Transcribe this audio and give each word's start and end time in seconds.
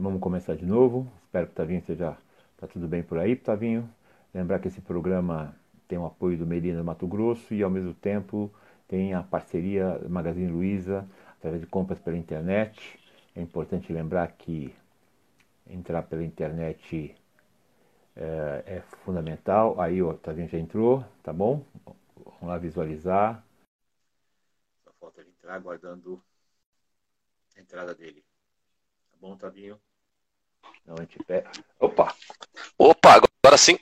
Vamos 0.00 0.18
começar 0.22 0.56
de 0.56 0.64
novo. 0.64 1.06
Espero 1.26 1.46
que 1.46 1.52
o 1.52 1.56
Tavinho 1.56 1.80
esteja 1.80 2.16
tá 2.56 2.66
tudo 2.66 2.88
bem 2.88 3.02
por 3.02 3.18
aí, 3.18 3.36
Tavinho. 3.36 3.86
Lembrar 4.32 4.58
que 4.58 4.68
esse 4.68 4.80
programa 4.80 5.54
tem 5.86 5.98
o 5.98 6.06
apoio 6.06 6.38
do 6.38 6.46
Medina 6.46 6.82
Mato 6.82 7.06
Grosso 7.06 7.52
e 7.52 7.62
ao 7.62 7.68
mesmo 7.68 7.92
tempo 7.92 8.50
tem 8.88 9.12
a 9.12 9.22
parceria 9.22 10.00
Magazine 10.08 10.50
Luiza 10.50 11.06
através 11.36 11.60
de 11.60 11.66
compras 11.66 11.98
pela 11.98 12.16
internet. 12.16 12.98
É 13.36 13.42
importante 13.42 13.92
lembrar 13.92 14.26
que 14.28 14.74
entrar 15.68 16.02
pela 16.04 16.24
internet 16.24 17.14
é, 18.16 18.62
é 18.64 18.80
fundamental. 19.04 19.78
Aí 19.78 20.02
o 20.02 20.14
Tavinho 20.14 20.48
já 20.48 20.56
entrou, 20.58 21.04
tá 21.22 21.30
bom? 21.30 21.62
Vamos 22.16 22.48
lá 22.48 22.56
visualizar. 22.56 23.44
Só 24.82 24.92
falta 24.98 25.20
ele 25.20 25.28
entrar 25.28 25.56
aguardando 25.56 26.22
a 27.54 27.60
entrada 27.60 27.94
dele. 27.94 28.24
Tá 29.10 29.18
bom, 29.20 29.36
Tavinho? 29.36 29.78
Não, 30.86 30.96
a 30.96 31.00
gente 31.00 31.18
pega. 31.24 31.50
Opa! 31.78 32.14
Opa, 32.78 33.14
agora 33.14 33.56
sim. 33.56 33.78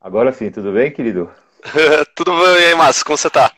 Agora 0.00 0.32
sim, 0.32 0.50
tudo 0.50 0.72
bem, 0.72 0.92
querido? 0.92 1.30
tudo 2.14 2.32
bem, 2.32 2.62
e 2.62 2.66
aí, 2.66 2.74
Márcio? 2.74 3.04
Como 3.04 3.16
você 3.16 3.30
tá? 3.30 3.52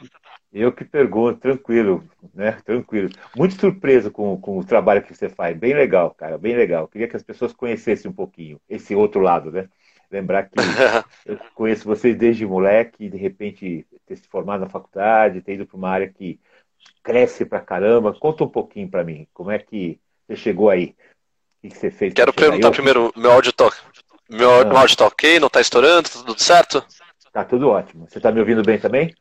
Eu 0.52 0.72
que 0.72 0.84
pergunto, 0.84 1.40
tranquilo, 1.40 2.02
né? 2.32 2.52
Tranquilo. 2.64 3.10
Muito 3.36 3.60
surpreso 3.60 4.10
com, 4.10 4.40
com 4.40 4.58
o 4.58 4.64
trabalho 4.64 5.02
que 5.02 5.14
você 5.14 5.28
faz. 5.28 5.56
Bem 5.56 5.74
legal, 5.74 6.14
cara, 6.14 6.38
bem 6.38 6.56
legal. 6.56 6.88
Queria 6.88 7.08
que 7.08 7.16
as 7.16 7.22
pessoas 7.22 7.52
conhecessem 7.52 8.10
um 8.10 8.14
pouquinho 8.14 8.58
esse 8.68 8.94
outro 8.94 9.20
lado, 9.20 9.50
né? 9.50 9.68
Lembrar 10.10 10.44
que 10.44 10.54
eu 11.26 11.38
conheço 11.54 11.84
vocês 11.84 12.16
desde 12.16 12.46
moleque, 12.46 13.10
de 13.10 13.18
repente 13.18 13.86
ter 14.06 14.16
se 14.16 14.28
formado 14.28 14.60
na 14.60 14.68
faculdade, 14.68 15.42
ter 15.42 15.54
ido 15.54 15.66
para 15.66 15.76
uma 15.76 15.90
área 15.90 16.08
que 16.08 16.40
cresce 17.02 17.44
pra 17.44 17.60
caramba. 17.60 18.14
Conta 18.14 18.44
um 18.44 18.48
pouquinho 18.48 18.88
para 18.88 19.04
mim, 19.04 19.26
como 19.34 19.50
é 19.50 19.58
que 19.58 20.00
você 20.26 20.36
chegou 20.36 20.70
aí? 20.70 20.94
O 21.62 21.68
que 21.68 21.76
você 21.76 21.90
fez? 21.90 22.14
Quero 22.14 22.32
perguntar 22.32 22.70
primeiro, 22.70 23.12
meu 23.16 23.32
áudio 23.32 23.52
tá, 23.52 23.70
meu, 24.28 24.60
ah. 24.60 24.64
meu 24.64 24.76
áudio 24.76 24.96
tá 24.96 25.06
ok? 25.06 25.40
Não 25.40 25.48
tá 25.48 25.60
estourando? 25.60 26.08
Tá 26.08 26.18
tudo 26.24 26.42
certo? 26.42 26.84
Tá 27.32 27.44
tudo 27.44 27.68
ótimo. 27.68 28.06
Você 28.08 28.20
tá 28.20 28.32
me 28.32 28.40
ouvindo 28.40 28.62
bem 28.62 28.78
também? 28.78 29.14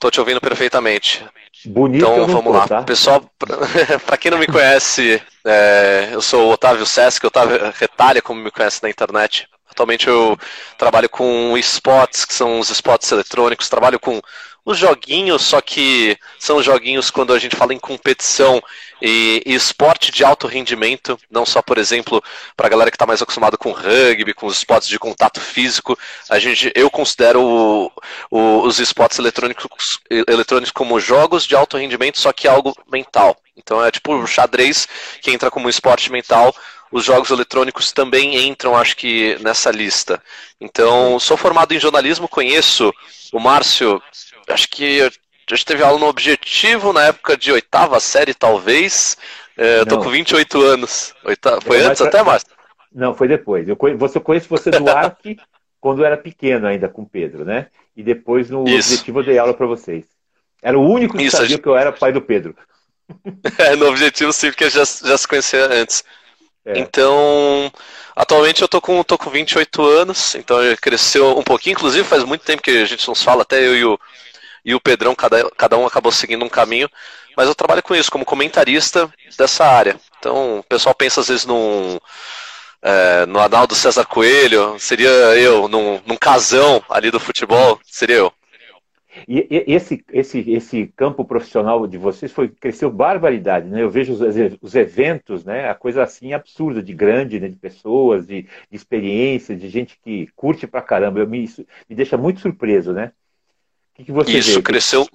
Tô 0.00 0.10
te 0.10 0.20
ouvindo 0.20 0.40
perfeitamente. 0.40 1.24
Bonito. 1.66 2.04
Então 2.04 2.26
vamos 2.26 2.44
tô, 2.44 2.50
lá. 2.50 2.68
Tá? 2.68 2.82
Pessoal, 2.82 3.24
para 4.04 4.16
quem 4.16 4.30
não 4.30 4.38
me 4.38 4.46
conhece, 4.46 5.22
é, 5.44 6.10
eu 6.12 6.20
sou 6.20 6.48
o 6.48 6.52
Otávio 6.52 6.84
Sesc, 6.84 7.26
Otávio 7.26 7.58
Retalha, 7.74 8.20
como 8.20 8.42
me 8.42 8.50
conhece 8.50 8.82
na 8.82 8.90
internet. 8.90 9.48
Atualmente 9.70 10.08
eu 10.08 10.38
trabalho 10.78 11.08
com 11.08 11.56
spots, 11.58 12.24
que 12.24 12.34
são 12.34 12.60
os 12.60 12.70
spots 12.70 13.10
eletrônicos, 13.10 13.68
trabalho 13.68 13.98
com 13.98 14.20
os 14.64 14.78
joguinhos, 14.78 15.42
só 15.42 15.60
que 15.60 16.16
são 16.38 16.62
joguinhos 16.62 17.10
quando 17.10 17.32
a 17.32 17.38
gente 17.38 17.54
fala 17.54 17.74
em 17.74 17.78
competição 17.78 18.62
e, 19.00 19.42
e 19.44 19.54
esporte 19.54 20.10
de 20.10 20.24
alto 20.24 20.46
rendimento, 20.46 21.18
não 21.30 21.44
só, 21.44 21.60
por 21.60 21.76
exemplo, 21.76 22.22
para 22.56 22.66
a 22.66 22.70
galera 22.70 22.90
que 22.90 22.96
está 22.96 23.06
mais 23.06 23.20
acostumada 23.20 23.58
com 23.58 23.72
rugby, 23.72 24.32
com 24.32 24.46
os 24.46 24.56
esportes 24.56 24.88
de 24.88 24.98
contato 24.98 25.40
físico, 25.40 25.98
a 26.30 26.38
gente, 26.38 26.72
eu 26.74 26.90
considero 26.90 27.42
o, 27.42 27.92
o, 28.30 28.62
os 28.62 28.78
esportes 28.78 29.18
eletrônicos, 29.18 30.00
eletrônicos 30.10 30.72
como 30.72 30.98
jogos 30.98 31.44
de 31.44 31.54
alto 31.54 31.76
rendimento, 31.76 32.18
só 32.18 32.32
que 32.32 32.48
algo 32.48 32.74
mental. 32.90 33.36
Então 33.56 33.84
é 33.84 33.90
tipo 33.90 34.14
o 34.14 34.26
xadrez 34.26 34.88
que 35.20 35.30
entra 35.30 35.50
como 35.50 35.68
esporte 35.68 36.10
mental, 36.10 36.54
os 36.94 37.04
jogos 37.04 37.30
eletrônicos 37.30 37.90
também 37.90 38.46
entram, 38.46 38.76
acho 38.76 38.96
que, 38.96 39.36
nessa 39.42 39.68
lista. 39.72 40.22
Então, 40.60 41.18
sou 41.18 41.36
formado 41.36 41.74
em 41.74 41.80
jornalismo, 41.80 42.28
conheço 42.28 42.94
o 43.32 43.40
Márcio 43.40 44.00
acho 44.48 44.68
que 44.68 45.00
a 45.02 45.10
gente 45.50 45.66
teve 45.66 45.82
aula 45.82 45.98
no 45.98 46.06
Objetivo 46.06 46.92
na 46.92 47.02
época 47.06 47.36
de 47.36 47.50
oitava 47.50 47.98
série, 47.98 48.32
talvez. 48.32 49.16
É, 49.56 49.80
eu 49.80 49.86
tô 49.86 49.98
com 49.98 50.08
28 50.08 50.60
anos. 50.62 51.12
Oita... 51.24 51.60
Foi 51.60 51.80
antes 51.80 52.00
até, 52.00 52.22
Márcio? 52.22 52.48
Não, 52.94 53.12
foi 53.12 53.26
depois. 53.26 53.68
Eu 53.68 53.74
conheço, 53.74 53.98
você 53.98 54.20
conhece 54.20 54.48
você 54.48 54.70
do 54.70 54.88
Arc 54.88 55.36
quando 55.80 56.02
eu 56.02 56.06
era 56.06 56.16
pequeno 56.16 56.68
ainda 56.68 56.88
com 56.88 57.02
o 57.02 57.08
Pedro, 57.08 57.44
né? 57.44 57.66
E 57.96 58.04
depois 58.04 58.48
no 58.50 58.64
Isso. 58.68 58.92
Objetivo 58.92 59.18
eu 59.18 59.24
dei 59.24 59.38
aula 59.38 59.52
para 59.52 59.66
vocês. 59.66 60.04
Era 60.62 60.78
o 60.78 60.88
único 60.88 61.16
que 61.16 61.24
Isso, 61.24 61.36
sabia 61.36 61.48
gente... 61.48 61.62
que 61.62 61.68
eu 61.68 61.76
era 61.76 61.90
pai 61.90 62.12
do 62.12 62.22
Pedro. 62.22 62.54
É, 63.58 63.76
no 63.76 63.88
Objetivo 63.88 64.32
sim, 64.32 64.50
porque 64.50 64.70
já, 64.70 64.82
já 64.84 65.18
se 65.18 65.28
conhecia 65.28 65.66
antes. 65.66 66.04
É. 66.66 66.78
Então, 66.78 67.70
atualmente 68.16 68.62
eu 68.62 68.68
tô 68.68 68.80
com, 68.80 69.02
tô 69.02 69.18
com 69.18 69.30
28 69.30 69.84
anos, 69.84 70.34
então 70.34 70.56
cresceu 70.80 71.38
um 71.38 71.42
pouquinho, 71.42 71.74
inclusive 71.74 72.08
faz 72.08 72.24
muito 72.24 72.44
tempo 72.44 72.62
que 72.62 72.70
a 72.70 72.84
gente 72.86 73.06
não 73.06 73.14
se 73.14 73.24
fala, 73.24 73.42
até 73.42 73.58
eu 73.66 73.76
e 73.76 73.84
o, 73.84 73.98
e 74.64 74.74
o 74.74 74.80
Pedrão, 74.80 75.14
cada, 75.14 75.50
cada 75.56 75.76
um 75.76 75.86
acabou 75.86 76.10
seguindo 76.10 76.44
um 76.44 76.48
caminho, 76.48 76.88
mas 77.36 77.48
eu 77.48 77.54
trabalho 77.54 77.82
com 77.82 77.94
isso, 77.94 78.10
como 78.10 78.24
comentarista 78.24 79.12
dessa 79.36 79.66
área. 79.66 80.00
Então, 80.18 80.60
o 80.60 80.62
pessoal 80.62 80.94
pensa 80.94 81.20
às 81.20 81.28
vezes 81.28 81.44
num, 81.44 81.98
é, 82.80 83.26
no 83.26 83.40
Arnaldo 83.40 83.74
César 83.74 84.04
Coelho, 84.06 84.76
seria 84.78 85.08
eu, 85.08 85.68
num, 85.68 86.00
num 86.06 86.16
casão 86.16 86.82
ali 86.88 87.10
do 87.10 87.20
futebol, 87.20 87.78
seria 87.84 88.16
eu. 88.16 88.32
E, 89.28 89.64
e 89.68 89.74
esse, 89.74 90.04
esse, 90.12 90.50
esse 90.50 90.86
campo 90.96 91.24
profissional 91.24 91.86
de 91.86 91.96
vocês 91.98 92.32
foi 92.32 92.48
cresceu 92.48 92.90
barbaridade, 92.90 93.68
né? 93.68 93.82
Eu 93.82 93.90
vejo 93.90 94.12
os, 94.12 94.20
os 94.60 94.74
eventos, 94.74 95.44
né? 95.44 95.68
A 95.68 95.74
coisa 95.74 96.02
assim 96.02 96.32
absurda 96.32 96.82
de 96.82 96.92
grande, 96.92 97.38
né? 97.38 97.48
De 97.48 97.56
pessoas, 97.56 98.26
de, 98.26 98.42
de 98.42 98.76
experiência, 98.76 99.56
de 99.56 99.68
gente 99.68 99.98
que 100.02 100.28
curte 100.34 100.66
pra 100.66 100.82
caramba. 100.82 101.20
Eu 101.20 101.28
me, 101.28 101.44
isso 101.44 101.66
me 101.88 101.94
deixa 101.94 102.16
muito 102.16 102.40
surpreso, 102.40 102.92
né? 102.92 103.12
que, 103.94 104.04
que 104.04 104.12
você 104.12 104.38
Isso, 104.38 104.56
vê? 104.56 104.62
cresceu. 104.62 105.06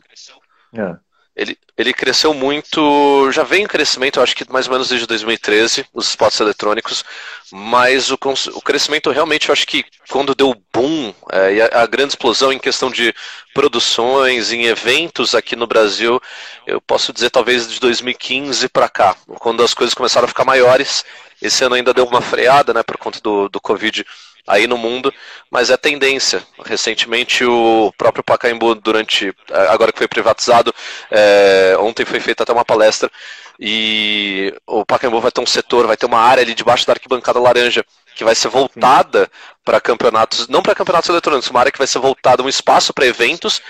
Ah. 0.74 1.00
Ele, 1.40 1.58
ele 1.78 1.94
cresceu 1.94 2.34
muito, 2.34 3.32
já 3.32 3.44
vem 3.44 3.64
em 3.64 3.68
crescimento, 3.68 4.20
acho 4.20 4.36
que 4.36 4.52
mais 4.52 4.68
ou 4.68 4.74
menos 4.74 4.90
desde 4.90 5.08
2013, 5.08 5.86
os 5.94 6.10
spots 6.10 6.38
eletrônicos, 6.42 7.06
mas 7.50 8.12
o, 8.12 8.20
o 8.56 8.62
crescimento 8.62 9.10
realmente, 9.10 9.48
eu 9.48 9.54
acho 9.54 9.66
que 9.66 9.86
quando 10.10 10.36
deu 10.36 10.54
boom, 10.74 11.14
é, 11.32 11.54
e 11.54 11.62
a, 11.62 11.84
a, 11.84 11.86
grande 11.88 12.12
explosão 12.12 12.52
em 12.52 12.60
questão 12.60 12.92
de 12.92 13.16
produções, 13.54 14.52
em 14.52 14.66
eventos 14.66 15.34
aqui 15.34 15.56
no 15.56 15.66
Brasil, 15.66 16.22
eu 16.68 16.82
posso 16.82 17.14
dizer 17.14 17.30
talvez 17.30 17.72
de 17.72 17.80
2015 17.80 18.68
para 18.68 18.90
cá, 18.90 19.16
quando 19.40 19.64
as 19.64 19.74
coisas 19.74 19.94
começaram 19.94 20.26
a 20.26 20.28
ficar 20.30 20.44
maiores, 20.44 21.06
esse 21.42 21.64
ano 21.64 21.76
ainda 21.76 21.94
deu 21.94 22.04
uma 22.04 22.20
freada, 22.20 22.74
né, 22.74 22.84
por 22.84 22.98
conta 22.98 23.22
do, 23.22 23.48
do 23.48 23.62
Covid 23.62 24.06
aí 24.50 24.66
no 24.66 24.78
mundo, 24.78 25.14
mas 25.52 25.70
é 25.70 25.78
tendência. 25.78 26.44
Recentemente 26.66 27.46
o 27.46 27.94
próprio 27.96 28.24
Pacaembu, 28.24 28.74
durante 28.74 29.32
agora 29.70 29.92
que 29.92 30.00
foi 30.00 30.08
privatizado, 30.08 30.74
é, 31.12 31.78
ontem 31.80 32.04
foi 32.04 32.20
feita 32.20 32.42
até 32.42 32.52
uma 32.52 32.66
palestra 32.66 33.12
e 33.60 34.52
o 34.66 34.84
Pacaembu 34.84 35.22
vai 35.22 35.32
ter 35.32 35.42
um 35.42 35.46
setor, 35.46 35.86
vai 35.86 35.96
ter 35.96 36.08
uma 36.08 36.20
área 36.20 36.42
ali 36.42 36.56
debaixo 36.56 36.88
da 36.88 36.94
arquibancada 36.94 37.40
laranja 37.40 37.86
que 38.16 38.24
vai 38.24 38.34
ser 38.34 38.48
voltada 38.48 39.30
para 39.64 39.80
campeonatos, 39.80 40.48
não 40.48 40.64
para 40.64 40.74
campeonatos 40.74 41.10
eletrônicos, 41.10 41.50
uma 41.50 41.60
área 41.60 41.72
que 41.72 41.78
vai 41.78 41.88
ser 41.88 42.00
voltada, 42.00 42.42
um 42.42 42.50
espaço 42.50 42.92
para 42.92 43.06
eventos, 43.06 43.62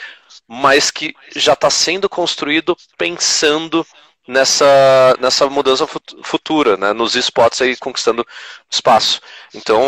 mas 0.48 0.90
que 0.90 1.14
já 1.36 1.54
está 1.54 1.70
sendo 1.70 2.08
construído 2.08 2.78
pensando 2.98 3.86
nessa, 4.30 5.18
nessa 5.20 5.50
mudança 5.50 5.88
futura, 6.24 6.78
né, 6.78 6.94
nos 6.94 7.16
esportes 7.16 7.62
aí 7.62 7.76
conquistando 7.76 8.26
espaço. 8.70 9.20
Então, 9.54 9.82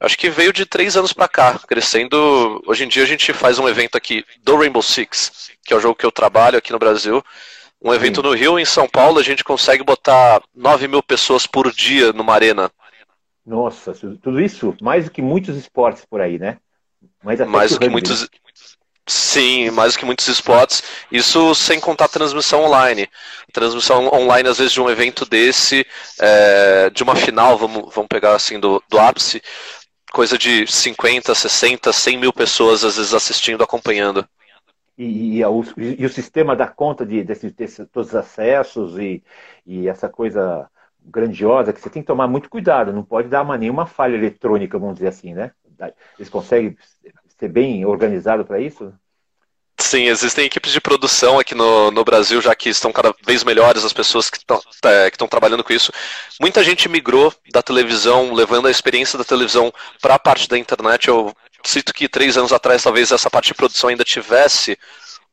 Acho 0.00 0.16
que 0.16 0.30
veio 0.30 0.52
de 0.52 0.64
três 0.64 0.96
anos 0.96 1.12
para 1.12 1.26
cá, 1.26 1.58
crescendo. 1.58 2.62
Hoje 2.64 2.84
em 2.84 2.88
dia 2.88 3.02
a 3.02 3.06
gente 3.06 3.32
faz 3.32 3.58
um 3.58 3.68
evento 3.68 3.96
aqui 3.96 4.24
do 4.44 4.56
Rainbow 4.56 4.80
Six, 4.80 5.50
que 5.64 5.74
é 5.74 5.76
o 5.76 5.80
jogo 5.80 5.96
que 5.96 6.06
eu 6.06 6.12
trabalho 6.12 6.56
aqui 6.56 6.70
no 6.70 6.78
Brasil. 6.78 7.20
Um 7.82 7.92
evento 7.92 8.22
no 8.22 8.32
Rio, 8.32 8.60
em 8.60 8.64
São 8.64 8.88
Paulo, 8.88 9.18
a 9.18 9.24
gente 9.24 9.42
consegue 9.42 9.82
botar 9.82 10.40
9 10.54 10.86
mil 10.86 11.02
pessoas 11.02 11.48
por 11.48 11.72
dia 11.72 12.12
numa 12.12 12.32
arena. 12.32 12.70
Nossa, 13.44 13.92
tudo 14.22 14.40
isso 14.40 14.76
mais 14.80 15.06
do 15.06 15.10
que 15.10 15.20
muitos 15.20 15.56
esportes 15.56 16.04
por 16.04 16.20
aí, 16.20 16.38
né? 16.38 16.58
Mais, 17.24 17.40
mais 17.40 17.72
do 17.72 17.80
que 17.80 17.88
muitos. 17.88 18.28
Sim, 19.08 19.70
mais 19.70 19.94
do 19.94 20.00
que 20.00 20.04
muitos 20.04 20.28
esportes. 20.28 20.82
Isso 21.10 21.54
sem 21.54 21.80
contar 21.80 22.04
a 22.04 22.08
transmissão 22.08 22.62
online. 22.62 23.08
Transmissão 23.54 24.06
online, 24.08 24.48
às 24.48 24.58
vezes, 24.58 24.72
de 24.74 24.82
um 24.82 24.90
evento 24.90 25.24
desse, 25.24 25.86
é, 26.20 26.90
de 26.90 27.02
uma 27.02 27.16
final, 27.16 27.56
vamos, 27.56 27.94
vamos 27.94 28.08
pegar 28.08 28.34
assim, 28.34 28.60
do, 28.60 28.82
do 28.86 28.98
ápice, 28.98 29.42
coisa 30.12 30.36
de 30.36 30.66
50, 30.66 31.34
60, 31.34 31.90
100 31.90 32.18
mil 32.18 32.32
pessoas 32.34 32.84
às 32.84 32.98
vezes 32.98 33.14
assistindo, 33.14 33.64
acompanhando. 33.64 34.28
E, 34.98 35.38
e, 35.38 35.44
o, 35.44 35.64
e 35.78 36.04
o 36.04 36.10
sistema 36.10 36.54
dá 36.54 36.66
conta 36.66 37.06
de, 37.06 37.24
desse, 37.24 37.50
desse, 37.50 37.86
todos 37.86 38.10
os 38.10 38.14
acessos 38.14 38.98
e, 38.98 39.22
e 39.64 39.88
essa 39.88 40.08
coisa 40.08 40.68
grandiosa 41.02 41.72
que 41.72 41.80
você 41.80 41.88
tem 41.88 42.02
que 42.02 42.06
tomar 42.06 42.28
muito 42.28 42.50
cuidado, 42.50 42.92
não 42.92 43.02
pode 43.02 43.28
dar 43.28 43.42
uma, 43.42 43.56
nenhuma 43.56 43.86
falha 43.86 44.16
eletrônica, 44.16 44.78
vamos 44.78 44.96
dizer 44.96 45.08
assim, 45.08 45.32
né? 45.32 45.52
Eles 46.18 46.28
conseguem 46.28 46.76
ser 47.38 47.48
bem 47.48 47.86
organizado 47.86 48.44
para 48.44 48.60
isso? 48.60 48.92
Sim, 49.80 50.08
existem 50.08 50.44
equipes 50.44 50.72
de 50.72 50.80
produção 50.80 51.38
aqui 51.38 51.54
no, 51.54 51.90
no 51.92 52.04
Brasil, 52.04 52.42
já 52.42 52.54
que 52.54 52.68
estão 52.68 52.92
cada 52.92 53.14
vez 53.24 53.44
melhores 53.44 53.84
as 53.84 53.92
pessoas 53.92 54.28
que 54.28 54.38
estão 54.38 54.60
é, 54.84 55.08
trabalhando 55.28 55.62
com 55.62 55.72
isso. 55.72 55.92
Muita 56.40 56.64
gente 56.64 56.88
migrou 56.88 57.32
da 57.52 57.62
televisão, 57.62 58.34
levando 58.34 58.66
a 58.66 58.70
experiência 58.70 59.16
da 59.16 59.24
televisão 59.24 59.72
para 60.02 60.16
a 60.16 60.18
parte 60.18 60.48
da 60.48 60.58
internet. 60.58 61.08
Eu 61.08 61.34
cito 61.64 61.94
que 61.94 62.08
três 62.08 62.36
anos 62.36 62.52
atrás 62.52 62.82
talvez 62.82 63.12
essa 63.12 63.30
parte 63.30 63.48
de 63.48 63.54
produção 63.54 63.88
ainda 63.88 64.04
tivesse 64.04 64.76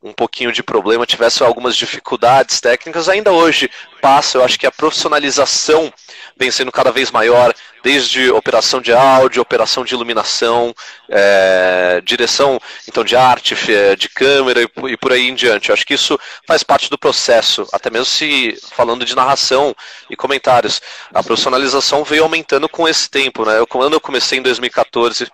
um 0.02 0.12
pouquinho 0.12 0.52
de 0.52 0.62
problema, 0.62 1.06
tivesse 1.06 1.42
algumas 1.42 1.76
dificuldades 1.76 2.60
técnicas, 2.60 3.08
ainda 3.08 3.32
hoje 3.32 3.70
passa. 4.00 4.38
Eu 4.38 4.44
acho 4.44 4.58
que 4.58 4.66
a 4.66 4.70
profissionalização 4.70 5.92
vem 6.36 6.50
sendo 6.50 6.70
cada 6.70 6.92
vez 6.92 7.10
maior, 7.10 7.52
desde 7.82 8.30
operação 8.30 8.80
de 8.80 8.92
áudio, 8.92 9.40
operação 9.40 9.84
de 9.84 9.94
iluminação, 9.94 10.74
é, 11.08 12.00
direção 12.04 12.60
então 12.86 13.02
de 13.02 13.16
arte, 13.16 13.54
de 13.96 14.08
câmera 14.08 14.60
e 14.62 14.96
por 14.96 15.12
aí 15.12 15.28
em 15.28 15.34
diante. 15.34 15.70
Eu 15.70 15.72
acho 15.72 15.86
que 15.86 15.94
isso 15.94 16.18
faz 16.46 16.62
parte 16.62 16.90
do 16.90 16.98
processo, 16.98 17.66
até 17.72 17.88
mesmo 17.88 18.06
se 18.06 18.58
falando 18.72 19.04
de 19.04 19.14
narração 19.16 19.74
e 20.10 20.16
comentários. 20.16 20.80
A 21.12 21.22
profissionalização 21.22 22.04
veio 22.04 22.24
aumentando 22.24 22.68
com 22.68 22.88
esse 22.88 23.08
tempo. 23.08 23.44
Né? 23.44 23.58
Eu, 23.58 23.66
quando 23.66 23.92
eu 23.92 24.00
comecei 24.00 24.38
em 24.38 24.42
2014, 24.42 25.26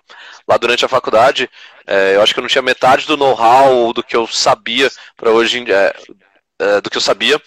lá 0.47 0.57
durante 0.57 0.85
a 0.85 0.89
faculdade, 0.89 1.49
é, 1.85 2.15
eu 2.15 2.21
acho 2.21 2.33
que 2.33 2.39
eu 2.39 2.43
não 2.43 2.49
tinha 2.49 2.61
metade 2.61 3.05
do 3.05 3.17
know-how 3.17 3.93
do 3.93 4.03
que 4.03 4.15
eu 4.15 4.27
sabia 4.27 4.89
para 5.15 5.31
hoje, 5.31 5.63
é, 5.71 5.95
é, 6.59 6.81
do 6.81 6.89
que 6.89 6.97
eu 6.97 7.01
sabia 7.01 7.41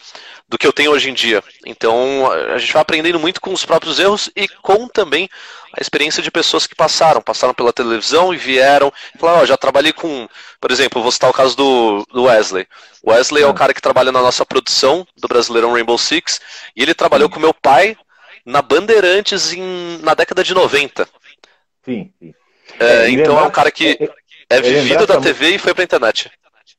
do 0.49 0.57
que 0.57 0.67
eu 0.67 0.73
tenho 0.73 0.93
hoje 0.93 1.11
em 1.11 1.15
dia. 1.15 1.43
Então 1.65 2.31
a 2.31 2.59
gente 2.59 2.73
vai 2.73 2.83
aprendendo 2.83 3.19
muito 3.19 3.41
com 3.41 3.53
os 3.53 3.65
próprios 3.65 3.99
erros 3.99 4.31
e 4.37 4.47
com 4.47 4.87
também 4.87 5.29
a 5.77 5.81
experiência 5.81 6.23
de 6.23 6.31
pessoas 6.31 6.67
que 6.67 6.75
passaram, 6.75 7.21
passaram 7.21 7.53
pela 7.53 7.73
televisão 7.73 8.33
e 8.33 8.37
vieram 8.37 8.93
e 9.15 9.19
falaram, 9.19 9.43
oh, 9.43 9.47
já 9.47 9.57
trabalhei 9.57 9.93
com, 9.93 10.29
por 10.61 10.71
exemplo, 10.71 11.03
vou 11.03 11.11
citar 11.11 11.29
o 11.29 11.35
caso 11.35 11.57
do, 11.57 12.07
do 12.13 12.25
Wesley. 12.25 12.67
O 13.03 13.11
Wesley 13.11 13.43
é 13.43 13.47
o 13.47 13.55
cara 13.55 13.75
que 13.75 13.83
trabalha 13.83 14.13
na 14.13 14.23
nossa 14.23 14.47
produção 14.47 15.07
do 15.17 15.29
Brasileirão 15.29 15.73
Rainbow 15.73 15.99
Six 15.99 16.41
e 16.75 16.83
ele 16.83 16.95
trabalhou 16.95 17.29
com 17.29 17.41
meu 17.41 17.53
pai 17.53 17.97
na 18.45 18.63
Bandeirantes 18.63 19.53
em, 19.53 19.99
na 20.03 20.15
década 20.15 20.45
de 20.45 20.55
90. 20.55 21.09
Sim, 21.85 22.13
sim. 22.19 22.33
É, 22.79 23.11
então 23.11 23.39
é 23.39 23.43
um 23.43 23.51
cara 23.51 23.71
que 23.71 23.99
é, 24.51 24.57
é 24.57 24.61
vivido 24.61 25.07
da 25.07 25.21
TV 25.21 25.55
e 25.55 25.59
foi 25.59 25.73
para 25.73 25.83
a 25.83 25.85
internet. 25.85 26.31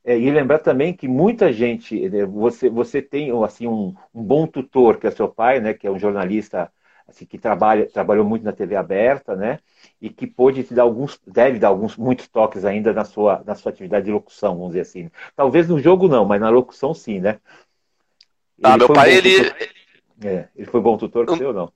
É, 0.04 0.18
e 0.18 0.30
lembrar 0.30 0.58
também 0.58 0.94
que 0.94 1.08
muita 1.08 1.52
gente, 1.52 2.08
né, 2.08 2.24
você, 2.24 2.68
você 2.68 3.02
tem 3.02 3.30
assim 3.44 3.66
um, 3.66 3.94
um, 4.14 4.22
bom 4.22 4.46
tutor 4.46 4.98
que 4.98 5.06
é 5.06 5.10
seu 5.10 5.28
pai, 5.28 5.60
né, 5.60 5.74
que 5.74 5.86
é 5.86 5.90
um 5.90 5.98
jornalista 5.98 6.70
assim, 7.06 7.24
que 7.24 7.38
trabalha, 7.38 7.86
trabalhou 7.86 8.24
muito 8.24 8.44
na 8.44 8.52
TV 8.52 8.76
aberta, 8.76 9.34
né, 9.34 9.58
e 10.00 10.10
que 10.10 10.26
pôde 10.26 10.62
te 10.62 10.74
dar 10.74 10.82
alguns, 10.82 11.18
deve 11.26 11.58
dar 11.58 11.68
alguns 11.68 11.96
muitos 11.96 12.28
toques 12.28 12.64
ainda 12.64 12.92
na 12.92 13.04
sua, 13.04 13.42
na 13.46 13.54
sua 13.54 13.70
atividade 13.70 14.06
de 14.06 14.12
locução, 14.12 14.54
vamos 14.54 14.68
dizer 14.68 14.82
assim. 14.82 15.10
Talvez 15.34 15.68
no 15.68 15.78
jogo 15.78 16.06
não, 16.06 16.24
mas 16.24 16.40
na 16.40 16.50
locução 16.50 16.92
sim, 16.94 17.20
né? 17.20 17.38
Ah, 18.62 18.76
meu 18.76 18.88
pai 18.88 19.10
um 19.10 19.14
ele, 19.14 19.52
é, 20.22 20.48
ele 20.54 20.66
foi 20.66 20.80
bom 20.80 20.96
tutor 20.96 21.26
com 21.26 21.36
você 21.36 21.44
ou 21.44 21.52
não? 21.52 21.72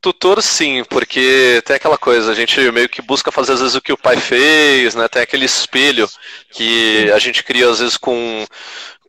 Tutor 0.00 0.42
sim, 0.42 0.82
porque 0.84 1.62
tem 1.66 1.76
aquela 1.76 1.98
coisa, 1.98 2.32
a 2.32 2.34
gente 2.34 2.58
meio 2.72 2.88
que 2.88 3.02
busca 3.02 3.30
fazer 3.30 3.52
às 3.52 3.60
vezes 3.60 3.74
o 3.74 3.82
que 3.82 3.92
o 3.92 3.98
pai 3.98 4.16
fez, 4.16 4.94
né? 4.94 5.06
Tem 5.08 5.20
aquele 5.20 5.44
espelho 5.44 6.08
que 6.50 7.10
a 7.12 7.18
gente 7.18 7.42
cria 7.44 7.68
às 7.68 7.80
vezes 7.80 7.98
com, 7.98 8.46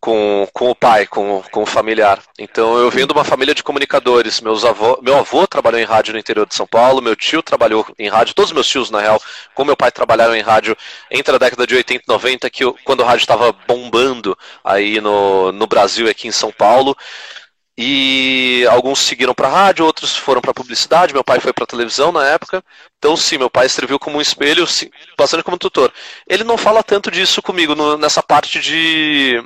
com, 0.02 0.46
com 0.52 0.70
o 0.70 0.76
pai, 0.76 1.08
com, 1.08 1.42
com 1.50 1.64
o 1.64 1.66
familiar. 1.66 2.22
Então 2.38 2.78
eu 2.78 2.90
venho 2.90 3.08
de 3.08 3.14
uma 3.14 3.24
família 3.24 3.56
de 3.56 3.64
comunicadores. 3.64 4.42
Meus 4.42 4.66
avô, 4.66 5.00
meu 5.02 5.16
avô 5.18 5.48
trabalhou 5.48 5.80
em 5.80 5.86
rádio 5.86 6.12
no 6.12 6.20
interior 6.20 6.46
de 6.46 6.56
São 6.56 6.68
Paulo, 6.68 7.02
meu 7.02 7.16
tio 7.16 7.42
trabalhou 7.42 7.86
em 7.98 8.10
rádio, 8.10 8.34
todos 8.34 8.52
meus 8.52 8.68
tios, 8.68 8.92
na 8.92 9.00
real, 9.00 9.22
com 9.56 9.64
meu 9.64 9.78
pai 9.78 9.92
trabalharam 9.92 10.36
em 10.36 10.42
rádio 10.42 10.76
entre 11.10 11.34
a 11.36 11.38
década 11.38 11.66
de 11.66 11.76
80 11.76 12.04
e 12.06 12.12
90, 12.12 12.50
que 12.50 12.70
quando 12.84 13.00
o 13.00 13.06
rádio 13.06 13.22
estava 13.22 13.54
bombando 13.66 14.38
aí 14.62 15.00
no, 15.00 15.54
no 15.54 15.68
Brasil 15.68 16.08
e 16.08 16.10
aqui 16.10 16.28
em 16.28 16.32
São 16.34 16.52
Paulo. 16.52 16.98
E 17.84 18.64
alguns 18.70 19.00
seguiram 19.00 19.34
para 19.34 19.48
rádio, 19.48 19.84
outros 19.84 20.16
foram 20.16 20.40
para 20.40 20.54
publicidade. 20.54 21.16
Meu 21.16 21.24
pai 21.24 21.40
foi 21.40 21.52
para 21.52 21.66
televisão 21.66 22.12
na 22.12 22.24
época. 22.28 22.64
Então, 23.00 23.18
sim, 23.18 23.40
meu 23.40 23.50
pai 23.50 23.68
serviu 23.68 23.98
como 23.98 24.20
um 24.20 24.22
espelho, 24.22 24.68
sim, 24.68 24.88
bastante 25.18 25.44
como 25.44 25.58
tutor. 25.58 25.92
Ele 26.28 26.44
não 26.44 26.60
fala 26.60 26.84
tanto 26.84 27.10
disso 27.10 27.42
comigo 27.42 27.74
no, 27.74 27.98
nessa 27.98 28.22
parte 28.22 28.60
de 28.60 29.44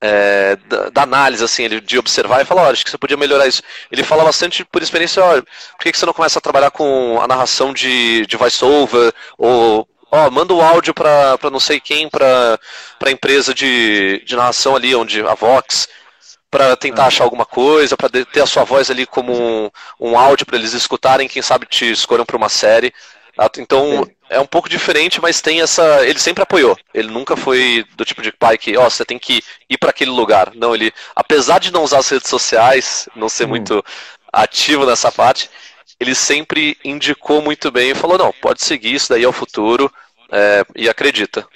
é, 0.00 0.56
da, 0.66 0.90
da, 0.90 1.02
análise, 1.02 1.44
assim, 1.44 1.62
ele, 1.62 1.80
de 1.80 1.96
observar 1.96 2.42
e 2.42 2.44
falar, 2.44 2.62
olha, 2.62 2.72
acho 2.72 2.84
que 2.84 2.90
você 2.90 2.98
podia 2.98 3.16
melhorar 3.16 3.46
isso. 3.46 3.62
Ele 3.92 4.02
fala 4.02 4.24
bastante 4.24 4.64
por 4.64 4.82
experiência, 4.82 5.22
olha, 5.22 5.42
por 5.42 5.84
que, 5.84 5.92
que 5.92 5.98
você 5.98 6.04
não 6.04 6.12
começa 6.12 6.40
a 6.40 6.42
trabalhar 6.42 6.72
com 6.72 7.20
a 7.22 7.28
narração 7.28 7.72
de, 7.72 8.26
de 8.26 8.36
voice-over, 8.36 9.12
ou 9.38 9.86
ó, 10.10 10.30
manda 10.30 10.52
o 10.52 10.60
áudio 10.60 10.92
para 10.92 11.38
não 11.52 11.60
sei 11.60 11.78
quem, 11.78 12.08
para 12.08 12.58
a 13.04 13.10
empresa 13.12 13.54
de, 13.54 14.20
de 14.26 14.34
narração 14.34 14.74
ali, 14.74 14.92
onde 14.96 15.20
a 15.24 15.34
Vox, 15.34 15.86
para 16.52 16.76
tentar 16.76 17.04
ah. 17.04 17.06
achar 17.06 17.24
alguma 17.24 17.46
coisa, 17.46 17.96
para 17.96 18.10
ter 18.10 18.42
a 18.42 18.46
sua 18.46 18.62
voz 18.62 18.90
ali 18.90 19.06
como 19.06 19.32
um, 19.32 19.70
um 19.98 20.18
áudio 20.18 20.44
para 20.44 20.58
eles 20.58 20.74
escutarem, 20.74 21.26
quem 21.26 21.40
sabe 21.40 21.64
te 21.64 21.90
escolham 21.90 22.26
para 22.26 22.36
uma 22.36 22.50
série. 22.50 22.92
Então 23.58 24.06
é 24.28 24.38
um 24.38 24.46
pouco 24.46 24.68
diferente, 24.68 25.18
mas 25.18 25.40
tem 25.40 25.62
essa. 25.62 26.06
Ele 26.06 26.18
sempre 26.18 26.42
apoiou. 26.42 26.76
Ele 26.92 27.08
nunca 27.08 27.34
foi 27.34 27.86
do 27.96 28.04
tipo 28.04 28.20
de 28.20 28.30
pai 28.30 28.58
que, 28.58 28.76
ó, 28.76 28.86
oh, 28.86 28.90
você 28.90 29.02
tem 29.02 29.18
que 29.18 29.42
ir 29.70 29.78
para 29.78 29.88
aquele 29.88 30.10
lugar. 30.10 30.52
Não, 30.54 30.74
ele, 30.74 30.92
apesar 31.16 31.58
de 31.58 31.72
não 31.72 31.82
usar 31.82 32.00
as 32.00 32.08
redes 32.10 32.28
sociais, 32.28 33.08
não 33.16 33.30
ser 33.30 33.46
hum. 33.46 33.48
muito 33.48 33.82
ativo 34.30 34.84
nessa 34.84 35.10
parte, 35.10 35.48
ele 35.98 36.14
sempre 36.14 36.76
indicou 36.84 37.40
muito 37.40 37.70
bem 37.70 37.92
e 37.92 37.94
falou: 37.94 38.18
não, 38.18 38.32
pode 38.42 38.62
seguir, 38.62 38.94
isso 38.94 39.08
daí 39.08 39.24
é 39.24 39.28
o 39.28 39.32
futuro, 39.32 39.90
é, 40.30 40.62
e 40.76 40.86
acredita. 40.86 41.48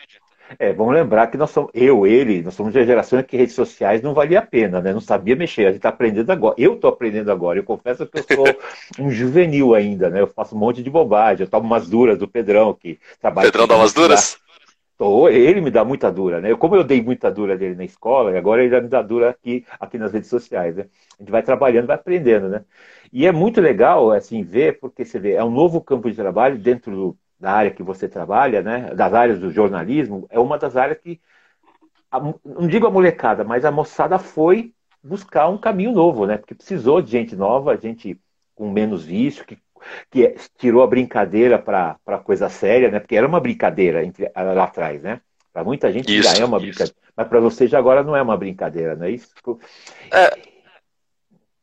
É, 0.59 0.73
vamos 0.73 0.95
lembrar 0.95 1.27
que 1.27 1.37
nós 1.37 1.51
somos, 1.51 1.71
eu, 1.75 2.07
ele, 2.07 2.43
nós 2.43 2.55
somos 2.55 2.73
de 2.73 2.85
geração 2.85 3.23
que 3.23 3.37
redes 3.37 3.55
sociais 3.55 4.01
não 4.01 4.15
valia 4.15 4.39
a 4.39 4.43
pena, 4.43 4.81
né? 4.81 4.93
Não 4.93 5.01
sabia 5.01 5.35
mexer, 5.35 5.63
a 5.63 5.69
gente 5.69 5.77
está 5.77 5.89
aprendendo 5.89 6.31
agora. 6.31 6.55
Eu 6.57 6.75
estou 6.75 6.89
aprendendo 6.89 7.31
agora, 7.33 7.59
eu 7.59 7.65
confesso 7.65 8.07
que 8.07 8.19
eu 8.19 8.23
sou 8.23 8.47
um 9.05 9.11
juvenil 9.11 9.75
ainda, 9.75 10.09
né? 10.09 10.21
Eu 10.21 10.27
faço 10.27 10.55
um 10.55 10.59
monte 10.59 10.83
de 10.83 10.91
bobagem, 10.91 11.45
eu 11.45 11.51
tomo 11.51 11.67
umas 11.67 11.89
duras 11.89 12.19
do 12.19 12.29
Pedrão, 12.29 12.73
que 12.75 12.99
trabalha. 13.21 13.49
Pedrão 13.51 13.67
dá 13.67 13.77
umas 13.77 13.93
duras? 13.93 14.39
Tô, 14.97 15.29
ele 15.29 15.61
me 15.61 15.71
dá 15.71 15.85
muita 15.85 16.11
dura, 16.11 16.41
né? 16.41 16.51
Eu, 16.51 16.57
como 16.57 16.75
eu 16.75 16.83
dei 16.83 17.03
muita 17.03 17.31
dura 17.31 17.57
dele 17.57 17.75
na 17.75 17.85
escola, 17.85 18.37
agora 18.37 18.63
ele 18.63 18.71
já 18.71 18.81
me 18.81 18.89
dá 18.89 19.03
dura 19.03 19.29
aqui, 19.29 19.65
aqui 19.79 19.99
nas 19.99 20.11
redes 20.11 20.31
sociais, 20.31 20.75
né? 20.75 20.87
A 21.19 21.23
gente 21.23 21.31
vai 21.31 21.43
trabalhando, 21.43 21.87
vai 21.87 21.97
aprendendo, 21.97 22.49
né? 22.49 22.65
E 23.13 23.27
é 23.27 23.33
muito 23.33 23.61
legal, 23.61 24.11
assim, 24.11 24.43
ver, 24.43 24.79
porque 24.81 25.05
você 25.05 25.19
vê, 25.19 25.33
é 25.33 25.45
um 25.45 25.51
novo 25.51 25.83
campo 25.83 26.11
de 26.11 26.17
trabalho 26.17 26.57
dentro 26.57 26.95
do 26.95 27.19
da 27.39 27.53
área 27.53 27.71
que 27.71 27.83
você 27.83 28.09
trabalha, 28.09 28.63
né, 28.63 28.95
das 28.95 29.13
áreas 29.13 29.39
do 29.39 29.51
jornalismo, 29.51 30.27
é 30.31 30.39
uma 30.39 30.59
das 30.59 30.77
áreas 30.77 30.99
que, 30.99 31.21
não 32.45 32.67
digo 32.67 32.87
a 32.87 32.91
molecada, 32.91 33.45
mas 33.45 33.65
a 33.65 33.71
moçada 33.71 34.19
foi 34.19 34.73
buscar 35.03 35.49
um 35.49 35.59
caminho 35.59 35.93
novo, 35.93 36.27
né? 36.27 36.37
Porque 36.37 36.55
precisou 36.55 37.01
de 37.01 37.11
gente 37.11 37.37
nova, 37.37 37.77
gente 37.77 38.19
com 38.55 38.71
menos 38.71 39.05
vício, 39.05 39.45
que, 39.45 39.59
que 40.11 40.35
tirou 40.59 40.83
a 40.83 40.87
brincadeira 40.87 41.59
para 41.59 41.97
coisa 42.25 42.49
séria, 42.49 42.91
né? 42.91 42.99
Porque 42.99 43.17
era 43.17 43.27
uma 43.27 43.41
brincadeira 43.41 44.05
entre, 44.05 44.31
lá 44.35 44.65
atrás, 44.65 45.03
né? 45.03 45.21
Para 45.53 45.65
muita 45.65 45.93
gente 45.93 46.13
isso, 46.13 46.29
já 46.29 46.43
é 46.43 46.45
uma 46.45 46.59
brincadeira, 46.59 46.93
isso. 46.93 47.13
mas 47.17 47.29
para 47.29 47.41
você 47.41 47.67
já 47.67 47.79
agora 47.79 48.03
não 48.03 48.17
é 48.17 48.23
uma 48.23 48.37
brincadeira, 48.37 48.97
não 48.97 49.07
é 49.07 49.11
isso? 49.11 49.33
É, 50.13 50.56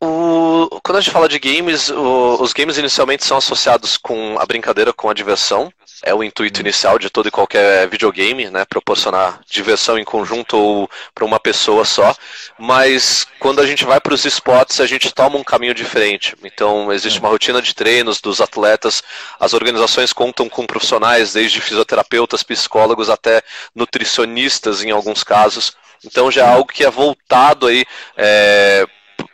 o, 0.04 0.82
quando 0.84 0.98
a 0.98 1.02
gente 1.02 1.14
fala 1.14 1.30
de 1.30 1.40
games, 1.40 1.90
o, 1.90 2.42
os 2.42 2.52
games 2.52 2.78
inicialmente 2.78 3.24
são 3.24 3.38
associados 3.38 3.96
com 3.96 4.38
a 4.38 4.46
brincadeira, 4.46 4.92
com 4.92 5.10
a 5.10 5.14
diversão. 5.14 5.72
É 6.06 6.14
o 6.14 6.24
intuito 6.24 6.60
hum. 6.60 6.62
inicial 6.62 7.00
de 7.00 7.10
todo 7.10 7.28
e 7.28 7.32
qualquer 7.32 7.88
videogame, 7.88 8.50
né? 8.50 8.66
Proporcionar 8.66 9.40
diversão 9.50 9.98
em 9.98 10.04
conjunto 10.04 10.58
ou 10.58 10.90
para 11.16 11.24
uma 11.24 11.40
pessoa 11.40 11.86
só. 11.86 12.14
Mas 12.60 13.26
quando 13.40 13.62
a 13.62 13.66
gente 13.66 13.86
vai 13.86 14.02
para 14.02 14.14
os 14.14 14.26
esportes, 14.26 14.82
a 14.82 14.86
gente 14.86 15.14
toma 15.14 15.38
um 15.38 15.44
caminho 15.44 15.74
diferente. 15.74 16.36
Então, 16.44 16.92
existe 16.92 17.20
uma 17.20 17.30
rotina 17.30 17.62
de 17.62 17.74
treinos 17.74 18.20
dos 18.20 18.42
atletas. 18.42 19.02
As 19.40 19.54
organizações 19.54 20.12
contam 20.12 20.50
com 20.50 20.66
profissionais, 20.66 21.34
desde 21.34 21.62
fisioterapeutas, 21.62 22.44
psicólogos 22.44 23.10
até 23.10 23.42
nutricionistas 23.74 24.84
em 24.84 24.92
alguns 24.92 25.24
casos. 25.24 25.74
Então 26.06 26.30
já 26.30 26.46
é 26.46 26.50
algo 26.50 26.72
que 26.72 26.84
é 26.84 26.90
voltado 26.90 27.68
aí 27.68 27.86
é, 28.18 28.86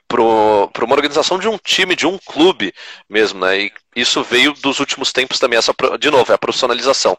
para 0.09 0.85
uma 0.85 0.95
organização 0.95 1.37
de 1.37 1.47
um 1.47 1.57
time, 1.57 1.95
de 1.95 2.07
um 2.07 2.17
clube 2.17 2.73
mesmo, 3.07 3.39
né? 3.39 3.59
E 3.59 3.71
isso 3.95 4.23
veio 4.23 4.53
dos 4.53 4.79
últimos 4.79 5.13
tempos 5.13 5.37
também, 5.37 5.59
essa, 5.59 5.73
de 5.99 6.09
novo, 6.09 6.31
é 6.31 6.35
a 6.35 6.37
profissionalização. 6.37 7.15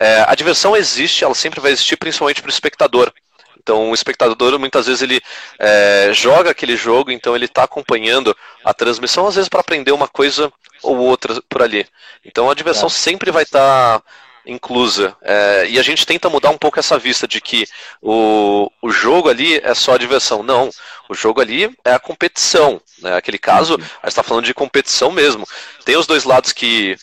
É, 0.00 0.24
a 0.26 0.34
diversão 0.34 0.76
existe, 0.76 1.22
ela 1.22 1.34
sempre 1.34 1.60
vai 1.60 1.70
existir, 1.70 1.96
principalmente 1.96 2.42
para 2.42 2.48
o 2.48 2.52
espectador. 2.52 3.12
Então, 3.56 3.90
o 3.90 3.94
espectador, 3.94 4.58
muitas 4.58 4.86
vezes, 4.86 5.00
ele 5.00 5.22
é, 5.58 6.10
joga 6.12 6.50
aquele 6.50 6.76
jogo, 6.76 7.10
então 7.10 7.34
ele 7.34 7.46
está 7.46 7.62
acompanhando 7.62 8.36
a 8.64 8.74
transmissão, 8.74 9.26
às 9.26 9.36
vezes 9.36 9.48
para 9.48 9.60
aprender 9.60 9.92
uma 9.92 10.08
coisa 10.08 10.52
ou 10.82 10.98
outra 10.98 11.40
por 11.48 11.62
ali. 11.62 11.86
Então, 12.24 12.50
a 12.50 12.54
diversão 12.54 12.88
é. 12.88 12.90
sempre 12.90 13.30
vai 13.30 13.44
estar 13.44 14.00
tá 14.00 14.04
inclusa. 14.46 15.16
É, 15.22 15.66
e 15.68 15.78
a 15.78 15.82
gente 15.82 16.06
tenta 16.06 16.28
mudar 16.28 16.50
um 16.50 16.58
pouco 16.58 16.78
essa 16.78 16.98
vista 16.98 17.26
de 17.26 17.40
que 17.40 17.66
o, 18.00 18.70
o 18.82 18.90
jogo 18.90 19.28
ali 19.28 19.58
é 19.62 19.74
só 19.74 19.94
a 19.94 19.98
diversão. 19.98 20.42
Não, 20.42 20.70
o 21.08 21.14
jogo 21.14 21.40
ali 21.40 21.70
é 21.84 21.92
a 21.92 21.98
competição. 21.98 22.80
Né? 23.00 23.16
Aquele 23.16 23.38
caso, 23.38 23.74
a 23.74 23.78
gente 23.78 24.08
está 24.08 24.22
falando 24.22 24.44
de 24.44 24.54
competição 24.54 25.10
mesmo. 25.10 25.46
Tem 25.84 25.96
os 25.96 26.06
dois 26.06 26.24
lados 26.24 26.52
que 26.52 26.96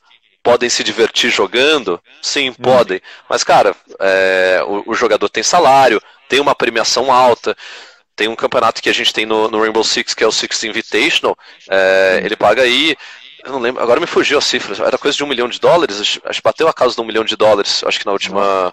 podem 0.44 0.70
se 0.70 0.84
divertir 0.84 1.30
jogando? 1.30 2.02
Sim, 2.22 2.50
uhum. 2.50 2.56
podem. 2.56 3.02
Mas, 3.30 3.44
cara, 3.44 3.76
é, 4.00 4.62
o, 4.66 4.92
o, 4.92 4.96
jogador 4.96 5.30
tem 5.30 5.44
salário, 5.44 6.02
tem 6.28 6.40
uma 6.40 6.56
premiação 6.56 7.12
alta. 7.12 7.56
Tem 8.16 8.28
um 8.28 8.36
campeonato 8.36 8.82
que 8.82 8.90
a 8.90 8.94
gente 8.94 9.14
tem 9.14 9.26
no, 9.26 9.48
no 9.48 9.62
Rainbow 9.62 9.84
Six, 9.84 10.14
que 10.14 10.24
é 10.24 10.28
o 10.28 10.32
Six 10.32 10.64
Invitational. 10.64 11.38
É, 11.70 12.22
ele 12.24 12.36
paga 12.36 12.62
aí 12.62 12.96
eu 13.44 13.52
não 13.52 13.60
lembro, 13.60 13.82
agora 13.82 14.00
me 14.00 14.08
fugiu 14.08 14.38
a 14.38 14.42
cifra. 14.42 14.86
Era 14.86 14.98
coisa 14.98 15.18
de 15.18 15.24
um 15.24 15.28
milhão 15.28 15.48
de 15.48 15.60
dólares? 15.60 16.20
Acho 16.24 16.42
que 16.42 16.44
bateu 16.44 16.68
a 16.68 16.74
casa 16.74 16.96
de 16.96 17.02
um 17.02 17.06
milhão 17.06 17.24
de 17.24 17.36
dólares, 17.36 17.84
acho 17.84 18.00
que 18.00 18.06
na 18.06 18.12
última. 18.12 18.72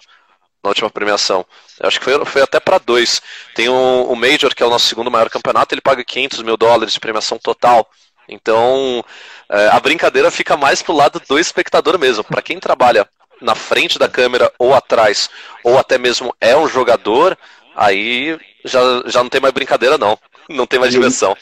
na 0.63 0.69
última 0.69 0.89
premiação. 0.89 1.45
Acho 1.81 1.99
que 1.99 2.05
foi, 2.05 2.25
foi 2.25 2.41
até 2.41 2.59
para 2.59 2.77
dois. 2.77 3.21
Tem 3.55 3.69
o, 3.69 4.03
o 4.03 4.15
Major, 4.15 4.53
que 4.53 4.63
é 4.63 4.65
o 4.65 4.69
nosso 4.69 4.87
segundo 4.87 5.11
maior 5.11 5.29
campeonato, 5.29 5.73
ele 5.73 5.81
paga 5.81 6.03
500 6.03 6.43
mil 6.43 6.57
dólares 6.57 6.93
de 6.93 6.99
premiação 6.99 7.37
total. 7.37 7.89
Então, 8.27 9.03
é, 9.49 9.67
a 9.69 9.79
brincadeira 9.79 10.29
fica 10.29 10.55
mais 10.55 10.81
pro 10.81 10.93
lado 10.93 11.21
do 11.27 11.39
espectador 11.39 11.97
mesmo. 11.97 12.23
Para 12.23 12.41
quem 12.41 12.59
trabalha 12.59 13.09
na 13.41 13.55
frente 13.55 13.97
da 13.97 14.07
câmera 14.07 14.51
ou 14.59 14.73
atrás, 14.73 15.29
ou 15.63 15.77
até 15.77 15.97
mesmo 15.97 16.35
é 16.39 16.55
um 16.55 16.67
jogador, 16.67 17.37
aí 17.75 18.37
já, 18.63 18.79
já 19.05 19.23
não 19.23 19.29
tem 19.29 19.41
mais 19.41 19.53
brincadeira, 19.53 19.97
não. 19.97 20.17
Não 20.49 20.67
tem 20.67 20.79
mais 20.79 20.91
diversão. 20.91 21.35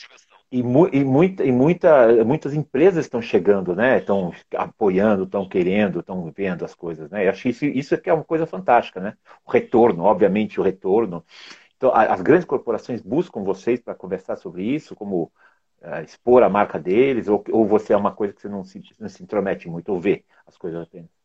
E, 0.49 0.59
e, 0.59 0.63
muita, 1.03 1.43
e 1.43 1.51
muita, 1.51 2.23
muitas 2.23 2.53
empresas 2.53 3.05
estão 3.05 3.21
chegando, 3.21 3.75
né? 3.75 3.97
Estão 3.97 4.31
apoiando, 4.55 5.23
estão 5.23 5.47
querendo, 5.47 5.99
estão 5.99 6.31
vendo 6.31 6.63
as 6.63 6.73
coisas, 6.73 7.09
né? 7.11 7.25
Eu 7.25 7.31
acho 7.31 7.43
que 7.43 7.49
isso, 7.49 7.65
isso 7.65 7.95
é, 7.95 8.01
é 8.05 8.13
uma 8.13 8.23
coisa 8.23 8.45
fantástica, 8.47 9.01
né? 9.01 9.17
O 9.45 9.51
retorno, 9.51 10.03
obviamente, 10.03 10.59
o 10.59 10.63
retorno. 10.63 11.25
Então, 11.75 11.91
as 11.93 12.21
grandes 12.21 12.45
corporações 12.45 13.01
buscam 13.01 13.43
vocês 13.43 13.79
para 13.81 13.95
conversar 13.95 14.37
sobre 14.37 14.63
isso, 14.63 14.95
como 14.95 15.31
uh, 15.81 16.01
expor 16.03 16.43
a 16.43 16.49
marca 16.49 16.79
deles, 16.79 17.27
ou, 17.27 17.43
ou 17.51 17.65
você 17.67 17.93
é 17.93 17.97
uma 17.97 18.13
coisa 18.13 18.33
que 18.33 18.41
você 18.41 18.49
não 18.49 18.63
se, 18.63 18.81
não 18.99 19.09
se 19.09 19.23
intromete 19.23 19.69
muito, 19.69 19.89
ou 19.93 19.99
vê 19.99 20.25
as 20.45 20.57
coisas 20.57 20.81
apenas? 20.81 21.16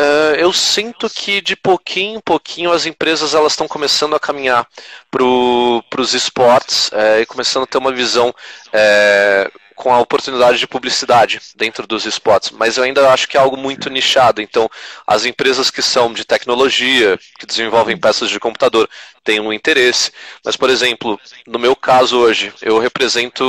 Uh, 0.00 0.34
eu 0.38 0.52
sinto 0.54 1.08
que 1.10 1.42
de 1.42 1.54
pouquinho 1.54 2.16
em 2.16 2.20
pouquinho 2.20 2.72
as 2.72 2.86
empresas 2.86 3.34
elas 3.34 3.52
estão 3.52 3.68
começando 3.68 4.16
a 4.16 4.20
caminhar 4.20 4.66
para 5.10 5.22
os 5.22 6.14
esportes 6.14 6.90
é, 6.92 7.20
e 7.20 7.26
começando 7.26 7.64
a 7.64 7.66
ter 7.66 7.76
uma 7.76 7.92
visão 7.92 8.34
é, 8.72 9.50
com 9.82 9.92
a 9.92 9.98
oportunidade 9.98 10.60
de 10.60 10.66
publicidade 10.68 11.40
dentro 11.56 11.88
dos 11.88 12.06
spots, 12.06 12.52
mas 12.52 12.76
eu 12.76 12.84
ainda 12.84 13.12
acho 13.12 13.26
que 13.26 13.36
é 13.36 13.40
algo 13.40 13.56
muito 13.56 13.90
nichado. 13.90 14.40
Então, 14.40 14.70
as 15.04 15.24
empresas 15.24 15.72
que 15.72 15.82
são 15.82 16.12
de 16.12 16.24
tecnologia, 16.24 17.18
que 17.36 17.44
desenvolvem 17.44 17.96
peças 17.96 18.30
de 18.30 18.38
computador, 18.38 18.88
têm 19.24 19.40
um 19.40 19.52
interesse. 19.52 20.12
Mas, 20.44 20.56
por 20.56 20.70
exemplo, 20.70 21.18
no 21.48 21.58
meu 21.58 21.74
caso 21.74 22.16
hoje, 22.16 22.52
eu 22.62 22.78
represento, 22.78 23.42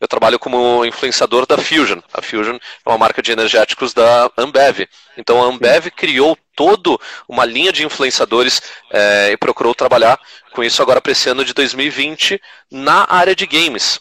eu 0.00 0.08
trabalho 0.08 0.36
como 0.36 0.84
influenciador 0.84 1.46
da 1.46 1.56
Fusion. 1.56 2.00
A 2.12 2.20
Fusion 2.20 2.56
é 2.56 2.88
uma 2.88 2.98
marca 2.98 3.22
de 3.22 3.30
energéticos 3.30 3.94
da 3.94 4.28
Ambev. 4.36 4.88
Então, 5.16 5.40
a 5.40 5.46
Ambev 5.46 5.92
criou 5.92 6.36
todo 6.56 7.00
uma 7.28 7.44
linha 7.44 7.72
de 7.72 7.84
influenciadores 7.84 8.60
é, 8.90 9.30
e 9.30 9.36
procurou 9.36 9.76
trabalhar 9.76 10.18
com 10.52 10.64
isso 10.64 10.82
agora 10.82 11.00
para 11.00 11.12
esse 11.12 11.28
ano 11.28 11.44
de 11.44 11.52
2020 11.52 12.40
na 12.68 13.06
área 13.08 13.36
de 13.36 13.46
games. 13.46 14.00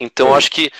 Então, 0.00 0.34
acho 0.34 0.50
que 0.50 0.70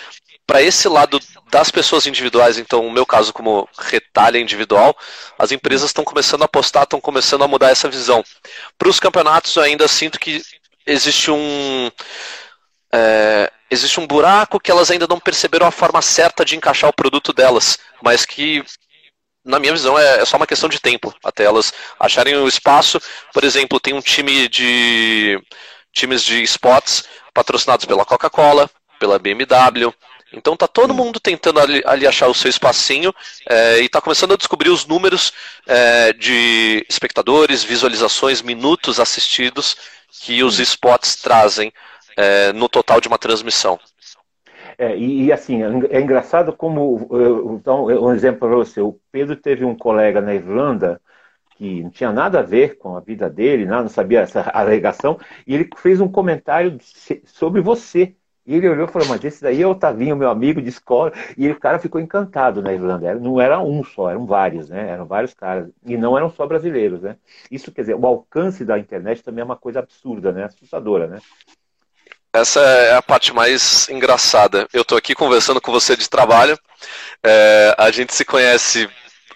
para 0.46 0.62
esse 0.62 0.88
lado 0.88 1.20
das 1.50 1.70
pessoas 1.70 2.06
individuais, 2.06 2.56
então, 2.56 2.82
no 2.82 2.90
meu 2.90 3.04
caso, 3.04 3.34
como 3.34 3.68
retalha 3.78 4.38
individual, 4.38 4.96
as 5.38 5.52
empresas 5.52 5.90
estão 5.90 6.02
começando 6.02 6.40
a 6.40 6.46
apostar, 6.46 6.84
estão 6.84 7.00
começando 7.00 7.44
a 7.44 7.48
mudar 7.48 7.70
essa 7.70 7.88
visão. 7.88 8.25
Para 8.78 8.88
os 8.88 8.98
campeonatos, 8.98 9.54
eu 9.56 9.62
ainda 9.62 9.87
sinto 9.87 10.18
que 10.18 10.42
existe 10.87 11.30
um. 11.30 11.90
É, 12.90 13.52
existe 13.70 14.00
um 14.00 14.06
buraco 14.06 14.58
que 14.58 14.70
elas 14.70 14.90
ainda 14.90 15.06
não 15.06 15.20
perceberam 15.20 15.66
a 15.66 15.70
forma 15.70 16.00
certa 16.00 16.44
de 16.46 16.56
encaixar 16.56 16.88
o 16.88 16.94
produto 16.94 17.34
delas, 17.34 17.78
mas 18.02 18.25
que 18.25 18.64
na 19.44 19.58
minha 19.58 19.72
visão, 19.72 19.98
é, 19.98 20.20
é, 20.20 20.25
só 20.25 20.37
uma 20.37 20.46
questão 20.46 20.68
de 20.68 20.80
tempo 20.80 21.14
até 21.25 21.44
elas 21.44 21.72
acharem 21.98 22.37
o 22.37 22.48
espaço. 22.48 23.00
Por 23.32 23.44
exemplo, 23.44 23.80
tem 23.80 23.94
um 23.94 24.00
time 24.00 24.48
de 24.48 25.40
times 25.92 26.22
de 26.22 26.42
spots 26.42 27.04
patrocinados 27.32 27.87
pela 27.87 28.04
Coca-Cola, 28.04 28.70
pela 28.98 29.18
BMW. 29.18 29.92
Então 30.32 30.56
tá 30.56 30.66
todo 30.66 30.92
mundo 30.92 31.18
tentando 31.18 31.58
ali, 31.58 31.82
ali 31.86 32.06
achar 32.06 32.28
o 32.28 32.34
seu 32.34 32.50
espacinho 32.50 33.14
é, 33.48 33.80
e 33.80 33.88
tá 33.88 34.00
começando 34.00 34.32
a 34.32 34.36
descobrir 34.36 34.68
os 34.68 34.86
números 34.86 35.32
é, 35.66 36.12
de 36.12 36.84
espectadores, 36.88 37.64
visualizações, 37.64 38.42
minutos 38.42 39.00
assistidos 39.00 39.76
que 40.10 40.42
os 40.42 40.58
spots 40.58 41.16
trazem 41.16 41.72
é, 42.16 42.52
no 42.52 42.68
total 42.68 43.00
de 43.00 43.08
uma 43.08 43.18
transmissão. 43.18 43.78
É, 44.76 44.96
e, 44.96 45.24
e, 45.24 45.32
assim, 45.32 45.60
é 45.90 46.00
engraçado 46.00 46.52
como, 46.52 47.08
então, 47.58 47.86
um 47.86 48.12
exemplo 48.12 48.40
para 48.40 48.56
você, 48.56 48.80
o 48.80 49.00
Pedro 49.10 49.34
teve 49.34 49.64
um 49.64 49.74
colega 49.74 50.20
na 50.20 50.34
Irlanda 50.34 51.00
que 51.56 51.82
não 51.82 51.90
tinha 51.90 52.12
nada 52.12 52.38
a 52.38 52.42
ver 52.42 52.78
com 52.78 52.96
a 52.96 53.00
vida 53.00 53.28
dele, 53.28 53.66
não 53.66 53.88
sabia 53.88 54.20
essa 54.20 54.42
alegação, 54.54 55.18
e 55.44 55.54
ele 55.54 55.68
fez 55.76 56.00
um 56.00 56.06
comentário 56.06 56.78
sobre 57.24 57.60
você, 57.60 58.14
e 58.48 58.54
ele 58.54 58.66
olhou 58.66 58.88
e 58.88 58.90
falou, 58.90 59.06
mas 59.08 59.22
esse 59.22 59.42
daí 59.42 59.60
é 59.60 59.66
o 59.66 59.72
Otavinho, 59.72 60.16
meu 60.16 60.30
amigo 60.30 60.62
de 60.62 60.70
escola. 60.70 61.12
E 61.36 61.50
o 61.50 61.60
cara 61.60 61.78
ficou 61.78 62.00
encantado 62.00 62.62
na 62.62 62.72
Irlanda. 62.72 63.14
Não 63.16 63.38
era 63.38 63.60
um 63.60 63.84
só, 63.84 64.08
eram 64.08 64.24
vários, 64.24 64.70
né? 64.70 64.88
Eram 64.88 65.04
vários 65.04 65.34
caras. 65.34 65.68
E 65.84 65.98
não 65.98 66.16
eram 66.16 66.30
só 66.30 66.46
brasileiros, 66.46 67.02
né? 67.02 67.16
Isso 67.50 67.70
quer 67.70 67.82
dizer, 67.82 67.94
o 67.94 68.06
alcance 68.06 68.64
da 68.64 68.78
internet 68.78 69.22
também 69.22 69.42
é 69.42 69.44
uma 69.44 69.56
coisa 69.56 69.80
absurda, 69.80 70.32
né? 70.32 70.44
Assustadora, 70.44 71.06
né? 71.06 71.18
Essa 72.32 72.60
é 72.60 72.94
a 72.94 73.02
parte 73.02 73.34
mais 73.34 73.86
engraçada. 73.90 74.66
Eu 74.72 74.80
estou 74.80 74.96
aqui 74.96 75.14
conversando 75.14 75.60
com 75.60 75.70
você 75.70 75.94
de 75.94 76.08
trabalho. 76.08 76.58
É, 77.22 77.74
a 77.76 77.90
gente 77.90 78.14
se 78.14 78.24
conhece 78.24 78.88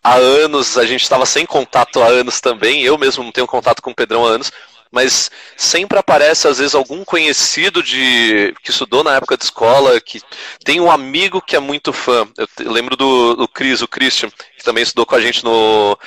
há 0.03 0.15
anos, 0.15 0.79
a 0.79 0.87
gente 0.87 1.03
estava 1.03 1.27
sem 1.27 1.45
contato 1.45 2.01
há 2.01 2.07
anos 2.07 2.41
também. 2.41 2.83
Eu 2.83 2.97
mesmo 2.97 3.23
não 3.23 3.31
tenho 3.31 3.47
contato 3.47 3.83
com 3.83 3.91
o 3.91 3.95
Pedrão 3.95 4.25
há 4.25 4.31
anos 4.31 4.51
mas 4.93 5.31
sempre 5.57 5.99
aparece 5.99 6.47
às 6.47 6.59
vezes 6.59 6.75
algum 6.75 7.03
conhecido 7.03 7.83
de 7.83 8.55
que 8.63 8.71
estudou 8.71 9.03
na 9.03 9.17
época 9.17 9.39
de 9.39 9.45
escola, 9.45 9.99
que 9.99 10.21
tem 10.63 10.81
um 10.81 10.91
amigo 10.91 11.41
que 11.41 11.57
é 11.57 11.59
muito 11.59 11.95
fã. 11.95 12.29
Eu 12.37 12.71
lembro 12.71 12.95
do, 12.95 13.35
do 13.35 13.49
Chris, 13.49 13.81
o 13.81 13.89
Christian, 13.89 14.29
que 14.31 14.63
também 14.63 14.83
estudou 14.83 15.07
com 15.07 15.15
a 15.15 15.21
gente 15.21 15.43
no, 15.43 15.99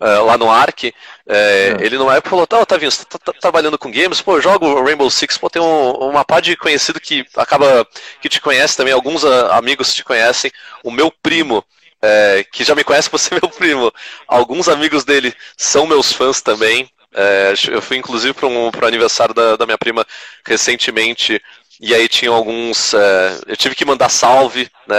uh, 0.00 0.24
lá 0.26 0.36
no 0.36 0.50
Arc. 0.50 0.84
É, 0.84 0.92
é. 1.28 1.76
Ele 1.80 1.96
numa 1.96 2.16
época 2.16 2.30
falou, 2.30 2.46
tá, 2.46 2.58
Otavinho, 2.58 2.90
você 2.90 3.04
tá, 3.04 3.16
tá, 3.16 3.32
trabalhando 3.32 3.78
com 3.78 3.92
games? 3.92 4.20
Pô, 4.20 4.40
jogo 4.40 4.82
Rainbow 4.82 5.08
Six, 5.08 5.38
pô, 5.38 5.48
tem 5.48 5.62
um, 5.62 5.92
uma 5.92 6.24
pá 6.24 6.40
de 6.40 6.56
conhecido 6.56 7.00
que 7.00 7.24
acaba, 7.36 7.86
que 8.20 8.28
te 8.28 8.40
conhece 8.40 8.76
também, 8.76 8.92
alguns 8.92 9.22
uh, 9.22 9.52
amigos 9.52 9.94
te 9.94 10.02
conhecem. 10.02 10.50
O 10.82 10.90
meu 10.90 11.12
primo, 11.22 11.64
é, 12.02 12.44
que 12.50 12.64
já 12.64 12.74
me 12.74 12.82
conhece 12.82 13.08
por 13.08 13.18
ser 13.18 13.38
meu 13.40 13.48
primo, 13.48 13.92
alguns 14.26 14.68
amigos 14.68 15.04
dele 15.04 15.32
são 15.56 15.86
meus 15.86 16.12
fãs 16.12 16.42
também. 16.42 16.90
É, 17.14 17.54
eu 17.68 17.82
fui 17.82 17.96
inclusive 17.96 18.32
para 18.32 18.46
um, 18.46 18.68
o 18.68 18.86
aniversário 18.86 19.34
da, 19.34 19.56
da 19.56 19.66
minha 19.66 19.78
prima 19.78 20.06
recentemente 20.46 21.40
e 21.82 21.92
aí 21.94 22.08
tinha 22.08 22.30
alguns. 22.30 22.94
É, 22.94 23.40
eu 23.48 23.56
tive 23.56 23.74
que 23.74 23.84
mandar 23.84 24.08
salve, 24.08 24.70
né? 24.86 24.96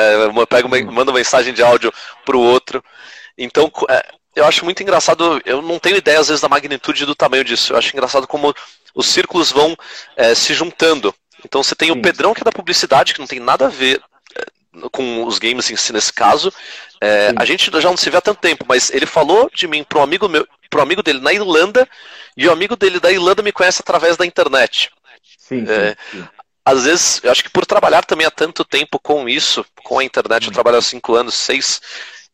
Pego 0.49 0.67
uma, 0.67 0.91
mando 0.91 1.13
mensagem 1.13 1.53
de 1.53 1.63
áudio 1.63 1.93
para 2.25 2.35
o 2.35 2.41
outro. 2.41 2.83
Então, 3.37 3.71
é, 3.89 4.05
eu 4.35 4.45
acho 4.45 4.65
muito 4.65 4.83
engraçado. 4.83 5.41
Eu 5.45 5.61
não 5.61 5.79
tenho 5.79 5.95
ideia, 5.95 6.19
às 6.19 6.27
vezes, 6.27 6.41
da 6.41 6.49
magnitude 6.49 7.05
do 7.05 7.15
tamanho 7.15 7.45
disso. 7.45 7.71
Eu 7.71 7.77
acho 7.77 7.93
engraçado 7.93 8.27
como 8.27 8.53
os 8.93 9.05
círculos 9.07 9.49
vão 9.49 9.77
é, 10.17 10.35
se 10.35 10.53
juntando. 10.53 11.15
Então, 11.45 11.63
você 11.63 11.73
tem 11.73 11.89
o 11.89 12.01
Pedrão, 12.01 12.33
que 12.33 12.41
é 12.41 12.43
da 12.43 12.51
publicidade, 12.51 13.13
que 13.13 13.19
não 13.19 13.27
tem 13.27 13.39
nada 13.39 13.67
a 13.67 13.69
ver 13.69 14.01
com 14.91 15.25
os 15.25 15.39
games 15.39 15.69
em 15.69 15.75
si 15.75 15.93
nesse 15.93 16.11
caso. 16.11 16.51
É, 17.01 17.33
a 17.35 17.45
gente 17.45 17.69
já 17.71 17.89
não 17.89 17.97
se 17.97 18.09
vê 18.09 18.17
há 18.17 18.21
tanto 18.21 18.39
tempo, 18.39 18.65
mas 18.67 18.89
ele 18.89 19.05
falou 19.05 19.49
de 19.53 19.67
mim 19.67 19.83
para 19.83 19.99
um 19.99 20.03
amigo 20.03 20.27
meu, 20.29 20.47
pro 20.69 20.81
amigo 20.81 21.03
dele 21.03 21.19
na 21.19 21.33
Irlanda, 21.33 21.87
e 22.35 22.47
o 22.47 22.51
amigo 22.51 22.75
dele 22.75 22.99
da 22.99 23.11
Irlanda 23.11 23.41
me 23.41 23.51
conhece 23.51 23.81
através 23.81 24.17
da 24.17 24.25
internet. 24.25 24.89
Sim, 25.37 25.65
é, 25.67 25.95
sim, 26.11 26.27
Às 26.65 26.85
vezes, 26.85 27.21
eu 27.23 27.31
acho 27.31 27.43
que 27.43 27.49
por 27.49 27.65
trabalhar 27.65 28.03
também 28.05 28.25
há 28.25 28.31
tanto 28.31 28.63
tempo 28.63 28.97
com 28.99 29.27
isso, 29.27 29.65
com 29.83 29.99
a 29.99 30.03
internet, 30.03 30.47
eu 30.47 30.53
trabalho 30.53 30.77
há 30.77 30.81
cinco 30.81 31.13
anos, 31.13 31.35
seis, 31.35 31.81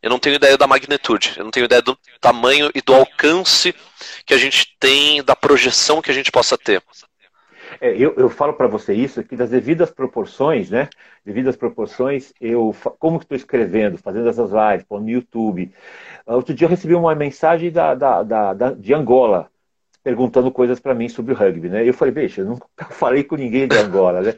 eu 0.02 0.10
não 0.10 0.20
tenho 0.20 0.36
ideia 0.36 0.58
da 0.58 0.68
magnitude, 0.68 1.34
eu 1.36 1.44
não 1.44 1.52
tenho 1.52 1.66
ideia 1.66 1.82
do 1.82 1.98
tamanho 2.22 2.72
e 2.74 2.82
do 2.82 2.94
alcance 2.94 3.76
que 4.26 4.34
a 4.34 4.38
gente 4.38 4.76
tem, 4.80 5.22
da 5.24 5.36
projeção 5.36 6.02
que 6.02 6.12
a 6.12 6.14
gente 6.14 6.32
possa 6.32 6.58
ter. 6.58 6.82
É, 7.82 7.92
eu, 7.98 8.14
eu 8.18 8.30
falo 8.30 8.54
para 8.54 8.68
você 8.68 8.94
isso, 8.94 9.24
que 9.24 9.36
das 9.36 9.50
devidas 9.50 9.90
proporções, 9.92 10.70
né? 10.70 10.90
Devidas 11.24 11.56
proporções, 11.56 12.34
eu 12.40 12.74
como 13.00 13.18
estou 13.20 13.38
escrevendo, 13.38 13.98
fazendo 13.98 14.28
essas 14.30 14.52
lives, 14.52 14.86
no 14.90 15.10
YouTube. 15.10 15.74
Outro 16.26 16.54
dia 16.54 16.66
eu 16.66 16.70
recebi 16.70 16.96
uma 16.96 17.16
mensagem 17.16 17.72
da, 17.72 17.96
da, 17.96 18.24
da, 18.24 18.54
da 18.54 18.72
de 18.74 18.94
Angola, 18.94 19.52
perguntando 20.04 20.52
coisas 20.52 20.80
para 20.80 20.96
mim 20.96 21.10
sobre 21.10 21.34
o 21.34 21.36
rugby, 21.36 21.70
né? 21.70 21.88
Eu 21.88 21.94
falei, 21.94 22.14
veja, 22.14 22.42
eu 22.42 22.46
nunca 22.46 22.68
falei 22.92 23.24
com 23.24 23.36
ninguém 23.36 23.68
de 23.68 23.78
Angola, 23.78 24.22
né? 24.22 24.36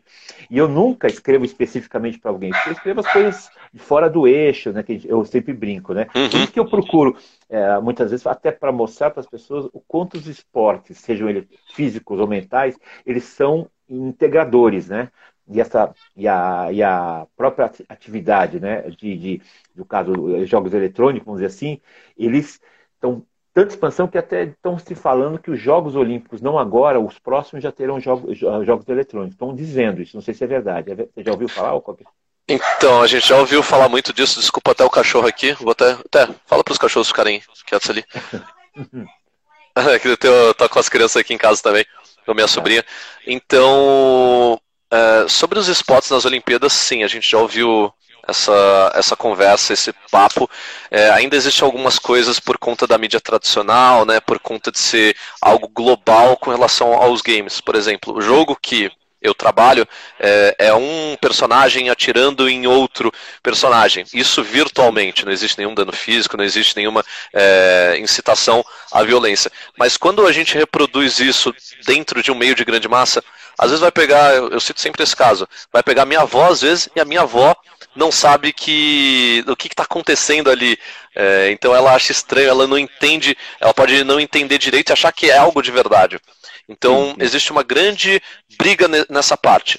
E 0.50 0.58
eu 0.58 0.68
nunca 0.68 1.08
escrevo 1.08 1.46
especificamente 1.46 2.20
para 2.20 2.32
alguém, 2.32 2.52
eu 2.66 2.72
escrevo 2.72 3.00
as 3.00 3.12
coisas 3.12 3.50
fora 3.78 4.10
do 4.10 4.28
eixo, 4.28 4.72
né? 4.72 4.84
Que 4.84 5.02
eu 5.06 5.24
sempre 5.26 5.54
brinco, 5.54 5.94
né? 5.94 6.08
Uhum. 6.16 6.30
Por 6.30 6.40
isso 6.40 6.52
que 6.52 6.60
eu 6.60 6.70
procuro, 6.70 7.16
é, 7.50 7.80
muitas 7.80 8.12
vezes, 8.12 8.26
até 8.26 8.52
para 8.52 8.72
mostrar 8.72 9.12
para 9.12 9.22
as 9.22 9.28
pessoas 9.28 9.66
o 9.72 9.80
quanto 9.88 10.16
os 10.16 10.28
esportes, 10.28 10.98
sejam 10.98 11.30
eles 11.30 11.46
físicos 11.74 12.20
ou 12.20 12.28
mentais, 12.28 12.76
eles 13.06 13.24
são 13.24 13.70
integradores, 13.88 14.90
né? 14.90 15.10
E, 15.48 15.60
essa, 15.60 15.94
e, 16.16 16.28
a, 16.28 16.70
e 16.72 16.82
a 16.82 17.28
própria 17.36 17.72
atividade, 17.90 18.60
né? 18.60 18.82
De, 18.90 19.18
de, 19.18 19.42
no 19.76 19.86
caso, 19.86 20.14
jogos 20.46 20.74
eletrônicos, 20.74 21.26
vamos 21.26 21.42
dizer 21.42 21.54
assim, 21.54 21.80
eles 22.18 22.60
estão 22.96 23.26
tanta 23.54 23.74
expansão 23.74 24.08
que 24.08 24.18
até 24.18 24.44
estão 24.44 24.78
se 24.78 24.96
falando 24.96 25.40
que 25.40 25.52
os 25.52 25.60
Jogos 25.60 25.96
Olímpicos, 25.96 26.42
não 26.42 26.58
agora, 26.58 27.00
os 27.00 27.20
próximos 27.20 27.64
já 27.64 27.72
terão 27.72 28.00
jogos, 28.00 28.38
jogos 28.38 28.88
eletrônicos. 28.88 29.34
Estão 29.34 29.54
dizendo 29.54 30.02
isso, 30.02 30.16
não 30.16 30.22
sei 30.22 30.34
se 30.34 30.44
é 30.44 30.48
verdade. 30.48 30.92
É 30.92 30.96
você 30.96 31.24
já 31.24 31.32
ouviu 31.32 31.48
falar? 31.48 31.74
Ou 31.74 31.82
qualquer... 31.82 32.06
Então, 32.48 33.02
a 33.02 33.08
gente 33.08 33.28
já 33.28 33.38
ouviu 33.38 33.62
falar 33.64 33.88
muito 33.88 34.12
disso, 34.12 34.40
desculpa 34.40 34.72
até 34.72 34.84
o 34.84 34.90
cachorro 34.90 35.28
aqui. 35.28 35.54
Vou 35.54 35.72
até. 35.72 35.92
até 35.92 36.28
fala 36.46 36.64
para 36.64 36.72
os 36.72 36.78
cachorros 36.78 37.08
ficarem 37.08 37.42
quietos 37.66 37.90
ali. 37.90 38.04
eu 40.24 40.54
tô 40.54 40.70
com 40.70 40.80
as 40.80 40.90
crianças 40.90 41.18
aqui 41.18 41.34
em 41.34 41.38
casa 41.38 41.62
também, 41.62 41.86
com 42.26 42.32
a 42.32 42.36
minha 42.36 42.48
tá. 42.48 42.54
sobrinha. 42.54 42.86
Então, 43.26 44.60
é, 44.92 45.28
sobre 45.28 45.60
os 45.60 45.68
esportes 45.68 46.10
nas 46.10 46.26
Olimpíadas, 46.26 46.74
sim, 46.74 47.04
a 47.04 47.08
gente 47.08 47.30
já 47.30 47.38
ouviu 47.38 47.94
essa, 48.28 48.92
essa 48.96 49.16
conversa, 49.16 49.74
esse 49.74 49.94
papo. 50.12 50.50
É, 50.90 51.10
ainda 51.12 51.36
existem 51.36 51.66
algumas 51.66 52.00
coisas 52.00 52.40
por 52.40 52.58
conta 52.58 52.86
da 52.88 52.98
mídia 52.98 53.20
tradicional, 53.20 54.06
né, 54.06 54.20
por 54.20 54.40
conta 54.40 54.72
de 54.72 54.80
ser 54.80 55.16
algo 55.42 55.68
global 55.68 56.38
com 56.38 56.52
relação 56.52 56.94
aos 56.94 57.22
games. 57.22 57.62
Por 57.62 57.76
exemplo, 57.76 58.16
o 58.18 58.22
jogo 58.22 58.58
que 58.60 58.92
eu 59.22 59.36
trabalho 59.36 59.88
é, 60.20 60.56
é, 60.58 60.74
um 60.74 61.16
personagem 61.22 61.90
atirando 61.90 62.50
em 62.50 62.66
outro 62.66 63.12
personagem. 63.44 64.04
Isso 64.14 64.44
virtualmente, 64.44 65.24
não 65.24 65.32
existe 65.32 65.60
nenhum 65.60 65.76
dano 65.76 65.92
físico, 65.92 66.36
não 66.36 66.44
existe 66.44 66.76
nenhuma 66.76 67.06
é, 67.32 67.98
incitação 68.00 68.66
à 68.92 69.04
violência. 69.04 69.52
Mas 69.78 69.96
quando 69.96 70.26
a 70.26 70.32
gente 70.32 70.58
reproduz 70.58 71.20
isso 71.20 71.54
dentro 71.86 72.24
de 72.24 72.32
um 72.32 72.36
meio 72.36 72.56
de 72.56 72.66
grande 72.66 72.88
massa, 72.88 73.24
às 73.58 73.68
vezes 73.68 73.82
vai 73.82 73.92
pegar, 73.92 74.34
eu, 74.34 74.50
eu 74.50 74.60
cito 74.60 74.82
sempre 74.82 75.04
esse 75.04 75.16
caso, 75.16 75.48
vai 75.72 75.84
pegar 75.84 76.06
minha 76.06 76.22
avó 76.22 76.50
às 76.50 76.62
vezes 76.62 76.90
e 76.96 77.00
a 77.00 77.06
minha 77.06 77.22
avó 77.22 77.56
não 77.96 78.12
sabe 78.12 78.54
que 78.54 79.44
o 79.48 79.56
que 79.56 79.68
está 79.68 79.84
acontecendo 79.84 80.50
ali. 80.50 80.78
É, 81.16 81.52
então 81.52 81.76
ela 81.76 81.94
acha 81.94 82.12
estranho, 82.12 82.50
ela 82.50 82.68
não 82.68 82.78
entende, 82.78 83.38
ela 83.60 83.74
pode 83.74 84.04
não 84.04 84.20
entender 84.20 84.58
direito 84.58 84.90
e 84.90 84.94
achar 84.94 85.12
que 85.12 85.30
é 85.30 85.38
algo 85.38 85.62
de 85.62 85.72
verdade. 85.72 86.20
Então, 86.70 87.16
existe 87.20 87.52
uma 87.52 87.64
grande 87.64 88.22
briga 88.58 88.88
nessa 89.10 89.36
parte. 89.36 89.78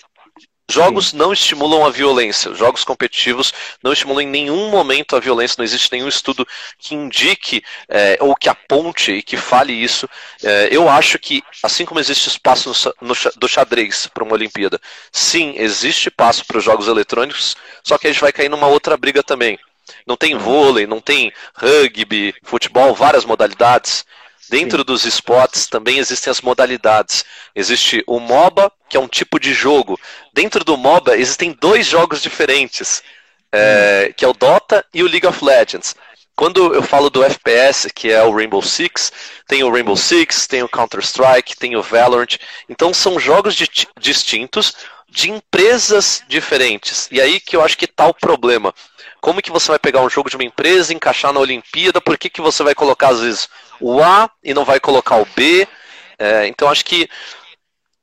Jogos 0.72 1.10
Sim. 1.10 1.18
não 1.18 1.32
estimulam 1.32 1.84
a 1.84 1.90
violência. 1.90 2.54
Jogos 2.54 2.82
competitivos 2.82 3.52
não 3.82 3.92
estimulam 3.92 4.22
em 4.22 4.26
nenhum 4.26 4.70
momento 4.70 5.14
a 5.14 5.20
violência. 5.20 5.56
Não 5.58 5.64
existe 5.64 5.92
nenhum 5.92 6.08
estudo 6.08 6.46
que 6.78 6.94
indique 6.94 7.62
é, 7.88 8.16
ou 8.20 8.34
que 8.34 8.48
aponte 8.48 9.12
e 9.12 9.22
que 9.22 9.36
fale 9.36 9.72
isso. 9.72 10.08
É, 10.42 10.68
eu 10.70 10.88
acho 10.88 11.18
que, 11.18 11.42
assim 11.62 11.84
como 11.84 12.00
existe 12.00 12.28
espaço 12.28 12.72
no, 13.00 13.08
no, 13.08 13.14
do 13.36 13.48
xadrez 13.48 14.06
para 14.06 14.24
uma 14.24 14.32
Olimpíada, 14.32 14.80
sim, 15.10 15.54
existe 15.56 16.08
espaço 16.08 16.44
para 16.46 16.56
os 16.56 16.64
jogos 16.64 16.88
eletrônicos, 16.88 17.56
só 17.84 17.98
que 17.98 18.06
a 18.06 18.10
gente 18.10 18.20
vai 18.20 18.32
cair 18.32 18.48
numa 18.48 18.66
outra 18.66 18.96
briga 18.96 19.22
também. 19.22 19.58
Não 20.06 20.16
tem 20.16 20.36
vôlei, 20.36 20.86
não 20.86 21.00
tem 21.00 21.32
rugby, 21.54 22.34
futebol, 22.42 22.94
várias 22.94 23.24
modalidades. 23.24 24.04
Dentro 24.52 24.80
Sim. 24.80 24.84
dos 24.84 25.06
esportes 25.06 25.66
também 25.66 25.96
existem 25.96 26.30
as 26.30 26.42
modalidades. 26.42 27.24
Existe 27.56 28.04
o 28.06 28.20
MOBA, 28.20 28.70
que 28.86 28.98
é 28.98 29.00
um 29.00 29.08
tipo 29.08 29.40
de 29.40 29.54
jogo. 29.54 29.98
Dentro 30.34 30.62
do 30.62 30.76
MOBA 30.76 31.16
existem 31.16 31.56
dois 31.58 31.86
jogos 31.86 32.20
diferentes, 32.20 33.02
é, 33.50 34.08
hum. 34.10 34.14
que 34.14 34.22
é 34.26 34.28
o 34.28 34.34
Dota 34.34 34.84
e 34.92 35.02
o 35.02 35.08
League 35.08 35.26
of 35.26 35.42
Legends. 35.42 35.96
Quando 36.36 36.74
eu 36.74 36.82
falo 36.82 37.08
do 37.08 37.24
FPS, 37.24 37.88
que 37.94 38.12
é 38.12 38.22
o 38.22 38.30
Rainbow 38.30 38.60
Six, 38.60 39.10
tem 39.48 39.64
o 39.64 39.72
Rainbow 39.72 39.96
Six, 39.96 40.46
tem 40.46 40.62
o 40.62 40.68
Counter-Strike, 40.68 41.56
tem 41.56 41.74
o 41.74 41.82
Valorant. 41.82 42.36
Então 42.68 42.92
são 42.92 43.18
jogos 43.18 43.56
distintos 43.98 44.74
de 45.08 45.30
empresas 45.30 46.22
diferentes. 46.28 47.08
E 47.10 47.22
aí 47.22 47.40
que 47.40 47.56
eu 47.56 47.64
acho 47.64 47.78
que 47.78 47.86
está 47.86 48.06
o 48.06 48.12
problema. 48.12 48.74
Como 49.18 49.40
que 49.40 49.50
você 49.50 49.68
vai 49.68 49.78
pegar 49.78 50.02
um 50.02 50.10
jogo 50.10 50.28
de 50.28 50.36
uma 50.36 50.44
empresa, 50.44 50.92
encaixar 50.92 51.32
na 51.32 51.40
Olimpíada? 51.40 52.02
Por 52.02 52.18
que, 52.18 52.28
que 52.28 52.42
você 52.42 52.62
vai 52.62 52.74
colocar, 52.74 53.10
às 53.10 53.20
vezes, 53.20 53.48
o 53.82 54.02
A 54.02 54.30
e 54.42 54.54
não 54.54 54.64
vai 54.64 54.80
colocar 54.80 55.16
o 55.16 55.26
B. 55.36 55.66
É, 56.18 56.46
então 56.46 56.68
acho 56.68 56.84
que 56.84 57.10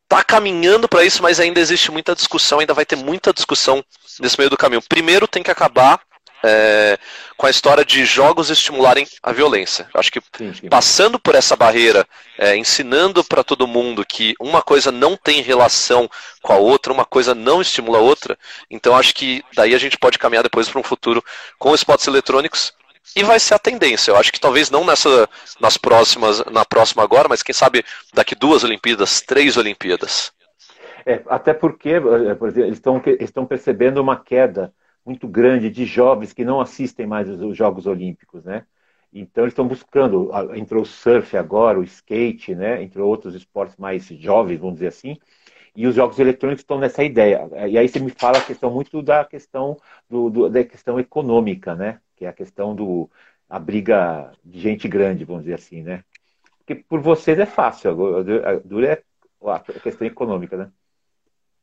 está 0.03 0.23
caminhando 0.23 0.89
para 0.89 1.05
isso, 1.05 1.23
mas 1.23 1.39
ainda 1.39 1.59
existe 1.59 1.91
muita 1.91 2.15
discussão, 2.15 2.59
ainda 2.59 2.73
vai 2.73 2.85
ter 2.85 2.95
muita 2.95 3.31
discussão 3.31 3.83
nesse 4.19 4.37
meio 4.37 4.49
do 4.49 4.57
caminho. 4.57 4.81
Primeiro 4.81 5.27
tem 5.27 5.41
que 5.41 5.51
acabar 5.51 6.01
é, 6.43 6.97
com 7.37 7.45
a 7.45 7.49
história 7.49 7.85
de 7.85 8.05
jogos 8.05 8.49
estimularem 8.49 9.07
a 9.21 9.31
violência. 9.31 9.87
Acho 9.93 10.11
que 10.11 10.21
sim, 10.37 10.53
sim. 10.53 10.69
passando 10.69 11.19
por 11.19 11.35
essa 11.35 11.55
barreira, 11.55 12.07
é, 12.37 12.55
ensinando 12.55 13.23
para 13.23 13.43
todo 13.43 13.67
mundo 13.67 14.05
que 14.05 14.35
uma 14.39 14.61
coisa 14.61 14.91
não 14.91 15.15
tem 15.15 15.41
relação 15.41 16.09
com 16.41 16.53
a 16.53 16.57
outra, 16.57 16.91
uma 16.91 17.05
coisa 17.05 17.35
não 17.35 17.61
estimula 17.61 17.99
a 17.99 18.01
outra, 18.01 18.37
então 18.69 18.95
acho 18.95 19.13
que 19.13 19.43
daí 19.53 19.75
a 19.75 19.79
gente 19.79 19.97
pode 19.97 20.17
caminhar 20.17 20.43
depois 20.43 20.67
para 20.67 20.79
um 20.79 20.83
futuro 20.83 21.23
com 21.57 21.75
esportes 21.75 22.07
eletrônicos 22.07 22.73
e 23.15 23.23
vai 23.23 23.39
ser 23.39 23.55
a 23.55 23.59
tendência. 23.59 24.11
Eu 24.11 24.17
acho 24.17 24.31
que 24.31 24.39
talvez 24.39 24.69
não 24.69 24.85
nessa, 24.85 25.27
nas 25.59 25.77
próximas, 25.77 26.43
na 26.45 26.63
próxima 26.63 27.03
agora, 27.03 27.27
mas 27.27 27.43
quem 27.43 27.53
sabe 27.53 27.83
daqui 28.13 28.35
duas 28.35 28.63
Olimpíadas, 28.63 29.21
três 29.21 29.57
Olimpíadas. 29.57 30.31
É, 31.05 31.21
até 31.27 31.53
porque, 31.53 31.89
eh, 31.89 32.35
por 32.35 32.49
exemplo, 32.49 32.69
eles 33.07 33.27
estão, 33.27 33.45
percebendo 33.45 34.01
uma 34.01 34.17
queda 34.17 34.73
muito 35.05 35.27
grande 35.27 35.69
de 35.69 35.85
jovens 35.85 36.33
que 36.33 36.45
não 36.45 36.61
assistem 36.61 37.07
mais 37.07 37.27
os 37.29 37.57
Jogos 37.57 37.87
Olímpicos, 37.87 38.43
né? 38.45 38.65
Então 39.11 39.43
eles 39.43 39.53
estão 39.53 39.67
buscando, 39.67 40.29
entrou 40.55 40.83
o 40.83 40.85
surf 40.85 41.35
agora, 41.35 41.79
o 41.79 41.83
skate, 41.83 42.53
né? 42.53 42.83
Entre 42.83 43.01
outros 43.01 43.33
esportes 43.33 43.75
mais 43.77 44.05
jovens, 44.05 44.59
vamos 44.59 44.75
dizer 44.75 44.87
assim. 44.87 45.17
E 45.75 45.87
os 45.87 45.95
jogos 45.95 46.19
eletrônicos 46.19 46.61
estão 46.61 46.77
nessa 46.77 47.03
ideia. 47.03 47.49
E 47.67 47.77
aí 47.77 47.87
você 47.87 47.99
me 47.99 48.11
fala 48.11 48.37
a 48.37 48.41
questão 48.41 48.69
muito 48.69 49.01
da 49.01 49.25
questão 49.25 49.77
do, 50.07 50.29
do 50.29 50.49
da 50.49 50.63
questão 50.63 50.99
econômica, 50.99 51.73
né? 51.73 51.99
Que 52.19 52.25
é 52.25 52.27
a 52.27 52.33
questão 52.33 52.75
do 52.75 53.09
a 53.49 53.57
briga 53.57 54.33
de 54.43 54.59
gente 54.59 54.87
grande, 54.87 55.23
vamos 55.23 55.43
dizer 55.43 55.55
assim, 55.55 55.81
né? 55.81 56.03
Porque 56.59 56.75
por 56.75 56.99
vocês 57.01 57.39
é 57.39 57.45
fácil, 57.45 58.17
a 58.45 58.55
dura 58.59 58.93
é 58.93 59.03
a 59.49 59.59
questão 59.79 60.05
econômica, 60.05 60.57
né? 60.57 60.71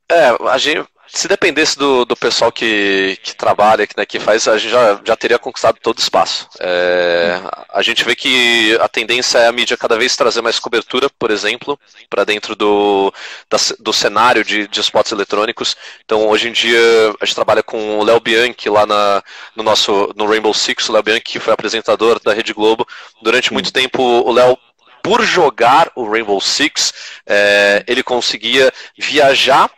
É, 0.08 0.36
a 0.48 0.58
gente, 0.58 0.86
se 1.08 1.28
dependesse 1.28 1.78
do, 1.78 2.04
do 2.04 2.16
pessoal 2.16 2.52
que, 2.52 3.18
que 3.22 3.34
trabalha, 3.34 3.86
que, 3.86 3.96
né, 3.96 4.04
que 4.04 4.20
faz, 4.20 4.46
a 4.46 4.58
gente 4.58 4.70
já, 4.70 5.00
já 5.04 5.16
teria 5.16 5.38
conquistado 5.38 5.78
todo 5.80 5.98
o 5.98 6.00
espaço. 6.00 6.48
É, 6.60 7.40
a 7.72 7.82
gente 7.82 8.04
vê 8.04 8.14
que 8.14 8.76
a 8.80 8.88
tendência 8.88 9.38
é 9.38 9.46
a 9.46 9.52
mídia 9.52 9.76
cada 9.76 9.96
vez 9.96 10.16
trazer 10.16 10.42
mais 10.42 10.58
cobertura, 10.58 11.08
por 11.18 11.30
exemplo, 11.30 11.78
para 12.08 12.24
dentro 12.24 12.54
do, 12.54 13.12
da, 13.48 13.56
do 13.80 13.92
cenário 13.92 14.44
de, 14.44 14.68
de 14.68 14.80
esportes 14.80 15.12
eletrônicos. 15.12 15.76
Então, 16.04 16.28
hoje 16.28 16.48
em 16.48 16.52
dia, 16.52 16.78
a 17.20 17.24
gente 17.24 17.34
trabalha 17.34 17.62
com 17.62 17.98
o 17.98 18.04
Léo 18.04 18.20
Bianchi 18.20 18.68
lá 18.68 18.86
na, 18.86 19.22
no 19.54 19.62
nosso 19.62 20.12
no 20.16 20.26
Rainbow 20.26 20.54
Six, 20.54 20.88
o 20.88 20.92
Léo 20.92 21.02
Bianchi, 21.02 21.22
que 21.22 21.40
foi 21.40 21.52
apresentador 21.52 22.20
da 22.20 22.32
Rede 22.32 22.52
Globo. 22.52 22.86
Durante 23.22 23.52
muito 23.52 23.72
tempo, 23.72 24.02
o 24.02 24.32
Léo 24.32 24.58
por 25.06 25.22
jogar 25.22 25.92
o 25.94 26.10
Rainbow 26.10 26.40
Six, 26.40 26.92
é, 27.24 27.84
ele 27.86 28.02
conseguia 28.02 28.72
viajar 28.98 29.70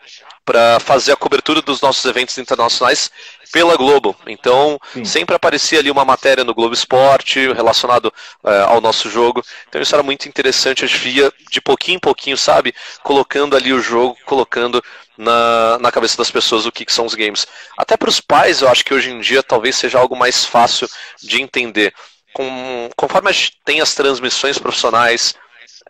para 0.49 0.81
fazer 0.81 1.13
a 1.13 1.17
cobertura 1.17 1.61
dos 1.61 1.83
nossos 1.83 2.03
eventos 2.07 2.39
internacionais 2.39 3.11
pela 3.53 3.77
Globo. 3.77 4.17
Então, 4.27 4.81
Sim. 4.95 5.05
sempre 5.05 5.37
aparecia 5.37 5.79
ali 5.79 5.91
uma 5.91 6.07
matéria 6.07 6.43
no 6.43 6.55
Globo 6.55 6.73
Esporte 6.73 7.53
relacionado 7.53 8.11
é, 8.43 8.63
ao 8.63 8.81
nosso 8.81 9.11
jogo. 9.11 9.45
Então, 9.69 9.83
isso 9.83 9.95
era 9.95 10.03
muito 10.03 10.27
interessante. 10.27 10.87
A 10.87 10.89
gente 10.89 11.01
via 11.01 11.31
de 11.51 11.61
pouquinho 11.61 11.97
em 11.97 12.01
pouquinho, 12.01 12.39
sabe? 12.39 12.75
Colocando 13.03 13.55
ali 13.55 13.75
o 13.75 13.83
jogo, 13.83 14.17
colocando 14.25 14.83
na, 15.19 15.79
na 15.81 15.93
cabeça 15.93 16.17
das 16.17 16.31
pessoas 16.31 16.65
o 16.65 16.73
que, 16.73 16.87
que 16.87 16.95
são 16.95 17.05
os 17.05 17.15
games. 17.15 17.47
Até 17.77 17.95
para 17.95 18.09
os 18.09 18.19
pais, 18.19 18.63
eu 18.63 18.71
acho 18.71 18.83
que 18.83 18.95
hoje 18.95 19.11
em 19.11 19.21
dia 19.21 19.43
talvez 19.43 19.77
seja 19.77 19.99
algo 19.99 20.17
mais 20.17 20.47
fácil 20.47 20.89
de 21.23 21.43
entender. 21.43 21.93
Com, 22.33 22.89
conforme 22.97 23.29
a 23.29 23.33
gente 23.33 23.53
tem 23.67 23.83
as 23.83 23.95
transmissões 23.95 24.59
profissionais, 24.59 25.35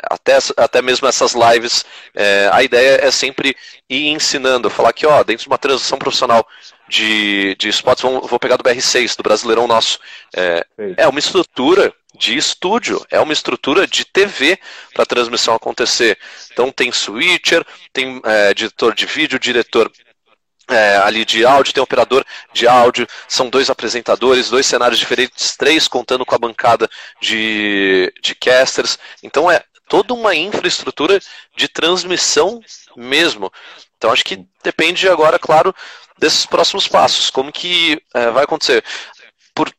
até, 0.03 0.39
até 0.57 0.83
mesmo 0.83 1.07
essas 1.07 1.35
lives, 1.35 1.85
é, 2.15 2.49
a 2.53 2.63
ideia 2.63 3.01
é 3.03 3.11
sempre 3.11 3.57
ir 3.89 4.09
ensinando, 4.09 4.71
falar 4.71 4.93
que, 4.93 5.07
ó, 5.07 5.23
dentro 5.23 5.45
de 5.45 5.49
uma 5.49 5.59
transição 5.59 5.99
profissional 5.99 6.47
de, 6.89 7.55
de 7.57 7.69
esportes, 7.69 8.03
vou 8.03 8.39
pegar 8.39 8.57
do 8.57 8.65
BR6, 8.65 9.17
do 9.17 9.23
Brasileirão 9.23 9.67
Nosso, 9.67 9.99
é, 10.35 10.67
é 10.97 11.09
uma 11.09 11.19
estrutura 11.19 11.93
de 12.15 12.37
estúdio, 12.37 13.05
é 13.11 13.21
uma 13.21 13.33
estrutura 13.33 13.87
de 13.87 14.05
TV 14.05 14.59
para 14.93 15.03
a 15.03 15.07
transmissão 15.07 15.55
acontecer. 15.55 16.19
Então 16.53 16.71
tem 16.71 16.91
switcher, 16.91 17.65
tem 17.93 18.21
é, 18.25 18.51
editor 18.51 18.95
de 18.95 19.07
vídeo, 19.07 19.39
diretor 19.39 19.91
é, 20.69 20.97
ali 20.99 21.25
de 21.25 21.45
áudio, 21.45 21.73
tem 21.73 21.81
um 21.81 21.85
operador 21.85 22.25
de 22.53 22.67
áudio, 22.69 23.07
são 23.27 23.49
dois 23.49 23.71
apresentadores, 23.71 24.51
dois 24.51 24.67
cenários 24.67 24.99
diferentes, 24.99 25.57
três 25.57 25.89
contando 25.89 26.27
com 26.27 26.35
a 26.35 26.39
bancada 26.39 26.89
de, 27.21 28.13
de 28.21 28.35
casters. 28.35 28.99
Então 29.23 29.51
é 29.51 29.63
toda 29.89 30.15
uma 30.15 30.35
infraestrutura 30.35 31.19
de 31.57 31.69
transmissão 31.69 32.61
mesmo. 32.97 33.51
Então 33.97 34.13
acho 34.13 34.25
que 34.25 34.47
depende 34.63 35.09
agora, 35.09 35.39
claro, 35.39 35.75
desses 36.19 36.47
próximos 36.47 36.87
passos. 36.87 37.31
Como 37.31 37.53
que 37.53 38.01
é, 38.15 38.31
vai 38.31 38.45
acontecer? 38.45 38.85
Por, 39.55 39.73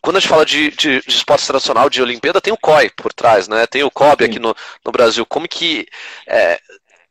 quando 0.00 0.16
a 0.16 0.20
gente 0.20 0.28
fala 0.28 0.46
de, 0.46 0.70
de, 0.70 1.00
de, 1.00 1.08
esporte 1.08 1.46
tradicional, 1.46 1.90
de 1.90 2.02
Olimpíada, 2.02 2.40
tem 2.40 2.52
o 2.52 2.58
COI 2.58 2.90
por 2.90 3.12
trás, 3.12 3.48
né? 3.48 3.66
Tem 3.66 3.82
o 3.82 3.90
COB 3.90 4.24
aqui 4.24 4.38
no, 4.38 4.54
no 4.84 4.92
Brasil. 4.92 5.26
Como 5.26 5.48
que 5.48 5.86
é, 6.26 6.60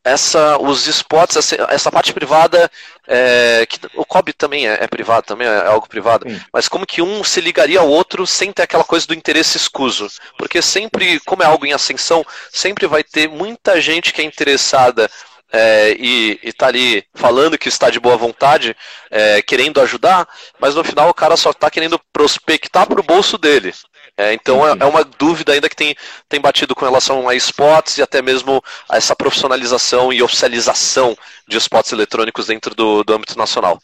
essa, 0.04 0.58
os 0.58 0.86
esportes, 0.86 1.36
essa, 1.36 1.66
essa 1.70 1.92
parte 1.92 2.12
privada, 2.12 2.70
é, 3.06 3.66
que 3.66 3.78
o 3.94 4.04
COB 4.04 4.32
também 4.32 4.68
é, 4.68 4.78
é, 4.84 4.86
privado, 4.86 5.26
também 5.26 5.46
é 5.46 5.66
algo 5.66 5.88
privado, 5.88 6.28
Sim. 6.28 6.40
mas 6.52 6.68
como 6.68 6.86
que 6.86 7.02
um 7.02 7.22
se 7.22 7.40
ligaria 7.40 7.80
ao 7.80 7.88
outro 7.88 8.26
sem 8.26 8.52
ter 8.52 8.62
aquela 8.62 8.84
coisa 8.84 9.06
do 9.06 9.14
interesse 9.14 9.56
escuso? 9.56 10.08
Porque 10.38 10.62
sempre, 10.62 11.20
como 11.20 11.42
é 11.42 11.46
algo 11.46 11.66
em 11.66 11.72
ascensão, 11.72 12.24
sempre 12.50 12.86
vai 12.86 13.04
ter 13.04 13.28
muita 13.28 13.80
gente 13.80 14.12
que 14.12 14.22
é 14.22 14.24
interessada 14.24 15.10
é, 15.52 15.96
e, 15.98 16.38
está 16.42 16.68
ali 16.68 17.04
falando 17.14 17.58
que 17.58 17.68
está 17.68 17.90
de 17.90 18.00
boa 18.00 18.16
vontade, 18.16 18.76
é, 19.10 19.42
querendo 19.42 19.80
ajudar, 19.80 20.28
mas 20.58 20.74
no 20.74 20.84
final 20.84 21.08
o 21.08 21.14
cara 21.14 21.36
só 21.36 21.50
está 21.50 21.70
querendo 21.70 22.00
prospectar 22.12 22.86
para 22.86 23.00
o 23.00 23.04
bolso 23.04 23.36
dele. 23.36 23.74
É, 24.16 24.32
então 24.34 24.66
é, 24.66 24.76
é, 24.78 24.84
uma 24.84 25.04
dúvida 25.04 25.52
ainda 25.52 25.68
que 25.68 25.76
tem, 25.76 25.94
tem 26.28 26.40
batido 26.40 26.74
com 26.74 26.84
relação 26.84 27.28
a 27.28 27.34
spots 27.34 27.98
e 27.98 28.02
até 28.02 28.20
mesmo 28.20 28.62
a 28.88 28.96
essa 28.96 29.16
profissionalização 29.16 30.12
e 30.12 30.22
oficialização 30.22 31.16
de 31.48 31.56
spots 31.56 31.92
eletrônicos 31.92 32.46
dentro 32.46 32.74
do, 32.74 33.02
do 33.02 33.14
âmbito 33.14 33.38
nacional. 33.38 33.80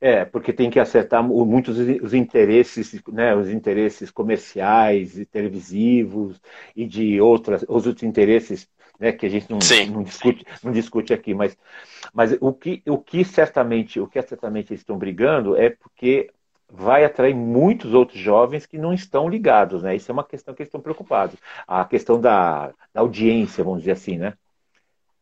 É, 0.00 0.24
porque 0.24 0.52
tem 0.52 0.68
que 0.68 0.78
acertar 0.78 1.22
muitos 1.22 1.78
os 1.78 2.12
interesses, 2.12 3.00
né, 3.10 3.34
os 3.34 3.48
interesses 3.48 4.10
comerciais 4.10 5.18
e 5.18 5.24
televisivos 5.24 6.38
e 6.76 6.84
de 6.84 7.20
outras, 7.22 7.64
os 7.66 7.86
outros 7.86 8.02
interesses 8.02 8.68
né, 9.00 9.12
que 9.12 9.24
a 9.24 9.28
gente 9.28 9.50
não, 9.50 9.58
não, 9.90 10.02
discute, 10.02 10.44
não 10.62 10.72
discute 10.72 11.14
aqui, 11.14 11.32
mas, 11.32 11.56
mas 12.12 12.36
o, 12.40 12.52
que, 12.52 12.82
o 12.86 12.98
que 12.98 13.24
certamente, 13.24 13.98
o 13.98 14.06
que 14.06 14.20
certamente 14.22 14.72
eles 14.72 14.80
estão 14.80 14.98
brigando 14.98 15.56
é 15.56 15.70
porque 15.70 16.30
vai 16.76 17.04
atrair 17.04 17.34
muitos 17.34 17.94
outros 17.94 18.20
jovens 18.20 18.66
que 18.66 18.76
não 18.76 18.92
estão 18.92 19.28
ligados, 19.28 19.82
né? 19.82 19.94
Isso 19.94 20.10
é 20.10 20.12
uma 20.12 20.24
questão 20.24 20.54
que 20.54 20.62
eles 20.62 20.68
estão 20.68 20.80
preocupados. 20.80 21.36
A 21.66 21.84
questão 21.84 22.20
da, 22.20 22.70
da 22.92 23.00
audiência, 23.00 23.62
vamos 23.62 23.80
dizer 23.80 23.92
assim, 23.92 24.18
né? 24.18 24.34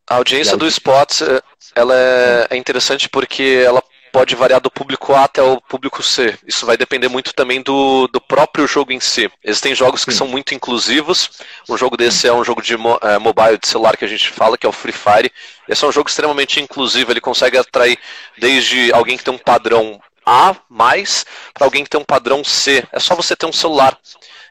A 0.09 0.17
audiência 0.17 0.57
do 0.57 0.67
Spots, 0.67 1.23
eh, 1.23 1.41
ela 1.77 1.95
é, 1.95 2.49
é 2.51 2.57
interessante 2.57 3.09
porque 3.09 3.63
ela 3.65 3.83
pode 4.11 4.35
variar 4.35 4.61
do 4.61 4.71
público 4.71 5.15
A 5.15 5.25
até 5.25 5.43
o 5.43 5.61
público 5.61 6.03
C. 6.03 6.39
Isso 6.47 6.67
vai 6.67 6.77
depender 6.77 7.09
muito 7.09 7.35
também 7.35 7.63
do, 7.63 8.07
do 8.09 8.21
próprio 8.21 8.67
jogo 8.67 8.93
em 8.93 9.01
si. 9.01 9.31
Existem 9.43 9.75
jogos 9.75 10.05
que 10.05 10.13
Sim. 10.13 10.19
são 10.19 10.29
muito 10.29 10.55
inclusivos. 10.55 11.31
Um 11.69 11.79
jogo 11.79 11.97
desse 11.97 12.29
é 12.29 12.33
um 12.33 12.45
jogo 12.45 12.61
de 12.61 12.75
é, 12.75 13.19
mobile, 13.19 13.59
de 13.59 13.67
celular 13.67 13.97
que 13.97 14.05
a 14.05 14.09
gente 14.09 14.29
fala, 14.29 14.59
que 14.59 14.67
é 14.67 14.69
o 14.69 14.73
Free 14.73 14.93
Fire. 14.93 15.33
Esse 15.67 15.85
é 15.85 15.89
um 15.89 15.93
jogo 15.93 16.11
extremamente 16.11 16.61
inclusivo. 16.61 17.11
Ele 17.11 17.21
consegue 17.21 17.57
atrair 17.57 17.99
desde 18.37 18.93
alguém 18.93 19.17
que 19.17 19.25
tem 19.25 19.33
um 19.33 19.39
padrão 19.39 19.99
A 20.25 20.55
mais 20.69 21.25
para 21.53 21.67
alguém 21.67 21.85
que 21.85 21.91
tem 21.91 22.01
um 22.01 22.05
padrão 22.05 22.45
C. 22.45 22.87
É 22.93 22.99
só 22.99 23.15
você 23.15 23.35
ter 23.35 23.47
um 23.47 23.53
celular. 23.53 23.99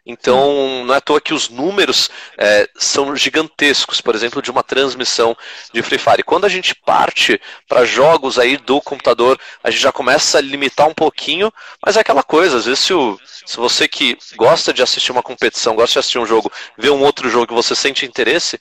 Então, 0.06 0.84
não 0.86 0.96
é 0.96 0.98
à 0.98 1.02
toa 1.02 1.22
que 1.22 1.34
os 1.34 1.48
números 1.48 2.10
é, 2.38 2.68
são 2.76 3.16
gigantescos, 3.16 4.02
por 4.02 4.16
exemplo, 4.16 4.42
de 4.42 4.50
uma 4.50 4.64
transmissão 4.64 5.38
de 5.72 5.82
Free 5.84 6.00
Fire. 6.00 6.24
Quando 6.24 6.46
a 6.46 6.50
gente 6.50 6.74
parte 6.74 7.40
para 7.68 7.86
jogos 7.86 8.40
aí 8.40 8.58
do 8.58 8.82
computador, 8.82 9.40
a 9.64 9.70
gente 9.70 9.84
já 9.84 9.92
começa 9.92 10.40
a 10.40 10.42
limitar 10.42 10.88
um 10.88 10.94
pouquinho, 10.94 11.54
mas 11.86 11.98
é 11.98 12.00
aquela 12.00 12.24
coisa, 12.24 12.58
às 12.58 12.66
vezes 12.66 12.80
se, 12.80 12.94
o, 12.94 13.20
se 13.46 13.58
você 13.58 13.88
que 13.88 14.18
gosta 14.36 14.74
de 14.74 14.82
assistir 14.82 15.12
uma 15.12 15.22
competição, 15.22 15.76
gosta 15.76 15.94
de 15.94 16.00
assistir 16.00 16.18
um 16.18 16.26
jogo, 16.26 16.52
vê 16.78 16.90
um 16.90 17.04
outro 17.04 17.30
jogo 17.30 17.48
que 17.48 17.54
você 17.54 17.76
sente 17.76 18.06
interesse, 18.06 18.60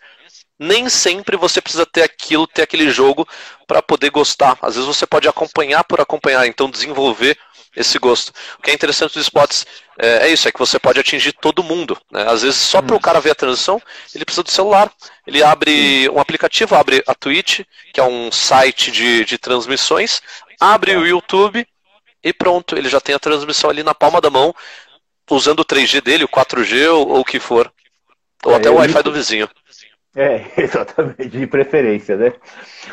nem 0.60 0.90
sempre 0.90 1.38
você 1.38 1.58
precisa 1.58 1.86
ter 1.86 2.02
aquilo, 2.02 2.46
ter 2.46 2.60
aquele 2.60 2.90
jogo 2.90 3.26
para 3.66 3.80
poder 3.80 4.10
gostar. 4.10 4.58
Às 4.60 4.74
vezes 4.74 4.86
você 4.86 5.06
pode 5.06 5.26
acompanhar 5.26 5.82
por 5.84 6.02
acompanhar, 6.02 6.46
então 6.46 6.70
desenvolver 6.70 7.38
esse 7.74 7.98
gosto. 7.98 8.30
O 8.58 8.62
que 8.62 8.70
é 8.70 8.74
interessante 8.74 9.14
dos 9.14 9.22
spots 9.22 9.66
é, 9.98 10.26
é 10.26 10.28
isso, 10.28 10.46
é 10.46 10.52
que 10.52 10.58
você 10.58 10.78
pode 10.78 11.00
atingir 11.00 11.32
todo 11.32 11.62
mundo. 11.62 11.96
Né? 12.12 12.28
Às 12.28 12.42
vezes, 12.42 12.58
só 12.58 12.82
para 12.82 12.94
o 12.94 12.98
hum. 12.98 13.00
cara 13.00 13.20
ver 13.20 13.30
a 13.30 13.34
transição, 13.34 13.80
ele 14.14 14.24
precisa 14.24 14.42
do 14.42 14.50
celular. 14.50 14.92
Ele 15.26 15.42
abre 15.42 16.10
um 16.10 16.20
aplicativo, 16.20 16.74
abre 16.74 17.02
a 17.06 17.14
Twitch, 17.14 17.60
que 17.94 18.00
é 18.00 18.04
um 18.04 18.30
site 18.30 18.90
de, 18.90 19.24
de 19.24 19.38
transmissões, 19.38 20.20
abre 20.60 20.94
o 20.94 21.06
YouTube 21.06 21.66
e 22.22 22.32
pronto, 22.34 22.76
ele 22.76 22.90
já 22.90 23.00
tem 23.00 23.14
a 23.14 23.18
transmissão 23.18 23.70
ali 23.70 23.82
na 23.82 23.94
palma 23.94 24.20
da 24.20 24.28
mão, 24.28 24.54
usando 25.30 25.60
o 25.60 25.64
3G 25.64 26.02
dele, 26.02 26.24
o 26.24 26.28
4G 26.28 26.92
ou, 26.92 27.08
ou 27.08 27.20
o 27.20 27.24
que 27.24 27.40
for. 27.40 27.72
Ou 28.44 28.52
é, 28.52 28.56
até 28.56 28.68
o 28.68 28.74
Wi-Fi 28.74 29.02
do 29.02 29.12
vizinho. 29.12 29.48
É, 30.14 30.44
exatamente, 30.60 31.28
de 31.28 31.46
preferência, 31.46 32.16
né? 32.16 32.32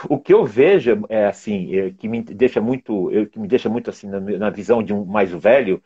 O 0.07 0.19
que 0.19 0.33
eu 0.33 0.45
vejo 0.45 1.03
é 1.09 1.25
assim, 1.25 1.75
é, 1.75 1.91
que 1.91 2.07
me 2.07 2.21
deixa 2.21 2.61
muito, 2.61 3.09
que 3.31 3.39
me 3.39 3.47
deixa 3.47 3.67
muito 3.67 3.89
assim 3.89 4.07
na, 4.07 4.19
na, 4.19 4.49
visão 4.51 4.83
de 4.83 4.93
um 4.93 5.03
mais 5.03 5.31
velho, 5.31 5.81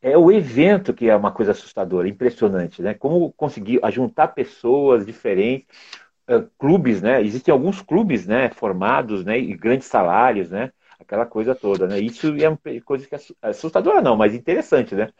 é 0.00 0.18
o 0.18 0.30
evento 0.32 0.92
que 0.92 1.08
é 1.08 1.14
uma 1.14 1.30
coisa 1.30 1.52
assustadora, 1.52 2.08
impressionante, 2.08 2.82
né? 2.82 2.94
Como 2.94 3.32
conseguir 3.32 3.80
juntar 3.90 4.28
pessoas 4.28 5.06
diferentes, 5.06 5.66
uh, 6.28 6.48
clubes, 6.58 7.00
né? 7.00 7.22
Existem 7.22 7.52
alguns 7.52 7.80
clubes, 7.80 8.26
né? 8.26 8.50
Formados, 8.50 9.24
né? 9.24 9.38
E 9.38 9.54
grandes 9.54 9.86
salários, 9.86 10.50
né? 10.50 10.72
Aquela 10.98 11.26
coisa 11.26 11.54
toda, 11.54 11.86
né? 11.86 11.98
Isso 12.00 12.34
é 12.38 12.48
uma 12.48 12.58
coisa 12.84 13.06
que 13.06 13.14
é 13.14 13.20
assustadora 13.42 14.00
não, 14.00 14.16
mas 14.16 14.34
interessante, 14.34 14.94
né? 14.94 15.10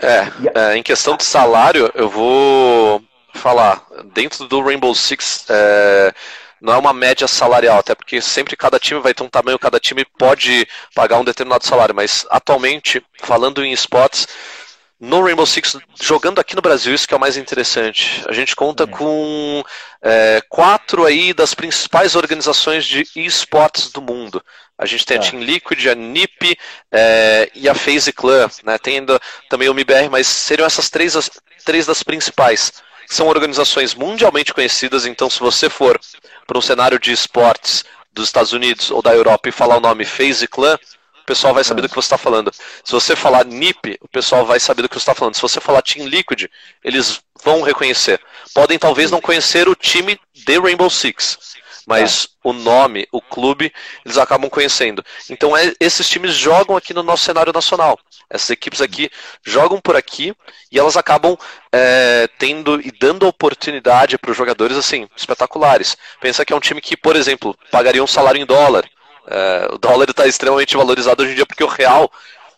É, 0.00 0.58
é, 0.58 0.76
em 0.76 0.82
questão 0.82 1.16
de 1.16 1.24
salário, 1.24 1.90
eu 1.94 2.08
vou 2.08 3.02
falar, 3.34 3.84
dentro 4.14 4.46
do 4.46 4.62
Rainbow 4.62 4.94
Six 4.94 5.46
é, 5.48 6.14
não 6.60 6.72
é 6.74 6.78
uma 6.78 6.92
média 6.92 7.26
salarial, 7.26 7.78
até 7.78 7.94
porque 7.94 8.20
sempre 8.20 8.56
cada 8.56 8.78
time 8.78 9.00
vai 9.00 9.12
ter 9.12 9.24
um 9.24 9.28
tamanho, 9.28 9.58
cada 9.58 9.80
time 9.80 10.04
pode 10.16 10.66
pagar 10.94 11.18
um 11.18 11.24
determinado 11.24 11.66
salário, 11.66 11.94
mas 11.94 12.24
atualmente, 12.30 13.04
falando 13.20 13.64
em 13.64 13.72
spots, 13.72 14.28
no 15.00 15.20
Rainbow 15.20 15.44
Six, 15.44 15.78
jogando 16.00 16.38
aqui 16.38 16.54
no 16.54 16.62
Brasil, 16.62 16.94
isso 16.94 17.08
que 17.08 17.12
é 17.12 17.16
o 17.16 17.20
mais 17.20 17.36
interessante. 17.36 18.22
A 18.28 18.32
gente 18.32 18.54
conta 18.54 18.84
é. 18.84 18.86
com 18.86 19.64
é, 20.00 20.40
quatro 20.48 21.04
aí 21.04 21.34
das 21.34 21.54
principais 21.54 22.14
organizações 22.14 22.86
de 22.86 23.04
esportes 23.16 23.90
do 23.90 24.00
mundo. 24.00 24.40
A 24.78 24.86
gente 24.86 25.04
tem 25.04 25.18
a 25.18 25.20
é. 25.20 25.28
Team 25.28 25.42
Liquid, 25.42 25.88
a 25.88 25.96
NiP 25.96 26.56
é, 26.92 27.50
e 27.52 27.68
a 27.68 27.74
FaZe 27.74 28.12
Clan. 28.12 28.48
Né? 28.62 28.78
Tem 28.78 28.98
ainda 28.98 29.20
também 29.50 29.68
o 29.68 29.72
MBR, 29.72 30.08
mas 30.08 30.28
seriam 30.28 30.66
essas 30.66 30.88
três, 30.88 31.16
as, 31.16 31.28
três 31.64 31.84
das 31.84 32.04
principais 32.04 32.72
são 33.06 33.28
organizações 33.28 33.94
mundialmente 33.94 34.52
conhecidas, 34.52 35.06
então 35.06 35.28
se 35.28 35.40
você 35.40 35.68
for 35.68 36.00
para 36.46 36.58
um 36.58 36.62
cenário 36.62 36.98
de 36.98 37.12
esportes 37.12 37.84
dos 38.12 38.26
Estados 38.26 38.52
Unidos 38.52 38.90
ou 38.90 39.02
da 39.02 39.14
Europa 39.14 39.48
e 39.48 39.52
falar 39.52 39.76
o 39.76 39.80
nome 39.80 40.04
FaZe 40.04 40.46
Clan, 40.46 40.78
o 41.22 41.24
pessoal 41.24 41.54
vai 41.54 41.62
saber 41.62 41.82
do 41.82 41.88
que 41.88 41.94
você 41.94 42.06
está 42.06 42.18
falando. 42.18 42.52
Se 42.84 42.92
você 42.92 43.14
falar 43.14 43.44
NiP, 43.44 43.96
o 44.00 44.08
pessoal 44.08 44.44
vai 44.44 44.58
saber 44.58 44.82
do 44.82 44.88
que 44.88 44.96
você 44.96 45.02
está 45.02 45.14
falando. 45.14 45.36
Se 45.36 45.42
você 45.42 45.60
falar 45.60 45.80
Team 45.82 46.06
Liquid, 46.06 46.46
eles 46.82 47.20
vão 47.44 47.62
reconhecer. 47.62 48.20
Podem 48.52 48.78
talvez 48.78 49.10
não 49.10 49.20
conhecer 49.20 49.68
o 49.68 49.74
time 49.74 50.20
de 50.34 50.58
Rainbow 50.58 50.90
Six, 50.90 51.38
mas 51.86 52.26
tá. 52.26 52.32
o 52.44 52.52
nome, 52.52 53.06
o 53.10 53.20
clube, 53.20 53.72
eles 54.04 54.18
acabam 54.18 54.48
conhecendo. 54.48 55.04
Então 55.28 55.56
é, 55.56 55.72
esses 55.80 56.08
times 56.08 56.34
jogam 56.34 56.76
aqui 56.76 56.94
no 56.94 57.02
nosso 57.02 57.24
cenário 57.24 57.52
nacional. 57.52 57.98
Essas 58.30 58.50
equipes 58.50 58.80
aqui 58.80 59.10
jogam 59.44 59.80
por 59.80 59.96
aqui 59.96 60.34
e 60.70 60.78
elas 60.78 60.96
acabam 60.96 61.36
é, 61.72 62.28
tendo 62.38 62.80
e 62.80 62.90
dando 62.90 63.26
oportunidade 63.26 64.16
para 64.16 64.30
os 64.30 64.36
jogadores 64.36 64.76
assim 64.76 65.08
espetaculares. 65.16 65.96
Pensa 66.20 66.44
que 66.44 66.52
é 66.52 66.56
um 66.56 66.60
time 66.60 66.80
que, 66.80 66.96
por 66.96 67.16
exemplo, 67.16 67.56
pagaria 67.70 68.02
um 68.02 68.06
salário 68.06 68.40
em 68.40 68.46
dólar. 68.46 68.88
É, 69.28 69.68
o 69.72 69.78
dólar 69.78 70.10
está 70.10 70.26
extremamente 70.26 70.76
valorizado 70.76 71.22
hoje 71.22 71.32
em 71.32 71.36
dia 71.36 71.46
porque 71.46 71.64
o 71.64 71.68
real 71.68 72.10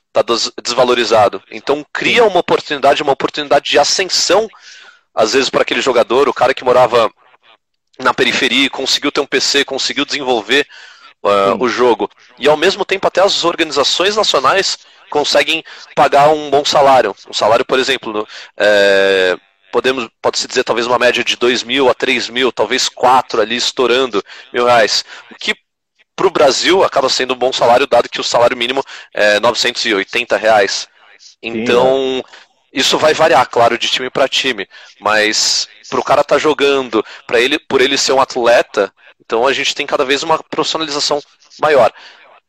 está 0.08 0.22
desvalorizado. 0.62 1.42
Então 1.50 1.84
cria 1.92 2.24
uma 2.24 2.38
oportunidade, 2.40 3.02
uma 3.02 3.12
oportunidade 3.12 3.68
de 3.68 3.78
ascensão, 3.78 4.48
às 5.14 5.32
vezes 5.32 5.50
para 5.50 5.62
aquele 5.62 5.80
jogador, 5.80 6.28
o 6.28 6.34
cara 6.34 6.54
que 6.54 6.64
morava 6.64 7.10
na 7.98 8.12
periferia, 8.12 8.68
conseguiu 8.70 9.12
ter 9.12 9.20
um 9.20 9.26
PC, 9.26 9.64
conseguiu 9.64 10.04
desenvolver 10.04 10.66
uh, 11.22 11.62
o 11.62 11.68
jogo. 11.68 12.10
E 12.38 12.48
ao 12.48 12.56
mesmo 12.56 12.84
tempo, 12.84 13.06
até 13.06 13.20
as 13.20 13.44
organizações 13.44 14.16
nacionais 14.16 14.78
conseguem 15.10 15.62
pagar 15.94 16.28
um 16.30 16.50
bom 16.50 16.64
salário. 16.64 17.14
Um 17.28 17.32
salário, 17.32 17.64
por 17.64 17.78
exemplo, 17.78 18.12
no, 18.12 18.28
é, 18.56 19.36
podemos 19.70 20.08
pode-se 20.20 20.46
dizer 20.46 20.64
talvez 20.64 20.86
uma 20.86 20.98
média 20.98 21.22
de 21.22 21.36
2 21.36 21.62
mil 21.62 21.88
a 21.88 21.94
3 21.94 22.28
mil, 22.28 22.50
talvez 22.50 22.88
4 22.88 23.40
ali 23.40 23.56
estourando 23.56 24.22
mil 24.52 24.66
reais. 24.66 25.04
O 25.30 25.34
que 25.34 25.54
para 26.16 26.26
o 26.26 26.30
Brasil 26.30 26.84
acaba 26.84 27.08
sendo 27.08 27.34
um 27.34 27.36
bom 27.36 27.52
salário, 27.52 27.86
dado 27.86 28.08
que 28.08 28.20
o 28.20 28.24
salário 28.24 28.56
mínimo 28.56 28.84
é 29.12 29.40
980 29.40 30.36
reais. 30.36 30.88
Então, 31.42 31.96
Sim, 31.96 32.16
né? 32.16 32.22
Isso 32.74 32.98
vai 32.98 33.14
variar, 33.14 33.48
claro, 33.48 33.78
de 33.78 33.88
time 33.88 34.10
para 34.10 34.28
time, 34.28 34.68
mas 35.00 35.68
para 35.88 36.00
o 36.00 36.04
cara 36.04 36.22
estar 36.22 36.34
tá 36.34 36.40
jogando, 36.40 37.04
para 37.26 37.40
ele, 37.40 37.58
por 37.58 37.80
ele 37.80 37.96
ser 37.96 38.12
um 38.12 38.20
atleta, 38.20 38.92
então 39.24 39.46
a 39.46 39.52
gente 39.52 39.74
tem 39.74 39.86
cada 39.86 40.04
vez 40.04 40.24
uma 40.24 40.42
profissionalização 40.42 41.22
maior 41.60 41.92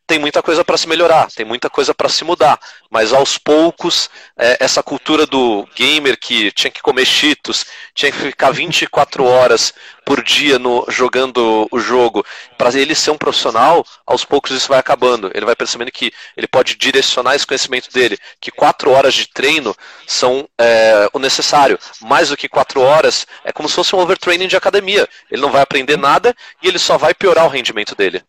tem 0.07 0.19
muita 0.19 0.41
coisa 0.41 0.63
para 0.63 0.77
se 0.77 0.87
melhorar, 0.87 1.27
tem 1.31 1.45
muita 1.45 1.69
coisa 1.69 1.93
para 1.93 2.09
se 2.09 2.23
mudar, 2.23 2.59
mas 2.89 3.11
aos 3.11 3.37
poucos, 3.37 4.09
é, 4.37 4.57
essa 4.59 4.83
cultura 4.83 5.25
do 5.25 5.67
gamer 5.75 6.17
que 6.17 6.51
tinha 6.51 6.69
que 6.69 6.81
comer 6.81 7.05
cheetos, 7.05 7.65
tinha 7.93 8.11
que 8.11 8.17
ficar 8.17 8.51
24 8.51 9.23
horas 9.25 9.73
por 10.05 10.23
dia 10.23 10.59
no, 10.59 10.85
jogando 10.87 11.67
o 11.71 11.79
jogo, 11.79 12.23
para 12.57 12.71
ele 12.79 12.93
ser 12.93 13.09
um 13.09 13.17
profissional, 13.17 13.83
aos 14.05 14.23
poucos 14.23 14.51
isso 14.51 14.69
vai 14.69 14.77
acabando. 14.77 15.31
Ele 15.33 15.45
vai 15.45 15.55
percebendo 15.55 15.91
que 15.91 16.13
ele 16.37 16.47
pode 16.47 16.75
direcionar 16.75 17.35
esse 17.35 17.47
conhecimento 17.47 17.91
dele, 17.91 18.17
que 18.39 18.51
quatro 18.51 18.91
horas 18.91 19.15
de 19.15 19.27
treino 19.27 19.75
são 20.05 20.47
é, 20.59 21.09
o 21.11 21.17
necessário. 21.17 21.79
Mais 22.01 22.29
do 22.29 22.37
que 22.37 22.47
quatro 22.47 22.81
horas, 22.81 23.25
é 23.43 23.51
como 23.51 23.67
se 23.67 23.75
fosse 23.75 23.95
um 23.95 23.99
overtraining 23.99 24.47
de 24.47 24.55
academia. 24.55 25.09
Ele 25.31 25.41
não 25.41 25.51
vai 25.51 25.63
aprender 25.63 25.97
nada 25.97 26.35
e 26.61 26.67
ele 26.67 26.77
só 26.77 26.97
vai 26.97 27.15
piorar 27.15 27.45
o 27.45 27.49
rendimento 27.49 27.95
dele. 27.95 28.23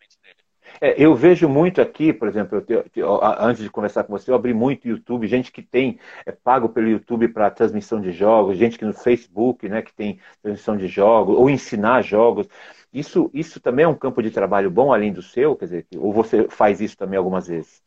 É, 0.79 0.95
eu 1.01 1.15
vejo 1.15 1.49
muito 1.49 1.81
aqui, 1.81 2.13
por 2.13 2.27
exemplo, 2.27 2.63
eu, 2.67 3.19
antes 3.39 3.63
de 3.63 3.69
conversar 3.69 4.03
com 4.03 4.17
você, 4.17 4.29
eu 4.29 4.35
abri 4.35 4.53
muito 4.53 4.87
YouTube, 4.87 5.27
gente 5.27 5.51
que 5.51 5.61
tem 5.61 5.99
é, 6.25 6.31
pago 6.31 6.69
pelo 6.69 6.87
YouTube 6.87 7.27
para 7.29 7.49
transmissão 7.49 7.99
de 7.99 8.11
jogos, 8.11 8.57
gente 8.57 8.77
que 8.77 8.85
no 8.85 8.93
Facebook, 8.93 9.67
né, 9.67 9.81
que 9.81 9.93
tem 9.93 10.19
transmissão 10.41 10.77
de 10.77 10.87
jogos, 10.87 11.35
ou 11.35 11.49
ensinar 11.49 12.03
jogos. 12.03 12.47
Isso, 12.93 13.29
isso 13.33 13.59
também 13.59 13.85
é 13.85 13.87
um 13.87 13.95
campo 13.95 14.21
de 14.21 14.31
trabalho 14.31 14.71
bom 14.71 14.93
além 14.93 15.11
do 15.11 15.21
seu, 15.21 15.55
quer 15.55 15.65
dizer, 15.65 15.85
ou 15.97 16.13
você 16.13 16.47
faz 16.47 16.79
isso 16.79 16.95
também 16.95 17.17
algumas 17.17 17.47
vezes? 17.47 17.81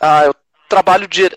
Ah, 0.00 0.24
eu 0.24 0.34
trabalho 0.68 1.06
de, 1.06 1.30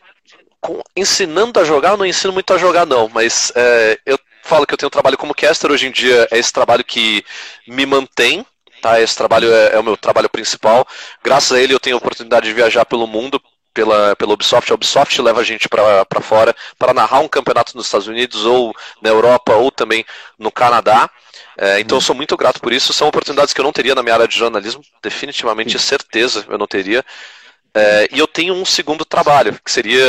com, 0.59 0.81
ensinando 0.95 1.59
a 1.59 1.63
jogar, 1.63 1.91
eu 1.91 1.97
não 1.97 2.05
ensino 2.05 2.33
muito 2.33 2.53
a 2.53 2.57
jogar 2.57 2.85
não, 2.85 3.09
mas 3.09 3.51
é, 3.55 3.99
eu 4.05 4.17
falo 4.43 4.65
que 4.65 4.73
eu 4.73 4.77
tenho 4.77 4.87
um 4.87 4.91
trabalho 4.91 5.17
como 5.17 5.33
caster 5.33 5.71
hoje 5.71 5.87
em 5.87 5.91
dia, 5.91 6.27
é 6.31 6.37
esse 6.37 6.51
trabalho 6.51 6.83
que 6.83 7.23
me 7.67 7.85
mantém, 7.85 8.45
Tá? 8.83 8.99
Esse 8.99 9.15
trabalho 9.15 9.49
é, 9.53 9.75
é, 9.75 9.79
o 9.79 9.83
meu 9.83 9.95
trabalho 9.95 10.29
principal. 10.29 10.85
Graças 11.23 11.53
a 11.53 11.61
ele 11.61 11.73
eu 11.73 11.79
tenho 11.79 11.95
a 11.95 11.99
oportunidade 11.99 12.45
de 12.45 12.53
viajar 12.53 12.83
pelo 12.83 13.07
mundo, 13.07 13.41
pela, 13.73 14.13
pela 14.17 14.33
Ubisoft. 14.33 14.69
A 14.69 14.75
Ubisoft 14.75 15.21
leva 15.21 15.39
a 15.39 15.43
gente 15.43 15.69
para 15.69 16.21
fora 16.21 16.53
para 16.77 16.93
narrar 16.93 17.21
um 17.21 17.29
campeonato 17.29 17.77
nos 17.77 17.85
Estados 17.85 18.07
Unidos, 18.07 18.43
ou 18.43 18.75
na 19.01 19.09
Europa, 19.09 19.53
ou 19.55 19.71
também 19.71 20.05
no 20.37 20.51
Canadá. 20.51 21.09
É, 21.57 21.79
então 21.79 21.97
eu 21.97 22.01
sou 22.01 22.13
muito 22.13 22.35
grato 22.35 22.59
por 22.59 22.73
isso. 22.73 22.91
São 22.91 23.07
oportunidades 23.07 23.53
que 23.53 23.61
eu 23.61 23.63
não 23.63 23.71
teria 23.71 23.95
na 23.95 24.03
minha 24.03 24.15
área 24.15 24.27
de 24.27 24.37
jornalismo, 24.37 24.83
definitivamente, 25.01 25.79
certeza 25.79 26.45
eu 26.49 26.57
não 26.57 26.67
teria. 26.67 27.05
É, 27.73 28.09
e 28.11 28.19
eu 28.19 28.27
tenho 28.27 28.53
um 28.53 28.65
segundo 28.65 29.05
trabalho, 29.05 29.57
que 29.63 29.71
seria 29.71 30.05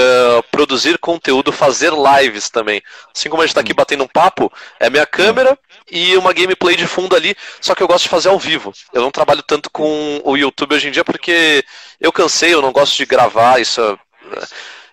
produzir 0.51 0.99
conteúdo, 0.99 1.53
fazer 1.53 1.93
lives 1.93 2.51
também. 2.51 2.83
Assim 3.15 3.31
como 3.31 3.41
a 3.41 3.47
gente 3.47 3.53
está 3.53 3.61
aqui 3.61 3.73
hum. 3.73 3.77
batendo 3.77 4.03
um 4.03 4.09
papo, 4.09 4.53
é 4.81 4.91
minha 4.91 5.07
câmera 5.07 5.57
e 5.91 6.17
uma 6.17 6.33
gameplay 6.33 6.77
de 6.77 6.87
fundo 6.87 7.15
ali, 7.15 7.37
só 7.61 7.75
que 7.75 7.83
eu 7.83 7.89
gosto 7.89 8.05
de 8.05 8.09
fazer 8.09 8.29
ao 8.29 8.39
vivo. 8.39 8.73
Eu 8.93 9.03
não 9.03 9.11
trabalho 9.11 9.43
tanto 9.43 9.71
com 9.71 10.21
o 10.25 10.37
YouTube 10.37 10.75
hoje 10.75 10.89
em 10.89 10.91
dia 10.91 11.05
porque 11.05 11.65
eu 12.01 12.13
cansei, 12.13 12.55
eu 12.55 12.63
não 12.63 12.73
gosto 12.73 12.97
de 12.97 13.07
gravar, 13.07 13.61
isso 13.61 13.99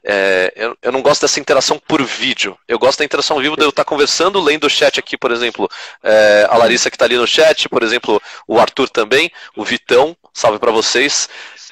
é, 0.03 0.51
eu, 0.55 0.75
eu, 0.81 0.91
não 0.91 1.01
gosto 1.01 1.21
dessa 1.21 1.39
interação 1.39 1.79
por 1.79 2.03
vídeo. 2.03 2.57
Eu 2.67 2.79
gosto 2.79 2.99
da 2.99 3.05
interação 3.05 3.37
ao 3.37 3.41
vivo 3.41 3.55
de 3.55 3.63
eu 3.63 3.69
estar 3.69 3.85
conversando, 3.85 4.41
lendo 4.41 4.65
o 4.65 4.69
chat 4.69 4.99
aqui, 4.99 5.15
por 5.17 5.31
exemplo, 5.31 5.69
é, 6.03 6.47
a 6.49 6.57
Larissa 6.57 6.89
que 6.89 6.95
está 6.95 7.05
ali 7.05 7.17
no 7.17 7.27
chat, 7.27 7.69
por 7.69 7.83
exemplo, 7.83 8.21
o 8.47 8.59
Arthur 8.59 8.89
também, 8.89 9.31
o 9.55 9.63
Vitão, 9.63 10.15
salve 10.33 10.59
para 10.59 10.71
vocês. 10.71 11.29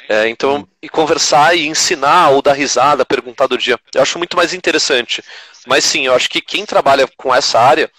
É, 0.07 0.27
então, 0.27 0.67
e 0.81 0.89
conversar 0.89 1.55
e 1.55 1.67
ensinar 1.67 2.29
ou 2.29 2.41
dar 2.41 2.53
risada, 2.53 3.05
perguntar 3.05 3.45
do 3.45 3.57
dia. 3.57 3.79
Eu 3.93 4.01
acho 4.01 4.17
muito 4.17 4.35
mais 4.35 4.53
interessante. 4.53 5.23
Mas 5.67 5.83
sim, 5.83 6.07
eu 6.07 6.15
acho 6.15 6.29
que 6.29 6.41
quem 6.41 6.65
trabalha 6.65 7.07
com 7.15 7.33
essa 7.33 7.59
área 7.59 7.91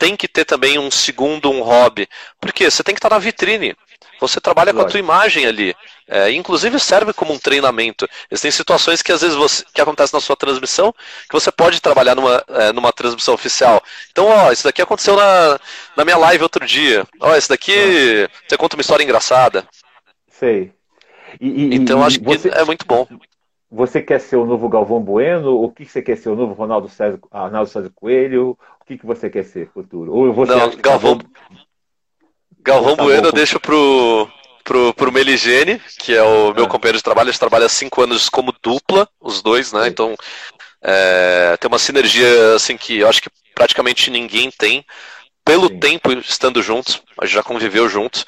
tem 0.00 0.16
que 0.16 0.26
ter 0.26 0.46
também 0.46 0.78
um 0.78 0.90
segundo, 0.90 1.50
um 1.50 1.60
hobby. 1.60 2.08
Porque 2.40 2.70
você 2.70 2.82
tem 2.82 2.94
que 2.94 2.98
estar 2.98 3.10
na 3.10 3.18
vitrine. 3.18 3.76
Você 4.18 4.40
trabalha 4.40 4.72
com 4.72 4.80
a 4.80 4.86
tua 4.86 4.98
imagem 4.98 5.44
ali. 5.44 5.74
É, 6.08 6.32
inclusive 6.32 6.80
serve 6.80 7.12
como 7.12 7.34
um 7.34 7.38
treinamento. 7.38 8.08
Existem 8.30 8.50
situações 8.50 9.02
que 9.02 9.12
às 9.12 9.20
vezes 9.20 9.36
você, 9.36 9.62
que 9.72 9.80
acontecem 9.80 10.16
na 10.16 10.20
sua 10.20 10.36
transmissão 10.36 10.92
que 11.28 11.32
você 11.32 11.52
pode 11.52 11.80
trabalhar 11.80 12.14
numa, 12.14 12.42
é, 12.48 12.72
numa 12.72 12.92
transmissão 12.92 13.34
oficial. 13.34 13.82
Então, 14.10 14.26
ó, 14.26 14.50
isso 14.50 14.64
daqui 14.64 14.80
aconteceu 14.80 15.16
na, 15.16 15.60
na 15.96 16.04
minha 16.04 16.16
live 16.16 16.42
outro 16.42 16.66
dia. 16.66 17.06
Ó, 17.20 17.36
isso 17.36 17.50
daqui 17.50 18.26
você 18.48 18.56
conta 18.56 18.76
uma 18.76 18.82
história 18.82 19.04
engraçada. 19.04 19.68
Sei. 20.28 20.72
E, 21.38 21.46
e, 21.46 21.74
então 21.74 22.02
acho 22.02 22.18
que 22.18 22.24
você, 22.24 22.48
é 22.48 22.64
muito 22.64 22.86
bom. 22.86 23.06
Você 23.70 24.02
quer 24.02 24.20
ser 24.20 24.36
o 24.36 24.44
novo 24.44 24.68
Galvão 24.68 25.00
Bueno? 25.00 25.62
O 25.62 25.70
que 25.70 25.84
você 25.84 26.02
quer 26.02 26.16
ser 26.16 26.28
o 26.28 26.34
novo 26.34 26.54
Ronaldo 26.54 26.88
César, 26.88 27.20
Ronaldo 27.32 27.70
César 27.70 27.90
Coelho? 27.94 28.58
O 28.80 28.84
que, 28.84 28.98
que 28.98 29.06
você 29.06 29.30
quer 29.30 29.44
ser 29.44 29.70
futuro? 29.72 30.12
Ou 30.12 30.32
você 30.32 30.54
Não, 30.54 30.70
Galvão, 30.76 31.18
Galvão 32.60 32.96
tá 32.96 33.04
Bueno 33.04 33.28
eu 33.28 33.32
deixo 33.32 33.60
pro, 33.60 34.28
pro, 34.64 34.92
pro 34.94 35.12
Meligene, 35.12 35.80
que 36.00 36.14
é 36.14 36.22
o 36.22 36.52
meu 36.52 36.64
ah. 36.64 36.68
companheiro 36.68 36.98
de 36.98 37.04
trabalho. 37.04 37.28
A 37.28 37.32
gente 37.32 37.40
trabalha 37.40 37.68
cinco 37.68 38.02
anos 38.02 38.28
como 38.28 38.52
dupla, 38.60 39.08
os 39.20 39.40
dois, 39.40 39.72
né? 39.72 39.84
Sim. 39.84 39.88
Então 39.88 40.16
é, 40.82 41.56
tem 41.58 41.68
uma 41.68 41.78
sinergia 41.78 42.54
assim 42.54 42.76
que 42.76 42.98
eu 42.98 43.08
acho 43.08 43.22
que 43.22 43.30
praticamente 43.54 44.10
ninguém 44.10 44.50
tem 44.50 44.84
pelo 45.44 45.68
Sim. 45.68 45.78
tempo 45.78 46.12
estando 46.12 46.62
juntos, 46.62 47.02
a 47.20 47.24
gente 47.24 47.34
já 47.34 47.42
conviveu 47.42 47.88
juntos. 47.88 48.26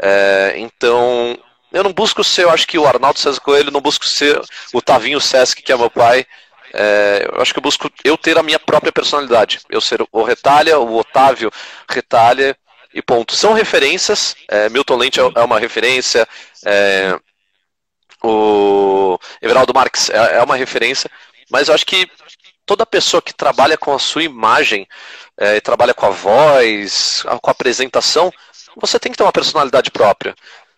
É, 0.00 0.54
então 0.56 1.36
eu 1.74 1.82
não 1.82 1.92
busco 1.92 2.22
ser, 2.22 2.44
eu 2.44 2.50
acho 2.50 2.66
que 2.66 2.78
o 2.78 2.86
Arnaldo 2.86 3.18
César 3.18 3.40
Coelho, 3.40 3.72
não 3.72 3.80
busco 3.80 4.06
ser 4.06 4.40
o 4.72 4.80
Tavinho 4.80 5.20
Sesc, 5.20 5.60
que 5.60 5.72
é 5.72 5.76
meu 5.76 5.90
pai. 5.90 6.24
É, 6.72 7.28
eu 7.32 7.42
acho 7.42 7.52
que 7.52 7.58
eu 7.58 7.62
busco 7.62 7.90
eu 8.04 8.16
ter 8.16 8.38
a 8.38 8.42
minha 8.42 8.60
própria 8.60 8.92
personalidade. 8.92 9.60
Eu 9.68 9.80
ser 9.80 10.00
o 10.12 10.22
Retalha, 10.22 10.78
o 10.78 10.96
Otávio 10.96 11.50
Retalha 11.88 12.56
e 12.94 13.02
ponto. 13.02 13.34
São 13.34 13.52
referências. 13.52 14.36
É, 14.48 14.68
Milton 14.68 14.96
Lente 14.96 15.20
é, 15.20 15.22
é 15.22 15.40
uma 15.40 15.58
referência. 15.58 16.26
É, 16.64 17.18
o 18.22 19.18
Everaldo 19.42 19.74
Marques 19.74 20.10
é, 20.10 20.38
é, 20.38 20.42
uma 20.42 20.56
referência. 20.56 21.10
Mas 21.50 21.68
eu 21.68 21.74
acho 21.74 21.84
que 21.84 22.08
toda 22.64 22.86
pessoa 22.86 23.20
que 23.20 23.34
trabalha 23.34 23.76
com 23.76 23.92
a 23.92 23.98
sua 23.98 24.22
imagem, 24.22 24.86
é, 25.36 25.60
trabalha 25.60 25.92
com 25.92 26.06
a 26.06 26.10
voz, 26.10 27.24
com 27.42 27.50
a 27.50 27.52
apresentação, 27.52 28.32
você 28.76 28.98
tem 28.98 29.12
que 29.12 29.18
ter 29.18 29.24
uma 29.24 29.32
personalidade 29.32 29.90
própria. 29.90 30.34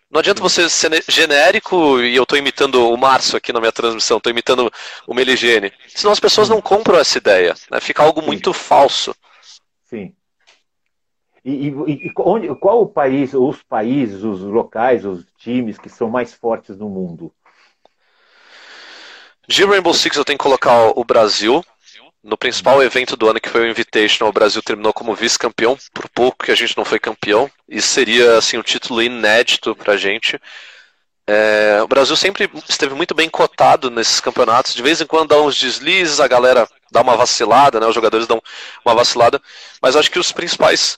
Não 0.09 0.19
adianta 0.19 0.41
você 0.41 0.69
ser 0.69 1.03
genérico 1.09 1.99
e 1.99 2.15
eu 2.15 2.23
estou 2.23 2.37
imitando 2.37 2.89
o 2.89 2.97
Márcio 2.97 3.37
aqui 3.37 3.51
na 3.51 3.59
minha 3.59 3.73
transmissão, 3.73 4.17
estou 4.17 4.31
imitando 4.31 4.71
o 5.05 5.13
Meligene. 5.13 5.71
Senão 5.89 6.13
as 6.13 6.19
pessoas 6.19 6.47
não 6.47 6.61
compram 6.61 6.97
essa 6.97 7.17
ideia. 7.17 7.53
Né? 7.69 7.81
Fica 7.81 8.03
algo 8.03 8.21
muito 8.21 8.53
falso. 8.53 9.13
Sim. 9.83 10.15
E, 11.43 11.69
e, 11.69 12.07
e 12.07 12.13
onde, 12.19 12.53
qual 12.55 12.81
o 12.81 12.87
país, 12.87 13.33
os 13.33 13.61
países, 13.63 14.23
os 14.23 14.41
locais, 14.41 15.05
os 15.05 15.25
times 15.37 15.77
que 15.77 15.89
são 15.89 16.09
mais 16.09 16.33
fortes 16.33 16.77
no 16.77 16.89
mundo? 16.89 17.33
De 19.47 19.63
Rainbow 19.63 19.93
Six 19.93 20.17
eu 20.17 20.25
tenho 20.25 20.37
que 20.37 20.43
colocar 20.43 20.91
o 20.93 21.05
Brasil, 21.05 21.63
no 22.23 22.37
principal 22.37 22.81
evento 22.83 23.15
do 23.15 23.29
ano, 23.29 23.39
que 23.39 23.49
foi 23.49 23.61
o 23.61 23.69
Invitational, 23.69 24.29
o 24.29 24.33
Brasil 24.33 24.61
terminou 24.61 24.93
como 24.93 25.15
vice-campeão, 25.15 25.77
por 25.93 26.09
pouco 26.09 26.45
que 26.45 26.51
a 26.51 26.55
gente 26.55 26.75
não 26.75 26.83
foi 26.83 26.99
campeão. 26.99 27.49
Isso 27.67 27.87
seria 27.89 28.37
assim 28.37 28.57
um 28.57 28.63
título 28.63 29.01
inédito 29.01 29.75
para 29.75 29.93
a 29.93 29.97
gente. 29.97 30.39
É, 31.29 31.79
o 31.83 31.87
Brasil 31.87 32.15
sempre 32.15 32.49
esteve 32.69 32.95
muito 32.95 33.13
bem 33.13 33.29
cotado 33.29 33.91
nesses 33.91 34.19
campeonatos. 34.19 34.73
De 34.73 34.81
vez 34.81 35.01
em 35.01 35.05
quando 35.05 35.29
dá 35.29 35.41
uns 35.41 35.59
deslizes, 35.59 36.19
a 36.19 36.27
galera 36.27 36.67
dá 36.91 37.01
uma 37.01 37.17
vacilada, 37.17 37.79
né? 37.79 37.85
Os 37.85 37.95
jogadores 37.95 38.27
dão 38.27 38.41
uma 38.85 38.95
vacilada. 38.95 39.41
Mas 39.81 39.95
acho 39.95 40.09
que 40.09 40.19
os 40.19 40.31
principais 40.31 40.97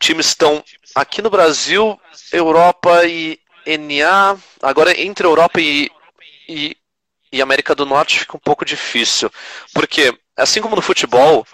times 0.00 0.26
estão 0.26 0.64
aqui 0.94 1.22
no 1.22 1.30
Brasil, 1.30 1.98
Europa 2.32 3.04
e 3.06 3.38
NA. 3.66 4.36
Agora 4.60 5.00
entre 5.00 5.26
Europa 5.26 5.60
e, 5.60 5.88
e 6.48 6.76
e 7.32 7.40
América 7.40 7.74
do 7.74 7.86
Norte 7.86 8.20
fica 8.20 8.36
um 8.36 8.40
pouco 8.40 8.64
difícil. 8.64 9.30
Porque, 9.72 10.14
assim 10.36 10.60
como 10.60 10.76
no 10.76 10.82
futebol, 10.82 11.46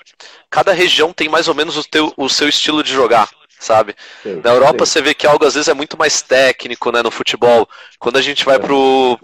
cada 0.50 0.72
região 0.72 1.12
tem 1.12 1.28
mais 1.28 1.48
ou 1.48 1.54
menos 1.54 1.76
o, 1.76 1.84
teu, 1.84 2.12
o 2.16 2.28
seu 2.28 2.48
estilo 2.48 2.82
de 2.82 2.92
jogar, 2.92 3.30
sabe? 3.60 3.94
Sim, 4.22 4.40
Na 4.42 4.50
Europa 4.50 4.84
sim. 4.84 4.92
você 4.92 5.02
vê 5.02 5.14
que 5.14 5.26
algo 5.26 5.44
às 5.46 5.54
vezes 5.54 5.68
é 5.68 5.74
muito 5.74 5.96
mais 5.96 6.20
técnico, 6.20 6.90
né, 6.90 7.02
no 7.02 7.10
futebol. 7.10 7.68
Quando 7.98 8.16
a 8.16 8.22
gente 8.22 8.44
vai 8.44 8.58
pro, 8.58 9.18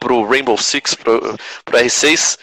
pro 0.00 0.26
Rainbow 0.26 0.58
Six, 0.58 0.94
pro, 0.94 1.38
pro 1.64 1.78
R6, 1.78 2.38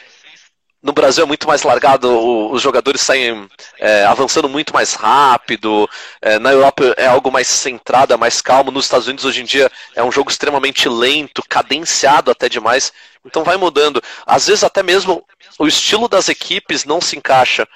no 0.82 0.94
Brasil 0.94 1.24
é 1.24 1.28
muito 1.28 1.48
mais 1.48 1.63
largado, 1.63 2.52
os 2.52 2.62
jogadores 2.62 3.02
saem 3.02 3.48
é, 3.80 4.06
avançando 4.06 4.48
muito 4.48 4.74
mais 4.74 4.94
rápido. 4.94 5.90
É, 6.22 6.38
na 6.38 6.52
Europa 6.52 6.94
é 6.98 7.08
algo 7.08 7.32
mais 7.32 7.48
centrado, 7.48 8.13
é 8.13 8.18
mais 8.18 8.42
calmo. 8.42 8.72
Nos 8.72 8.86
Estados 8.86 9.08
Unidos 9.08 9.26
hoje 9.26 9.42
em 9.42 9.46
dia 9.46 9.72
é 9.96 10.04
um 10.04 10.12
jogo 10.12 10.30
extremamente 10.30 10.88
lento, 10.88 11.44
cadenciado 11.50 12.30
até 12.30 12.48
demais. 12.48 12.94
Então 13.26 13.44
vai 13.44 13.58
mudando. 13.58 14.02
Às 14.26 14.48
vezes 14.48 14.63
até 14.63 14.84
mesmo 14.84 15.26
o 15.58 15.68
estilo 15.68 16.08
das 16.08 16.30
equipes 16.30 16.86
não 16.86 17.02
se 17.02 17.18
encaixa. 17.18 17.68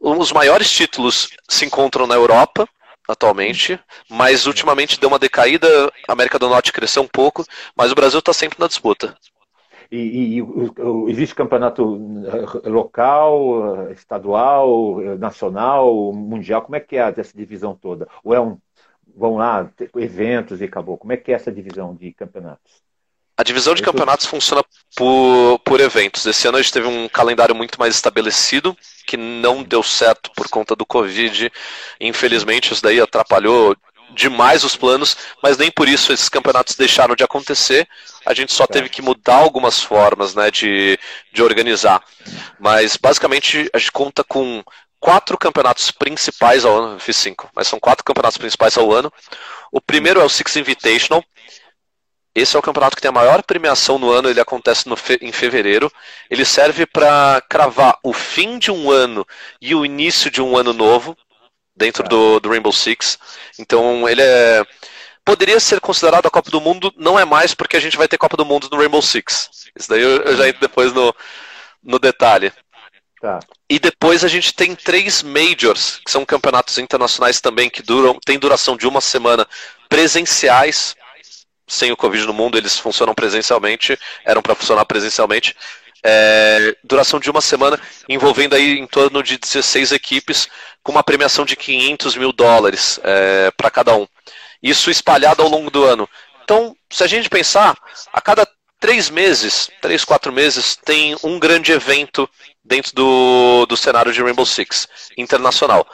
Os 0.00 0.32
maiores 0.32 0.70
títulos 0.70 1.28
se 1.48 1.64
encontram 1.64 2.06
na 2.06 2.14
Europa 2.14 2.68
atualmente, 3.08 3.78
mas 4.08 4.46
ultimamente 4.46 4.98
deu 4.98 5.08
uma 5.08 5.18
decaída. 5.18 5.68
A 6.08 6.12
América 6.12 6.38
do 6.38 6.48
Norte 6.48 6.72
cresceu 6.72 7.02
um 7.02 7.08
pouco, 7.08 7.46
mas 7.76 7.92
o 7.92 7.94
Brasil 7.94 8.18
está 8.18 8.32
sempre 8.32 8.58
na 8.58 8.66
disputa. 8.66 9.16
E, 9.94 10.40
e, 10.40 11.10
existe 11.10 11.36
campeonato 11.36 11.96
eh, 12.64 12.68
local, 12.68 13.92
estadual, 13.92 15.00
nacional, 15.18 16.12
mundial? 16.12 16.62
Como 16.62 16.74
é 16.74 16.80
que 16.80 16.96
é 16.96 17.14
essa 17.16 17.36
divisão 17.36 17.76
toda? 17.76 18.08
Ou 18.24 18.34
é 18.34 18.40
um, 18.40 18.58
vão 19.16 19.36
lá, 19.36 19.70
eventos 19.96 20.60
e 20.60 20.64
acabou? 20.64 20.98
Como 20.98 21.12
é 21.12 21.16
que 21.16 21.30
é 21.30 21.36
essa 21.36 21.52
divisão 21.52 21.94
de 21.94 22.12
campeonatos? 22.12 22.82
A 23.36 23.42
divisão 23.44 23.74
de 23.74 23.82
campeonatos 23.82 24.26
funciona 24.26 24.64
por, 24.96 25.58
por 25.60 25.80
eventos. 25.80 26.26
Esse 26.26 26.48
ano 26.48 26.58
a 26.58 26.62
gente 26.62 26.72
teve 26.72 26.88
um 26.88 27.08
calendário 27.08 27.54
muito 27.54 27.78
mais 27.78 27.94
estabelecido, 27.94 28.76
que 29.06 29.16
não 29.16 29.62
deu 29.62 29.82
certo 29.82 30.30
por 30.36 30.48
conta 30.48 30.74
do 30.74 30.86
Covid. 30.86 31.52
Infelizmente, 32.00 32.72
isso 32.72 32.82
daí 32.82 33.00
atrapalhou 33.00 33.76
demais 34.14 34.64
os 34.64 34.76
planos, 34.76 35.16
mas 35.42 35.58
nem 35.58 35.70
por 35.70 35.88
isso 35.88 36.12
esses 36.12 36.28
campeonatos 36.28 36.76
deixaram 36.76 37.14
de 37.14 37.24
acontecer. 37.24 37.86
A 38.24 38.32
gente 38.32 38.54
só 38.54 38.66
teve 38.66 38.88
que 38.88 39.02
mudar 39.02 39.36
algumas 39.36 39.82
formas 39.82 40.34
né, 40.34 40.50
de, 40.50 40.98
de 41.32 41.42
organizar. 41.42 42.02
Mas 42.58 42.96
basicamente 42.96 43.68
a 43.74 43.78
gente 43.78 43.92
conta 43.92 44.24
com 44.24 44.62
quatro 44.98 45.36
campeonatos 45.36 45.90
principais 45.90 46.64
ao 46.64 46.74
ano, 46.74 46.98
fiz 46.98 47.16
cinco, 47.16 47.50
mas 47.54 47.68
são 47.68 47.78
quatro 47.78 48.02
campeonatos 48.02 48.38
principais 48.38 48.78
ao 48.78 48.90
ano. 48.90 49.12
O 49.70 49.80
primeiro 49.80 50.20
é 50.20 50.24
o 50.24 50.28
Six 50.30 50.56
Invitational. 50.56 51.22
Esse 52.34 52.56
é 52.56 52.58
o 52.58 52.62
campeonato 52.62 52.96
que 52.96 53.02
tem 53.02 53.10
a 53.10 53.12
maior 53.12 53.42
premiação 53.42 53.96
no 53.96 54.10
ano, 54.10 54.28
ele 54.28 54.40
acontece 54.40 54.84
fe 54.96 55.18
em 55.20 55.30
fevereiro. 55.30 55.92
Ele 56.30 56.44
serve 56.44 56.86
para 56.86 57.42
cravar 57.48 57.98
o 58.02 58.12
fim 58.12 58.58
de 58.58 58.70
um 58.72 58.90
ano 58.90 59.26
e 59.60 59.74
o 59.74 59.84
início 59.84 60.30
de 60.30 60.40
um 60.40 60.56
ano 60.56 60.72
novo 60.72 61.16
dentro 61.76 62.02
do, 62.08 62.40
do 62.40 62.48
Rainbow 62.48 62.72
Six. 62.72 63.18
Então 63.58 64.08
ele 64.08 64.22
é 64.22 64.64
poderia 65.24 65.58
ser 65.58 65.80
considerado 65.80 66.26
a 66.26 66.30
Copa 66.30 66.50
do 66.50 66.60
Mundo, 66.60 66.92
não 66.96 67.18
é 67.18 67.24
mais 67.24 67.54
porque 67.54 67.76
a 67.76 67.80
gente 67.80 67.96
vai 67.96 68.06
ter 68.06 68.18
Copa 68.18 68.36
do 68.36 68.44
Mundo 68.44 68.68
no 68.70 68.76
Rainbow 68.76 69.00
Six. 69.00 69.48
Isso 69.74 69.88
daí 69.88 70.02
eu, 70.02 70.22
eu 70.22 70.36
já 70.36 70.48
entro 70.48 70.60
depois 70.60 70.92
no, 70.92 71.14
no 71.82 71.98
detalhe. 71.98 72.52
Tá. 73.20 73.40
E 73.70 73.78
depois 73.78 74.22
a 74.22 74.28
gente 74.28 74.52
tem 74.52 74.74
três 74.74 75.22
majors, 75.22 75.98
que 76.04 76.10
são 76.10 76.26
campeonatos 76.26 76.76
internacionais 76.76 77.40
também, 77.40 77.70
que 77.70 77.82
duram, 77.82 78.18
tem 78.22 78.38
duração 78.38 78.76
de 78.76 78.86
uma 78.86 79.00
semana, 79.00 79.48
presenciais. 79.88 80.94
Sem 81.66 81.90
o 81.90 81.96
Covid 81.96 82.26
no 82.26 82.34
mundo, 82.34 82.58
eles 82.58 82.78
funcionam 82.78 83.14
presencialmente, 83.14 83.98
eram 84.26 84.42
para 84.42 84.54
funcionar 84.54 84.84
presencialmente. 84.84 85.56
É, 86.06 86.76
duração 86.84 87.18
de 87.18 87.30
uma 87.30 87.40
semana, 87.40 87.80
envolvendo 88.08 88.54
aí 88.54 88.78
em 88.78 88.86
torno 88.86 89.22
de 89.22 89.38
16 89.38 89.92
equipes, 89.92 90.48
com 90.82 90.92
uma 90.92 91.02
premiação 91.02 91.46
de 91.46 91.56
500 91.56 92.16
mil 92.16 92.30
dólares 92.30 93.00
é, 93.02 93.50
para 93.56 93.70
cada 93.70 93.96
um. 93.96 94.06
Isso 94.62 94.90
espalhado 94.90 95.42
ao 95.42 95.48
longo 95.48 95.70
do 95.70 95.82
ano. 95.82 96.08
Então, 96.42 96.76
se 96.90 97.02
a 97.02 97.06
gente 97.06 97.30
pensar, 97.30 97.74
a 98.12 98.20
cada 98.20 98.46
três 98.78 99.08
meses, 99.08 99.70
três, 99.80 100.04
quatro 100.04 100.30
meses, 100.30 100.76
tem 100.76 101.16
um 101.22 101.38
grande 101.38 101.72
evento 101.72 102.28
dentro 102.62 102.94
do, 102.94 103.64
do 103.66 103.76
cenário 103.78 104.12
de 104.12 104.22
Rainbow 104.22 104.44
Six 104.44 104.86
internacional. 105.16 105.86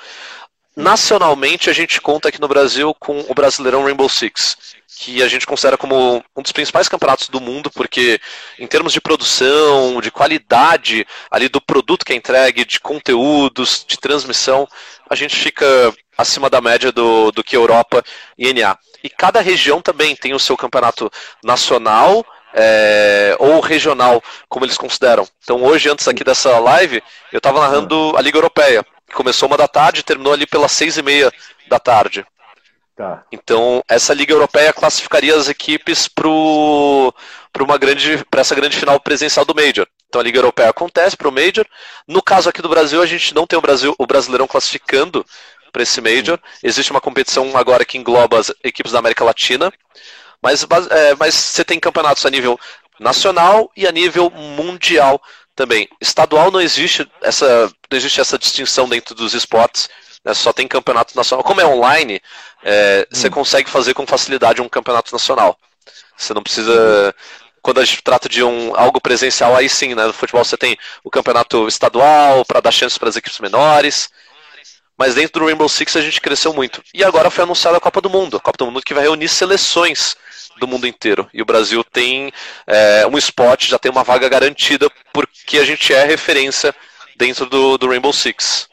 Nacionalmente, 0.76 1.68
a 1.68 1.72
gente 1.72 2.00
conta 2.00 2.28
aqui 2.28 2.40
no 2.40 2.46
Brasil 2.48 2.94
com 2.94 3.24
o 3.28 3.34
Brasileirão 3.34 3.84
Rainbow 3.84 4.08
Six, 4.08 4.56
que 4.98 5.22
a 5.22 5.28
gente 5.28 5.46
considera 5.46 5.76
como 5.76 6.22
um 6.36 6.42
dos 6.42 6.52
principais 6.52 6.88
campeonatos 6.88 7.28
do 7.28 7.40
mundo, 7.40 7.70
porque 7.70 8.20
em 8.58 8.66
termos 8.66 8.92
de 8.92 9.00
produção, 9.00 10.00
de 10.00 10.10
qualidade 10.10 11.06
ali 11.30 11.48
do 11.48 11.60
produto 11.60 12.04
que 12.04 12.12
é 12.12 12.16
entregue, 12.16 12.64
de 12.64 12.78
conteúdos, 12.78 13.84
de 13.86 13.98
transmissão, 13.98 14.68
a 15.08 15.14
gente 15.14 15.34
fica 15.34 15.66
acima 16.16 16.48
da 16.48 16.60
média 16.60 16.92
do, 16.92 17.32
do 17.32 17.42
que 17.42 17.56
Europa 17.56 18.02
e 18.38 18.52
NA. 18.52 18.78
E 19.02 19.08
cada 19.08 19.40
região 19.40 19.80
também 19.80 20.14
tem 20.14 20.34
o 20.34 20.38
seu 20.38 20.56
campeonato 20.56 21.10
nacional 21.42 22.24
é, 22.52 23.36
ou 23.38 23.60
regional, 23.60 24.22
como 24.48 24.64
eles 24.64 24.76
consideram. 24.76 25.26
Então 25.42 25.62
hoje, 25.62 25.88
antes 25.88 26.06
aqui 26.06 26.22
dessa 26.22 26.58
live, 26.58 27.02
eu 27.32 27.38
estava 27.38 27.60
narrando 27.60 28.14
a 28.16 28.20
Liga 28.20 28.38
Europeia. 28.38 28.84
Que 29.10 29.16
começou 29.16 29.48
uma 29.48 29.58
da 29.58 29.68
tarde 29.68 30.00
e 30.00 30.04
terminou 30.04 30.32
ali 30.32 30.46
pelas 30.46 30.72
seis 30.72 30.96
e 30.96 31.02
meia 31.02 31.30
da 31.68 31.78
tarde. 31.78 32.24
Tá. 32.96 33.24
Então 33.32 33.82
essa 33.88 34.14
Liga 34.14 34.32
Europeia 34.32 34.72
classificaria 34.72 35.34
as 35.34 35.48
equipes 35.48 36.06
para 36.06 36.28
uma 36.28 37.78
grande, 37.78 38.24
para 38.30 38.42
essa 38.42 38.54
grande 38.54 38.78
final 38.78 39.00
presencial 39.00 39.44
do 39.44 39.54
Major. 39.54 39.86
Então 40.08 40.20
a 40.20 40.24
Liga 40.24 40.38
Europeia 40.38 40.70
acontece 40.70 41.16
para 41.16 41.28
o 41.28 41.32
Major. 41.32 41.66
No 42.06 42.22
caso 42.22 42.48
aqui 42.48 42.62
do 42.62 42.68
Brasil, 42.68 43.02
a 43.02 43.06
gente 43.06 43.34
não 43.34 43.46
tem 43.46 43.58
o 43.58 43.62
Brasil, 43.62 43.94
o 43.98 44.06
Brasileirão 44.06 44.46
classificando 44.46 45.24
para 45.72 45.82
esse 45.82 46.00
Major. 46.00 46.38
Existe 46.62 46.90
uma 46.90 47.00
competição 47.00 47.56
agora 47.56 47.84
que 47.84 47.96
engloba 47.98 48.38
as 48.38 48.52
equipes 48.62 48.92
da 48.92 48.98
América 48.98 49.24
Latina. 49.24 49.72
Mas, 50.42 50.66
é, 50.90 51.14
mas 51.16 51.34
você 51.34 51.64
tem 51.64 51.78
campeonatos 51.78 52.24
a 52.24 52.30
nível 52.30 52.58
nacional 52.98 53.70
e 53.74 53.86
a 53.86 53.92
nível 53.92 54.30
mundial 54.30 55.20
também. 55.54 55.88
Estadual 56.00 56.50
não 56.50 56.60
existe 56.60 57.08
essa, 57.22 57.70
não 57.90 57.98
existe 57.98 58.20
essa 58.20 58.38
distinção 58.38 58.88
dentro 58.88 59.14
dos 59.14 59.34
esportes. 59.34 59.88
Né? 60.24 60.34
Só 60.34 60.52
tem 60.52 60.68
campeonato 60.68 61.16
nacional. 61.16 61.44
Como 61.44 61.60
é 61.60 61.66
online, 61.66 62.20
é, 62.62 63.06
hum. 63.10 63.16
você 63.16 63.30
consegue 63.30 63.70
fazer 63.70 63.94
com 63.94 64.06
facilidade 64.06 64.60
um 64.60 64.68
campeonato 64.68 65.12
nacional. 65.12 65.58
Você 66.16 66.34
não 66.34 66.42
precisa. 66.42 67.14
Quando 67.62 67.80
a 67.80 67.84
gente 67.84 68.02
trata 68.02 68.28
de 68.28 68.42
um, 68.42 68.74
algo 68.74 69.00
presencial, 69.00 69.54
aí 69.54 69.68
sim, 69.68 69.94
né? 69.94 70.06
No 70.06 70.12
futebol 70.12 70.44
você 70.44 70.56
tem 70.56 70.78
o 71.04 71.10
campeonato 71.10 71.68
estadual 71.68 72.44
para 72.44 72.60
dar 72.60 72.70
chances 72.70 72.96
para 72.96 73.08
as 73.08 73.16
equipes 73.16 73.38
menores. 73.38 74.08
Mas 74.96 75.14
dentro 75.14 75.40
do 75.40 75.46
Rainbow 75.46 75.68
Six 75.68 75.96
a 75.96 76.00
gente 76.00 76.20
cresceu 76.20 76.52
muito. 76.52 76.82
E 76.92 77.02
agora 77.02 77.30
foi 77.30 77.44
anunciada 77.44 77.78
a 77.78 77.80
Copa 77.80 78.00
do 78.00 78.10
Mundo. 78.10 78.36
A 78.36 78.40
Copa 78.40 78.58
do 78.58 78.66
Mundo 78.66 78.82
que 78.82 78.94
vai 78.94 79.02
reunir 79.02 79.28
seleções 79.28 80.16
do 80.60 80.68
mundo 80.68 80.86
inteiro. 80.86 81.28
E 81.34 81.42
o 81.42 81.44
Brasil 81.44 81.82
tem 81.82 82.32
é, 82.66 83.06
um 83.06 83.18
spot, 83.18 83.66
já 83.66 83.78
tem 83.78 83.90
uma 83.90 84.04
vaga 84.04 84.28
garantida, 84.28 84.88
porque 85.12 85.58
a 85.58 85.64
gente 85.64 85.92
é 85.92 86.04
referência 86.04 86.74
dentro 87.16 87.46
do, 87.46 87.76
do 87.76 87.88
Rainbow 87.88 88.12
Six. 88.12 88.68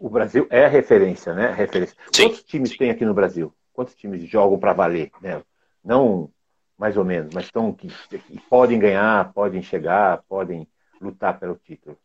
O 0.00 0.08
Brasil 0.08 0.46
é 0.50 0.66
referência, 0.66 1.32
né? 1.34 1.52
Referência. 1.52 1.96
Sim. 2.12 2.28
Quantos 2.28 2.42
times 2.42 2.76
tem 2.76 2.90
aqui 2.90 3.04
no 3.04 3.14
Brasil? 3.14 3.54
Quantos 3.72 3.94
times 3.94 4.28
jogam 4.28 4.58
para 4.58 4.72
valer? 4.72 5.10
Né? 5.20 5.40
Não 5.84 6.30
mais 6.76 6.96
ou 6.96 7.04
menos, 7.04 7.34
mas 7.34 7.46
estão 7.46 7.72
que, 7.72 7.88
que 8.08 8.40
podem 8.48 8.78
ganhar, 8.78 9.32
podem 9.32 9.60
chegar, 9.60 10.22
podem 10.28 10.66
lutar 11.00 11.36
pelo 11.38 11.56
título 11.56 11.98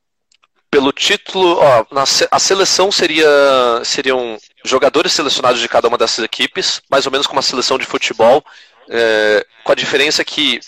pelo 0.73 0.91
título, 0.91 1.59
ó, 1.59 1.85
na, 1.91 2.01
a 2.01 2.39
seleção 2.39 2.91
seria 2.91 3.27
seriam 3.83 4.39
jogadores 4.65 5.13
selecionados 5.13 5.61
de 5.61 5.69
cada 5.69 5.87
uma 5.87 5.99
dessas 5.99 6.25
equipes, 6.25 6.81
mais 6.89 7.05
ou 7.05 7.11
menos 7.11 7.27
como 7.27 7.37
uma 7.37 7.43
seleção 7.43 7.77
de 7.77 7.85
futebol, 7.85 8.43
é, 8.89 9.45
com 9.63 9.71
a 9.71 9.75
diferença 9.75 10.23
que 10.23 10.59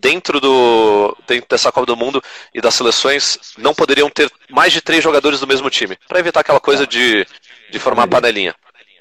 dentro, 0.00 0.40
do, 0.40 1.16
dentro 1.26 1.48
dessa 1.48 1.72
Copa 1.72 1.86
do 1.86 1.96
Mundo 1.96 2.22
e 2.52 2.60
das 2.60 2.74
seleções 2.74 3.38
não 3.58 3.74
poderiam 3.74 4.08
ter 4.10 4.30
mais 4.50 4.72
de 4.72 4.80
três 4.80 5.02
jogadores 5.02 5.40
do 5.40 5.46
mesmo 5.46 5.68
time, 5.70 5.98
para 6.08 6.18
evitar 6.18 6.40
aquela 6.40 6.60
coisa 6.60 6.86
de, 6.86 7.26
de 7.70 7.78
formar 7.78 8.06
panelinha. 8.06 8.54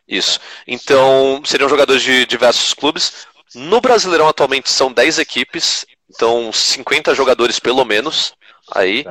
Isso. 0.08 0.40
Então, 0.68 1.42
seriam 1.46 1.70
jogadores 1.70 2.02
de 2.02 2.26
diversos 2.26 2.74
clubes. 2.74 3.28
No 3.56 3.80
Brasileirão 3.80 4.28
atualmente 4.28 4.70
são 4.70 4.92
10 4.92 5.20
equipes, 5.20 5.86
então 6.10 6.52
50 6.52 7.16
jogadores 7.16 7.60
pelo 7.60 7.86
menos 7.86 8.34
aí. 8.74 9.06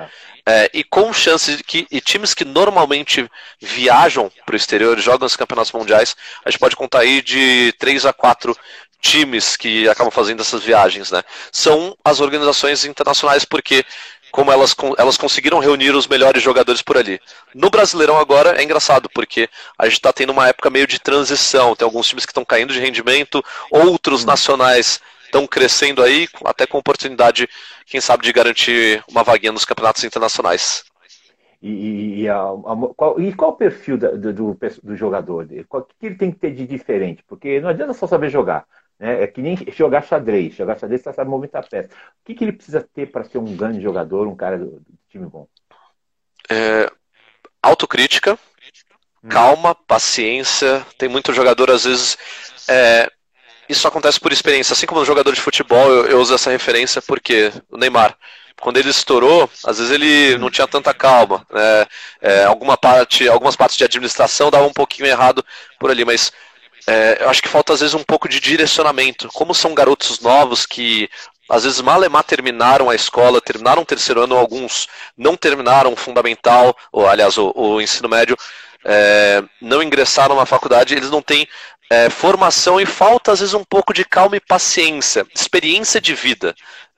É, 0.45 0.69
e 0.75 0.83
com 0.83 1.13
chances 1.13 1.57
de 1.57 1.63
que 1.63 1.87
e 1.89 2.01
times 2.01 2.35
que 2.35 2.45
normalmente 2.45 3.31
viajam 3.61 4.31
para 4.45 4.55
o 4.55 4.57
exterior, 4.57 4.99
jogam 4.99 5.25
os 5.25 5.37
campeonatos 5.37 5.71
mundiais, 5.71 6.17
a 6.45 6.51
gente 6.51 6.59
pode 6.59 6.75
contar 6.75 7.01
aí 7.01 7.23
de 7.23 7.73
3 7.79 8.07
a 8.07 8.13
4 8.13 8.57
times 9.03 9.57
que 9.57 9.89
acabam 9.89 10.11
fazendo 10.11 10.41
essas 10.41 10.63
viagens, 10.63 11.11
né? 11.11 11.23
São 11.51 11.95
as 12.05 12.21
organizações 12.21 12.85
internacionais 12.85 13.45
porque 13.45 13.85
como 14.31 14.51
elas, 14.51 14.75
elas 14.97 15.19
conseguiram 15.19 15.59
reunir 15.59 15.91
os 15.91 16.07
melhores 16.07 16.43
jogadores 16.43 16.81
por 16.81 16.97
ali. 16.97 17.21
No 17.55 17.69
Brasileirão 17.69 18.17
agora 18.17 18.59
é 18.59 18.65
engraçado, 18.65 19.11
porque 19.15 19.47
a 19.79 19.85
gente 19.85 19.97
está 19.97 20.11
tendo 20.11 20.33
uma 20.33 20.49
época 20.49 20.71
meio 20.71 20.87
de 20.87 20.99
transição. 20.99 21.77
Tem 21.77 21.85
alguns 21.85 22.09
times 22.09 22.25
que 22.25 22.31
estão 22.31 22.45
caindo 22.45 22.73
de 22.73 22.81
rendimento, 22.81 23.45
outros 23.71 24.25
nacionais 24.25 25.01
estão 25.27 25.47
crescendo 25.47 26.03
aí, 26.03 26.29
até 26.47 26.67
com 26.67 26.79
oportunidade, 26.79 27.47
quem 27.85 28.01
sabe, 28.01 28.25
de 28.25 28.33
garantir 28.33 29.05
uma 29.07 29.23
vaguinha 29.23 29.53
nos 29.53 29.67
campeonatos 29.67 30.03
internacionais. 30.03 30.85
E, 31.61 32.23
e, 32.23 32.29
a, 32.29 32.41
a, 32.41 32.77
qual, 32.97 33.21
e 33.21 33.33
qual 33.35 33.51
o 33.51 33.57
perfil 33.57 33.97
da, 33.97 34.11
do, 34.13 34.33
do, 34.33 34.59
do, 34.83 34.97
jogador? 34.97 35.47
O 35.71 35.83
que 35.83 36.07
ele 36.07 36.17
tem 36.17 36.33
que 36.33 36.39
ter 36.39 36.53
de 36.53 36.67
diferente? 36.67 37.23
Porque 37.29 37.61
não 37.61 37.69
adianta 37.69 37.93
só 37.93 38.07
saber 38.07 38.31
jogar. 38.31 38.67
Né? 39.03 39.25
É 39.25 39.27
que 39.27 39.43
nem 39.43 39.59
jogar 39.73 40.03
xadrez. 40.03 40.55
Jogar 40.55 40.79
xadrez 40.79 41.03
você 41.03 41.13
sabe 41.13 41.29
movimentar 41.29 41.65
a 41.65 41.67
peça. 41.67 41.89
O 41.89 42.25
que, 42.25 42.35
que 42.37 42.45
ele 42.45 42.53
precisa 42.53 42.89
ter 42.95 43.11
para 43.11 43.25
ser 43.25 43.39
um 43.39 43.57
grande 43.57 43.83
jogador, 43.83 44.29
um 44.29 44.37
cara 44.37 44.57
do, 44.57 44.79
do 44.79 44.99
time 45.09 45.27
bom? 45.27 45.49
É, 46.49 46.89
autocrítica, 47.61 48.39
hum. 49.25 49.29
calma, 49.29 49.75
paciência. 49.75 50.87
Tem 50.97 51.09
muito 51.09 51.33
jogador, 51.33 51.69
às 51.73 51.85
vezes. 51.85 52.17
É, 52.69 53.11
isso 53.69 53.89
acontece 53.89 54.21
por 54.21 54.31
experiência. 54.31 54.73
Assim 54.73 54.87
como 54.87 55.01
no 55.01 55.07
jogador 55.07 55.33
de 55.33 55.41
futebol, 55.41 55.91
eu, 55.91 56.07
eu 56.07 56.21
uso 56.21 56.37
essa 56.37 56.53
referência 56.53 57.03
porque 57.03 57.53
o 57.69 57.77
Neymar 57.77 58.17
quando 58.61 58.77
ele 58.77 58.91
estourou, 58.91 59.51
às 59.67 59.79
vezes 59.79 59.91
ele 59.91 60.39
não 60.39 60.49
tinha 60.49 60.69
tanta 60.69 60.95
calma. 60.95 61.45
Né? 61.51 61.87
É, 62.21 62.45
alguma 62.45 62.77
parte, 62.77 63.29
algumas 63.29 63.57
partes 63.57 63.77
de 63.77 63.83
administração 63.83 64.53
davam 64.53 64.69
um 64.69 64.73
pouquinho 64.73 65.09
errado 65.09 65.45
por 65.81 65.91
ali, 65.91 66.05
mas 66.05 66.31
é, 66.87 67.19
eu 67.21 67.29
acho 67.29 67.43
que 67.43 67.49
falta 67.49 67.73
às 67.73 67.81
vezes 67.81 67.95
um 67.95 68.03
pouco 68.03 68.29
de 68.29 68.41
direcionamento. 68.41 69.29
Como 69.29 69.55
são 69.55 69.75
garotos 69.75 70.21
novos 70.21 70.67
que 70.67 71.09
às 71.49 71.65
vezes 71.65 71.81
malemar 71.81 72.25
terminaram 72.25 72.89
a 72.89 72.95
escola, 72.95 73.41
terminaram 73.41 73.83
o 73.83 73.87
terceiro 73.87 74.23
ano, 74.23 74.37
alguns 74.37 74.89
não 75.17 75.37
terminaram 75.37 75.93
o 75.93 75.97
fundamental, 75.97 76.77
ou 76.91 77.07
aliás, 77.07 77.37
o, 77.37 77.53
o 77.55 77.81
ensino 77.81 78.09
médio, 78.09 78.37
é, 78.85 79.43
não 79.61 79.83
ingressaram 79.83 80.35
na 80.35 80.47
faculdade, 80.47 80.95
eles 80.95 81.11
não 81.11 81.23
têm 81.23 81.47
é, 81.91 82.09
formação 82.09 82.81
e 82.81 82.87
falta 82.87 83.33
às 83.33 83.41
vezes 83.41 83.55
um 83.55 83.65
pouco 83.65 83.93
de 83.93 84.05
calma 84.05 84.37
e 84.37 84.41
paciência, 84.41 85.27
experiência 85.35 86.01
de 86.01 86.15
vida. 86.15 86.55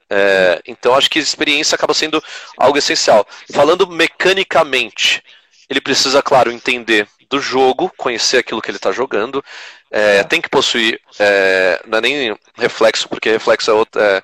É, 0.09 0.63
então 0.67 0.95
acho 0.95 1.11
que 1.11 1.19
experiência 1.19 1.75
acaba 1.75 1.93
sendo 1.93 2.23
algo 2.57 2.79
essencial. 2.79 3.27
Falando 3.53 3.87
mecanicamente, 3.89 5.23
ele 5.69 5.81
precisa, 5.81 6.23
claro, 6.23 6.53
entender 6.53 7.09
do 7.29 7.41
jogo, 7.41 7.93
conhecer 7.97 8.39
aquilo 8.39 8.61
que 8.61 8.71
ele 8.71 8.79
está 8.79 8.93
jogando. 8.93 9.45
É, 9.91 10.23
tem 10.25 10.41
que 10.41 10.49
possuir, 10.49 11.01
é, 11.19 11.83
não 11.87 11.99
é 11.99 12.01
nem 12.01 12.39
reflexo, 12.57 13.09
porque 13.09 13.31
reflexo 13.31 13.71
é, 13.71 13.75
outra, 13.75 14.03
é, 14.03 14.23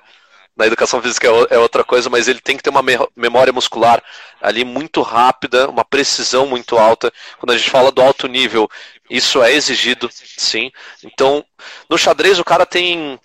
na 0.55 0.67
educação 0.67 1.01
física 1.01 1.27
é, 1.27 1.55
é 1.55 1.57
outra 1.57 1.83
coisa, 1.83 2.09
mas 2.09 2.27
ele 2.27 2.39
tem 2.39 2.57
que 2.57 2.63
ter 2.63 2.69
uma 2.69 2.83
memória 3.15 3.53
muscular 3.53 4.03
ali 4.41 4.63
muito 4.65 5.01
rápida, 5.01 5.69
uma 5.69 5.85
precisão 5.85 6.45
muito 6.45 6.77
alta. 6.77 7.11
Quando 7.39 7.51
a 7.51 7.57
gente 7.57 7.69
fala 7.69 7.91
do 7.91 8.01
alto 8.01 8.27
nível, 8.27 8.69
isso 9.09 9.41
é 9.41 9.53
exigido, 9.53 10.09
sim. 10.11 10.71
Então, 11.03 11.43
no 11.89 11.97
xadrez 11.97 12.39
o 12.39 12.43
cara 12.43 12.65
tem 12.65 13.19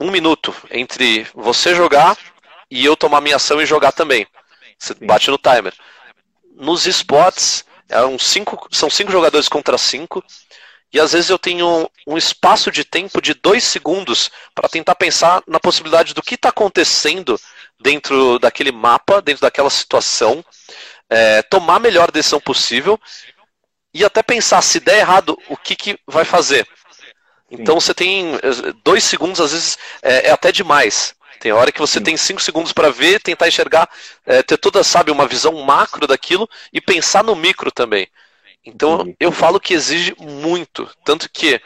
um 0.00 0.10
minuto 0.10 0.54
entre 0.70 1.26
você 1.34 1.74
jogar 1.74 2.16
e 2.70 2.84
eu 2.84 2.96
tomar 2.96 3.20
minha 3.20 3.36
ação 3.36 3.60
e 3.60 3.66
jogar 3.66 3.92
também. 3.92 4.26
Você 4.78 4.94
bate 4.94 5.30
no 5.30 5.38
timer. 5.38 5.72
Nos 6.56 6.86
esportes, 6.86 7.64
é 7.88 8.04
um 8.04 8.18
cinco, 8.18 8.66
são 8.72 8.88
cinco 8.90 9.12
jogadores 9.12 9.48
contra 9.48 9.76
cinco. 9.76 10.24
E 10.92 10.98
às 10.98 11.12
vezes 11.12 11.28
eu 11.28 11.38
tenho 11.38 11.90
um 12.06 12.16
espaço 12.16 12.70
de 12.70 12.82
tempo 12.82 13.20
de 13.20 13.34
dois 13.34 13.62
segundos 13.62 14.30
para 14.54 14.68
tentar 14.68 14.94
pensar 14.94 15.42
na 15.46 15.60
possibilidade 15.60 16.14
do 16.14 16.22
que 16.22 16.36
está 16.36 16.48
acontecendo 16.48 17.38
dentro 17.78 18.38
daquele 18.38 18.72
mapa, 18.72 19.20
dentro 19.20 19.42
daquela 19.42 19.68
situação, 19.68 20.44
é, 21.10 21.42
tomar 21.42 21.76
a 21.76 21.80
melhor 21.80 22.10
decisão 22.10 22.40
possível 22.40 22.98
e 23.92 24.04
até 24.04 24.22
pensar 24.22 24.62
se 24.62 24.80
der 24.80 24.98
errado 24.98 25.38
o 25.48 25.56
que, 25.56 25.76
que 25.76 25.98
vai 26.06 26.24
fazer. 26.24 26.66
Então 27.50 27.78
você 27.80 27.94
tem 27.94 28.34
eh, 28.34 28.72
dois 28.84 29.04
segundos, 29.04 29.40
às 29.40 29.52
vezes 29.52 29.78
é, 30.02 30.28
é 30.28 30.30
até 30.32 30.50
demais. 30.50 31.14
Tem 31.36 31.52
hora 31.52 31.70
que 31.72 31.80
você 31.80 31.98
Sim. 31.98 32.04
tem 32.04 32.16
cinco 32.16 32.40
segundos 32.40 32.72
para 32.72 32.90
ver, 32.90 33.20
tentar 33.20 33.48
enxergar, 33.48 33.88
é, 34.24 34.42
ter 34.42 34.56
toda, 34.56 34.82
sabe, 34.82 35.10
uma 35.10 35.26
visão 35.26 35.52
macro 35.64 36.06
daquilo 36.06 36.48
e 36.72 36.80
pensar 36.80 37.22
no 37.22 37.36
micro 37.36 37.70
também. 37.70 38.08
Então 38.64 39.14
eu 39.20 39.30
falo 39.30 39.60
que 39.60 39.74
exige 39.74 40.14
muito, 40.18 40.90
tanto 41.04 41.30
que 41.30 41.60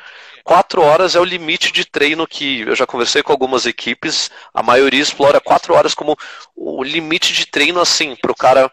quatro 0.45 0.83
horas 0.83 1.15
é 1.15 1.21
o 1.21 1.25
limite 1.25 1.73
de 1.73 1.85
treino 1.85 2.27
que 2.27 2.61
eu 2.61 2.77
já 2.77 2.87
conversei 2.87 3.23
com 3.23 3.33
algumas 3.33 3.65
equipes, 3.65 4.31
a 4.53 4.63
maioria 4.63 5.01
explora 5.01 5.41
quatro 5.41 5.75
horas 5.75 5.95
como 5.95 6.17
o 6.55 6.83
limite 6.85 7.33
de 7.33 7.47
treino 7.47 7.81
assim 7.81 8.15
para 8.17 8.33
o 8.33 8.37
cara 8.37 8.71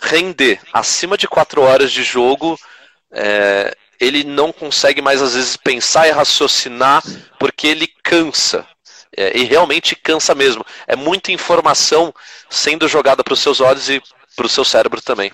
render 0.00 0.60
acima 0.72 1.18
de 1.18 1.28
quatro 1.28 1.60
horas 1.62 1.92
de 1.92 2.02
jogo. 2.02 2.58
É, 3.12 3.76
ele 4.00 4.24
não 4.24 4.52
consegue 4.52 5.00
mais 5.00 5.22
às 5.22 5.34
vezes 5.34 5.56
pensar 5.56 6.06
e 6.06 6.12
raciocinar 6.12 7.02
porque 7.38 7.66
ele 7.66 7.88
cansa. 8.02 8.66
É, 9.16 9.36
e 9.36 9.44
realmente 9.44 9.96
cansa 9.96 10.34
mesmo. 10.34 10.64
É 10.86 10.94
muita 10.94 11.32
informação 11.32 12.12
sendo 12.50 12.86
jogada 12.86 13.24
para 13.24 13.32
os 13.32 13.40
seus 13.40 13.60
olhos 13.60 13.88
e 13.88 14.02
para 14.34 14.46
o 14.46 14.48
seu 14.48 14.64
cérebro 14.64 15.00
também. 15.00 15.32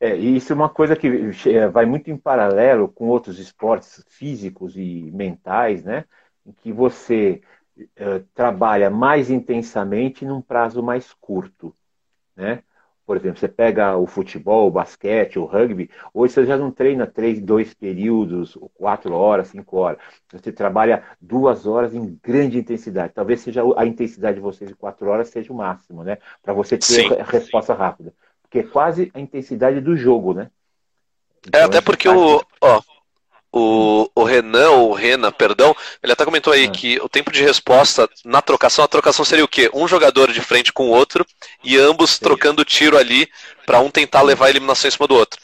É, 0.00 0.16
e 0.16 0.36
isso 0.36 0.52
é 0.52 0.56
uma 0.56 0.68
coisa 0.68 0.94
que 0.94 1.08
é, 1.46 1.68
vai 1.68 1.84
muito 1.84 2.10
em 2.10 2.16
paralelo 2.16 2.88
com 2.88 3.08
outros 3.08 3.38
esportes 3.38 4.04
físicos 4.08 4.76
e 4.76 5.10
mentais, 5.12 5.82
né? 5.82 6.04
Em 6.46 6.52
que 6.52 6.72
você 6.72 7.42
uh, 7.76 8.24
trabalha 8.32 8.88
mais 8.90 9.28
intensamente 9.28 10.24
num 10.24 10.40
prazo 10.40 10.82
mais 10.82 11.12
curto, 11.20 11.74
né? 12.36 12.62
Por 13.08 13.16
exemplo, 13.16 13.40
você 13.40 13.48
pega 13.48 13.96
o 13.96 14.06
futebol, 14.06 14.68
o 14.68 14.70
basquete, 14.70 15.38
o 15.38 15.46
rugby, 15.46 15.90
hoje 16.12 16.34
você 16.34 16.44
já 16.44 16.58
não 16.58 16.70
treina 16.70 17.06
três, 17.06 17.40
dois 17.40 17.72
períodos, 17.72 18.58
quatro 18.74 19.14
horas, 19.14 19.48
cinco 19.48 19.78
horas. 19.78 19.98
Você 20.30 20.52
trabalha 20.52 21.02
duas 21.18 21.66
horas 21.66 21.94
em 21.94 22.20
grande 22.22 22.58
intensidade. 22.58 23.14
Talvez 23.14 23.40
seja 23.40 23.62
a 23.78 23.86
intensidade 23.86 24.34
de 24.34 24.42
vocês 24.42 24.68
de 24.68 24.76
quatro 24.76 25.08
horas 25.08 25.30
seja 25.30 25.50
o 25.50 25.56
máximo, 25.56 26.04
né? 26.04 26.18
Para 26.42 26.52
você 26.52 26.76
ter 26.76 26.84
Sim. 26.84 27.14
a 27.14 27.24
resposta 27.24 27.72
rápida 27.72 28.12
que 28.50 28.60
é 28.60 28.62
quase 28.62 29.10
a 29.14 29.20
intensidade 29.20 29.80
do 29.80 29.96
jogo, 29.96 30.34
né? 30.34 30.50
É, 31.44 31.48
então, 31.48 31.60
é, 31.60 31.64
até 31.64 31.80
porque 31.80 32.08
o, 32.08 32.42
ó, 32.60 32.80
o, 33.52 34.10
o 34.14 34.24
Renan, 34.24 34.70
ou 34.70 34.90
o 34.90 34.94
Rena, 34.94 35.32
perdão, 35.32 35.74
ele 36.02 36.12
até 36.12 36.24
comentou 36.24 36.52
aí 36.52 36.66
ah. 36.66 36.70
que 36.70 37.00
o 37.00 37.08
tempo 37.08 37.32
de 37.32 37.42
resposta 37.42 38.08
na 38.24 38.42
trocação, 38.42 38.84
a 38.84 38.88
trocação 38.88 39.24
seria 39.24 39.44
o 39.44 39.48
quê? 39.48 39.70
Um 39.72 39.88
jogador 39.88 40.32
de 40.32 40.40
frente 40.40 40.72
com 40.72 40.88
o 40.88 40.92
outro 40.92 41.26
e 41.64 41.76
ambos 41.78 42.12
Sim. 42.12 42.20
trocando 42.20 42.64
tiro 42.64 42.98
ali 42.98 43.28
para 43.64 43.80
um 43.80 43.90
tentar 43.90 44.22
levar 44.22 44.46
a 44.46 44.50
eliminação 44.50 44.88
em 44.88 44.92
cima 44.92 45.06
do 45.06 45.14
outro. 45.14 45.40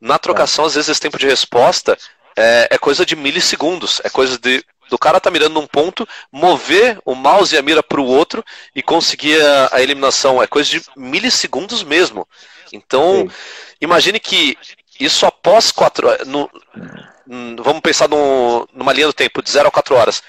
Na 0.00 0.18
trocação, 0.18 0.64
ah. 0.64 0.68
às 0.68 0.74
vezes, 0.74 0.90
esse 0.90 1.00
tempo 1.00 1.18
de 1.18 1.26
resposta 1.26 1.96
é, 2.36 2.68
é 2.70 2.78
coisa 2.78 3.06
de 3.06 3.16
milissegundos, 3.16 4.00
é 4.04 4.10
coisa 4.10 4.38
de 4.38 4.64
do 4.88 4.96
cara 4.96 5.18
tá 5.18 5.32
mirando 5.32 5.54
num 5.54 5.66
ponto, 5.66 6.08
mover 6.30 7.00
o 7.04 7.12
mouse 7.12 7.52
e 7.52 7.58
a 7.58 7.62
mira 7.62 7.82
para 7.82 8.00
o 8.00 8.06
outro 8.06 8.44
e 8.72 8.80
conseguir 8.80 9.40
a, 9.42 9.70
a, 9.72 9.82
eliminação. 9.82 10.40
É 10.40 10.46
coisa 10.46 10.70
de 10.70 10.80
milissegundos 10.96 11.82
mesmo. 11.82 12.24
Então, 12.72 13.28
Sim. 13.28 13.36
imagine 13.80 14.20
que 14.20 14.56
isso 15.00 15.26
após 15.26 15.70
quatro. 15.72 16.08
No, 16.24 16.48
vamos 17.26 17.80
pensar 17.80 18.08
no, 18.08 18.68
numa 18.72 18.92
linha 18.92 19.06
do 19.06 19.12
tempo, 19.12 19.42
de 19.42 19.50
0 19.50 19.68
a 19.68 19.70
4 19.70 19.94
horas. 19.94 20.22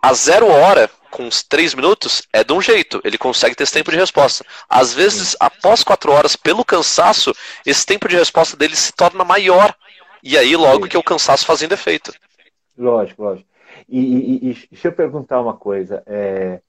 A 0.00 0.12
zero 0.14 0.46
hora, 0.46 0.88
com 1.10 1.24
uns 1.24 1.42
3 1.42 1.74
minutos, 1.74 2.22
é 2.32 2.44
de 2.44 2.52
um 2.52 2.60
jeito, 2.60 3.00
ele 3.02 3.18
consegue 3.18 3.56
ter 3.56 3.64
esse 3.64 3.72
tempo 3.72 3.90
de 3.90 3.96
resposta. 3.96 4.44
Às 4.68 4.94
vezes, 4.94 5.30
Sim. 5.30 5.36
após 5.40 5.82
4 5.82 6.12
horas, 6.12 6.36
pelo 6.36 6.64
cansaço, 6.64 7.32
esse 7.64 7.84
tempo 7.84 8.08
de 8.08 8.16
resposta 8.16 8.56
dele 8.56 8.76
se 8.76 8.92
torna 8.92 9.24
maior. 9.24 9.74
E 10.22 10.36
aí, 10.36 10.54
logo 10.54 10.84
Sim. 10.84 10.90
que 10.90 10.98
o 10.98 11.02
cansaço 11.02 11.46
fazendo 11.46 11.72
efeito. 11.72 12.12
Lógico, 12.76 13.22
lógico. 13.22 13.48
E, 13.88 13.98
e, 13.98 14.50
e, 14.50 14.68
deixa 14.70 14.88
eu 14.88 14.92
perguntar 14.92 15.40
uma 15.40 15.56
coisa. 15.56 16.02
É, 16.06 16.60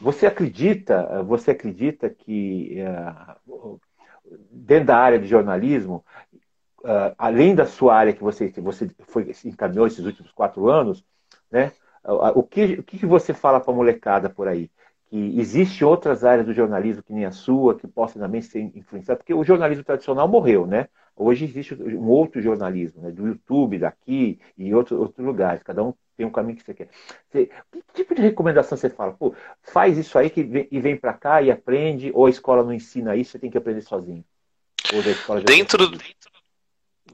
você 0.00 0.26
acredita, 0.26 1.22
você 1.22 1.52
acredita 1.52 2.08
que 2.08 2.76
uh, 3.46 3.80
dentro 4.50 4.86
da 4.86 4.96
área 4.96 5.18
de 5.18 5.26
jornalismo, 5.26 6.04
uh, 6.80 7.14
além 7.16 7.54
da 7.54 7.66
sua 7.66 7.96
área 7.96 8.12
que 8.12 8.22
você, 8.22 8.48
você 8.58 8.90
foi, 9.00 9.32
encaminhou 9.44 9.86
esses 9.86 10.04
últimos 10.04 10.32
quatro 10.32 10.68
anos, 10.68 11.04
né? 11.50 11.72
O 12.34 12.42
que, 12.42 12.74
o 12.74 12.82
que 12.82 13.04
você 13.04 13.34
fala 13.34 13.60
para 13.60 13.72
a 13.72 13.76
molecada 13.76 14.30
por 14.30 14.48
aí? 14.48 14.70
Que 15.10 15.38
existe 15.38 15.84
outras 15.84 16.24
áreas 16.24 16.46
do 16.46 16.54
jornalismo 16.54 17.02
que 17.02 17.12
nem 17.12 17.26
a 17.26 17.30
sua, 17.30 17.74
que 17.74 17.86
possam 17.86 18.22
também 18.22 18.40
ser 18.40 18.60
influenciadas, 18.60 19.18
porque 19.18 19.34
o 19.34 19.44
jornalismo 19.44 19.84
tradicional 19.84 20.26
morreu, 20.26 20.66
né? 20.66 20.88
Hoje 21.14 21.44
existe 21.44 21.74
um 21.74 22.08
outro 22.08 22.40
jornalismo, 22.40 23.02
né? 23.02 23.10
do 23.10 23.26
YouTube, 23.26 23.78
daqui 23.78 24.40
e 24.56 24.72
outros 24.72 24.98
outros 24.98 25.26
lugares. 25.26 25.62
Cada 25.62 25.82
um 25.82 25.92
tem 26.16 26.24
um 26.24 26.30
caminho 26.30 26.56
que 26.56 26.62
você 26.62 26.72
quer. 26.72 26.88
Você, 27.28 27.50
que 27.70 27.82
tipo 27.92 28.14
de 28.14 28.22
recomendação 28.22 28.78
você 28.78 28.88
fala? 28.88 29.12
Pô, 29.12 29.34
faz 29.62 29.98
isso 29.98 30.16
aí 30.18 30.30
que 30.30 30.42
vem, 30.42 30.68
e 30.70 30.80
vem 30.80 30.96
para 30.96 31.12
cá 31.12 31.42
e 31.42 31.50
aprende, 31.50 32.10
ou 32.14 32.26
a 32.26 32.30
escola 32.30 32.62
não 32.62 32.72
ensina 32.72 33.16
isso, 33.16 33.32
você 33.32 33.38
tem 33.38 33.50
que 33.50 33.58
aprender 33.58 33.82
sozinho? 33.82 34.24
dentro, 35.44 35.86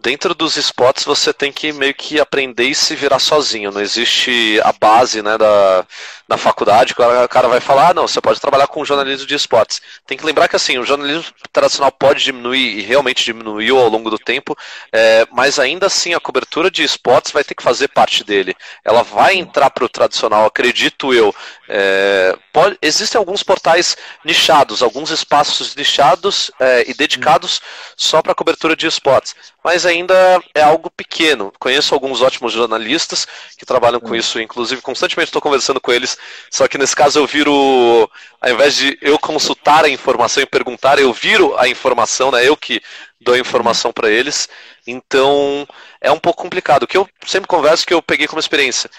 dentro 0.05 0.35
dos 0.35 0.59
spots 0.59 1.03
você 1.03 1.33
tem 1.33 1.51
que 1.51 1.73
meio 1.73 1.95
que 1.95 2.21
aprender 2.21 2.65
e 2.65 2.75
se 2.75 2.95
virar 2.95 3.19
sozinho. 3.19 3.73
Não 3.73 3.81
existe 3.81 4.61
a 4.63 4.71
base 4.71 5.23
né, 5.23 5.39
da, 5.39 5.87
da 6.35 6.39
faculdade 6.39 6.95
que 6.95 7.03
o 7.03 7.29
cara 7.29 7.49
vai 7.49 7.61
falar, 7.61 7.91
ah, 7.91 7.95
não, 7.95 8.09
você 8.09 8.21
pode 8.21 8.41
trabalhar 8.41 8.67
com 8.67 8.85
jornalismo 8.85 9.27
de 9.27 9.35
esportes. 9.35 9.81
Tem 10.07 10.19
que 10.19 10.27
lembrar 10.27 10.49
que 10.49 10.57
assim, 10.57 10.79
o 10.79 10.85
jornalismo 10.85 11.25
tradicional 11.53 11.93
pode 11.93 12.25
diminuir 12.25 12.79
e 12.79 12.83
realmente 12.83 13.25
diminuiu 13.25 13.79
ao 13.79 13.89
longo 13.89 14.11
do 14.11 14.19
tempo, 14.19 14.57
é, 14.93 15.27
mas 15.33 15.59
ainda 15.59 15.87
assim 15.87 16.13
a 16.13 16.21
cobertura 16.21 16.71
de 16.71 16.83
esportes 16.83 17.31
vai 17.33 17.45
ter 17.45 17.55
que 17.55 17.63
fazer 17.63 17.89
parte 17.89 18.25
dele. 18.25 18.55
Ela 18.85 19.03
vai 19.03 19.37
entrar 19.37 19.71
para 19.71 19.85
o 19.85 19.89
tradicional, 19.89 20.47
acredito 20.47 21.15
eu. 21.15 21.35
É, 21.69 22.37
pode, 22.53 22.77
existem 22.83 23.19
alguns 23.19 23.43
portais 23.43 23.97
nichados, 24.25 24.83
alguns 24.83 25.11
espaços 25.11 25.75
nichados 25.75 26.51
é, 26.61 26.91
e 26.91 26.95
dedicados 26.95 27.61
só 27.97 28.21
para 28.21 28.35
cobertura 28.35 28.77
de 28.77 28.87
esportes, 28.87 29.35
mas 29.63 29.87
ainda 29.87 30.15
é 30.55 30.63
algo 30.63 30.91
pequeno. 30.91 31.53
Conheço 31.59 31.95
alguns 31.95 32.21
ótimos 32.21 32.53
jornalistas 32.53 33.27
que 33.57 33.65
trabalham 33.65 34.01
com 34.01 34.15
isso, 34.15 34.41
inclusive 34.41 34.83
constantemente 34.83 35.29
estou 35.29 35.41
conversando 35.41 35.81
com 35.81 35.93
eles, 35.93 36.19
só 36.51 36.69
que 36.69 36.79
nesse 36.79 36.95
caso 36.95 37.19
eu 37.19 37.27
viro, 37.27 38.11
ao 38.41 38.51
invés 38.51 38.77
de 38.77 38.99
eu 39.01 39.19
consultar 39.19 39.85
a 39.85 39.89
informação 39.89 40.43
e 40.43 40.47
perguntar, 40.47 40.99
eu 40.99 41.13
viro 41.13 41.57
a 41.59 41.69
informação, 41.69 42.31
né? 42.31 42.47
Eu 42.47 42.57
que 42.57 42.81
dou 43.21 43.35
a 43.35 43.39
informação 43.39 43.93
para 43.93 44.11
eles. 44.11 44.49
Então 44.87 45.67
é 46.01 46.11
um 46.13 46.19
pouco 46.19 46.43
complicado. 46.43 46.85
O 46.85 46.87
que 46.87 46.97
eu 46.97 47.09
sempre 47.27 47.49
converso 47.49 47.87
que 47.87 47.95
eu 47.95 48.03
peguei 48.03 48.27
como 48.27 48.41
experiência. 48.41 48.91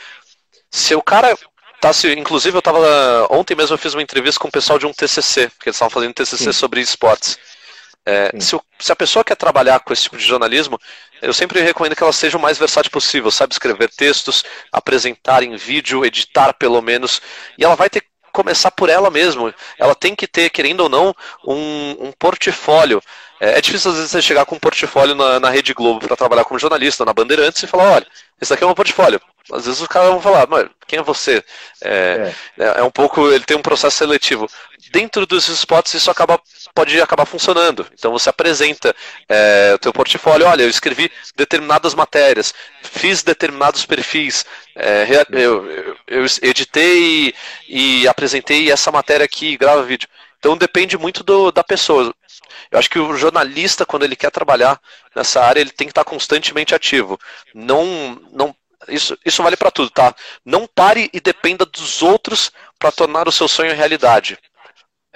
Se 0.72 0.96
o 0.96 1.02
cara 1.02 1.38
tá 1.80 1.94
se, 1.94 2.12
inclusive 2.14 2.56
eu 2.56 2.60
estava 2.60 3.28
ontem 3.30 3.56
mesmo 3.56 3.76
eu 3.76 3.78
fiz 3.78 3.94
uma 3.94 4.02
entrevista 4.02 4.40
com 4.40 4.48
o 4.48 4.52
pessoal 4.52 4.80
de 4.80 4.86
um 4.86 4.94
TCC, 4.94 5.52
que 5.60 5.70
eles 5.70 5.76
estavam 5.76 5.92
fazendo 5.92 6.14
TCC 6.14 6.46
Sim. 6.46 6.52
sobre 6.52 6.82
esportes. 6.82 7.38
É, 8.06 8.32
se, 8.40 8.56
se, 8.78 8.92
a 8.92 8.96
pessoa 8.96 9.24
quer 9.24 9.36
trabalhar 9.36 9.80
com 9.80 9.92
esse 9.92 10.04
tipo 10.04 10.18
de 10.18 10.24
jornalismo, 10.24 10.80
eu 11.22 11.34
sempre 11.34 11.60
recomendo 11.62 11.96
que 11.96 12.04
ela 12.04 12.14
seja 12.14 12.38
o 12.38 12.42
mais 12.42 12.58
versátil 12.58 12.92
possível, 12.92 13.32
sabe 13.32 13.54
escrever 13.54 13.90
textos, 13.90 14.44
apresentar 14.72 15.42
em 15.42 15.56
vídeo, 15.56 16.06
editar 16.06 16.54
pelo 16.54 16.82
menos, 16.82 17.20
e 17.58 17.64
ela 17.64 17.76
vai 17.76 17.90
ter 17.90 18.02
que 18.02 18.08
começar 18.32 18.70
por 18.70 18.90
ela 18.90 19.10
mesma. 19.10 19.56
Ela 19.80 19.96
tem 19.96 20.14
que 20.14 20.28
ter, 20.28 20.50
querendo 20.50 20.82
ou 20.82 20.90
não, 20.90 21.16
um, 21.48 22.08
um 22.08 22.12
portfólio. 22.12 23.02
É, 23.40 23.58
é 23.58 23.62
difícil 23.62 23.90
às 23.92 23.98
vezes 23.98 24.12
você 24.12 24.22
chegar 24.22 24.46
com 24.46 24.56
um 24.56 24.60
portfólio 24.60 25.16
na, 25.16 25.40
na 25.40 25.50
Rede 25.50 25.74
Globo 25.74 26.06
para 26.06 26.16
trabalhar 26.16 26.46
como 26.46 26.60
jornalista, 26.60 27.06
na 27.06 27.14
Bandeirantes, 27.14 27.64
e 27.64 27.68
falar, 27.68 27.92
olha, 27.92 28.08
esse 28.42 28.54
aqui 28.54 28.64
é 28.64 28.68
um 28.68 28.74
portfólio. 28.74 29.20
Às 29.52 29.66
vezes 29.66 29.80
os 29.80 29.88
caras 29.88 30.10
vão 30.10 30.22
falar, 30.22 30.48
mas 30.48 30.68
quem 30.88 30.98
é 30.98 31.04
você? 31.04 31.44
É, 31.84 32.34
é. 32.58 32.80
é, 32.80 32.84
um 32.84 32.90
pouco, 32.90 33.30
ele 33.32 33.44
tem 33.44 33.56
um 33.56 33.62
processo 33.62 33.98
seletivo. 33.98 34.50
Dentro 34.92 35.26
dos 35.26 35.48
spots 35.48 35.94
isso 35.94 36.10
acaba, 36.10 36.42
pode 36.74 37.00
acabar 37.00 37.26
funcionando. 37.26 37.86
Então 37.94 38.12
você 38.12 38.28
apresenta 38.28 38.96
é, 39.30 39.74
o 39.76 39.78
teu 39.78 39.94
portfólio, 39.94 40.48
olha, 40.48 40.64
eu 40.64 40.70
escrevi 40.70 41.12
determinadas 41.36 41.94
matérias, 41.94 42.54
fiz 42.82 43.22
determinados 43.22 43.86
perfis, 43.86 44.46
é, 44.76 45.08
eu, 45.32 45.70
eu, 45.70 45.98
eu, 46.08 46.26
editei 46.42 47.34
e, 47.70 48.02
e 48.02 48.08
apresentei 48.08 48.72
essa 48.72 48.92
matéria 48.92 49.26
aqui, 49.26 49.58
grava 49.58 49.84
vídeo. 49.84 50.10
Então 50.40 50.58
depende 50.58 50.98
muito 50.98 51.24
do, 51.24 51.52
da 51.52 51.64
pessoa. 51.64 52.14
Eu 52.72 52.80
acho 52.80 52.90
que 52.90 53.00
o 53.00 53.16
jornalista, 53.16 53.86
quando 53.86 54.04
ele 54.04 54.16
quer 54.16 54.32
trabalhar 54.32 54.80
nessa 55.16 55.42
área, 55.42 55.60
ele 55.60 55.72
tem 55.72 55.88
que 55.88 55.92
estar 55.92 56.04
constantemente 56.04 56.76
ativo. 56.76 57.20
Não, 57.54 58.20
não 58.32 58.56
isso, 58.88 59.18
isso 59.26 59.42
vale 59.42 59.58
para 59.58 59.72
tudo, 59.72 59.90
tá? 59.90 60.14
Não 60.44 60.68
pare 60.68 61.10
e 61.14 61.20
dependa 61.20 61.66
dos 61.66 62.02
outros 62.02 62.52
para 62.78 62.92
tornar 62.92 63.28
o 63.28 63.32
seu 63.32 63.48
sonho 63.48 63.76
realidade. 63.76 64.38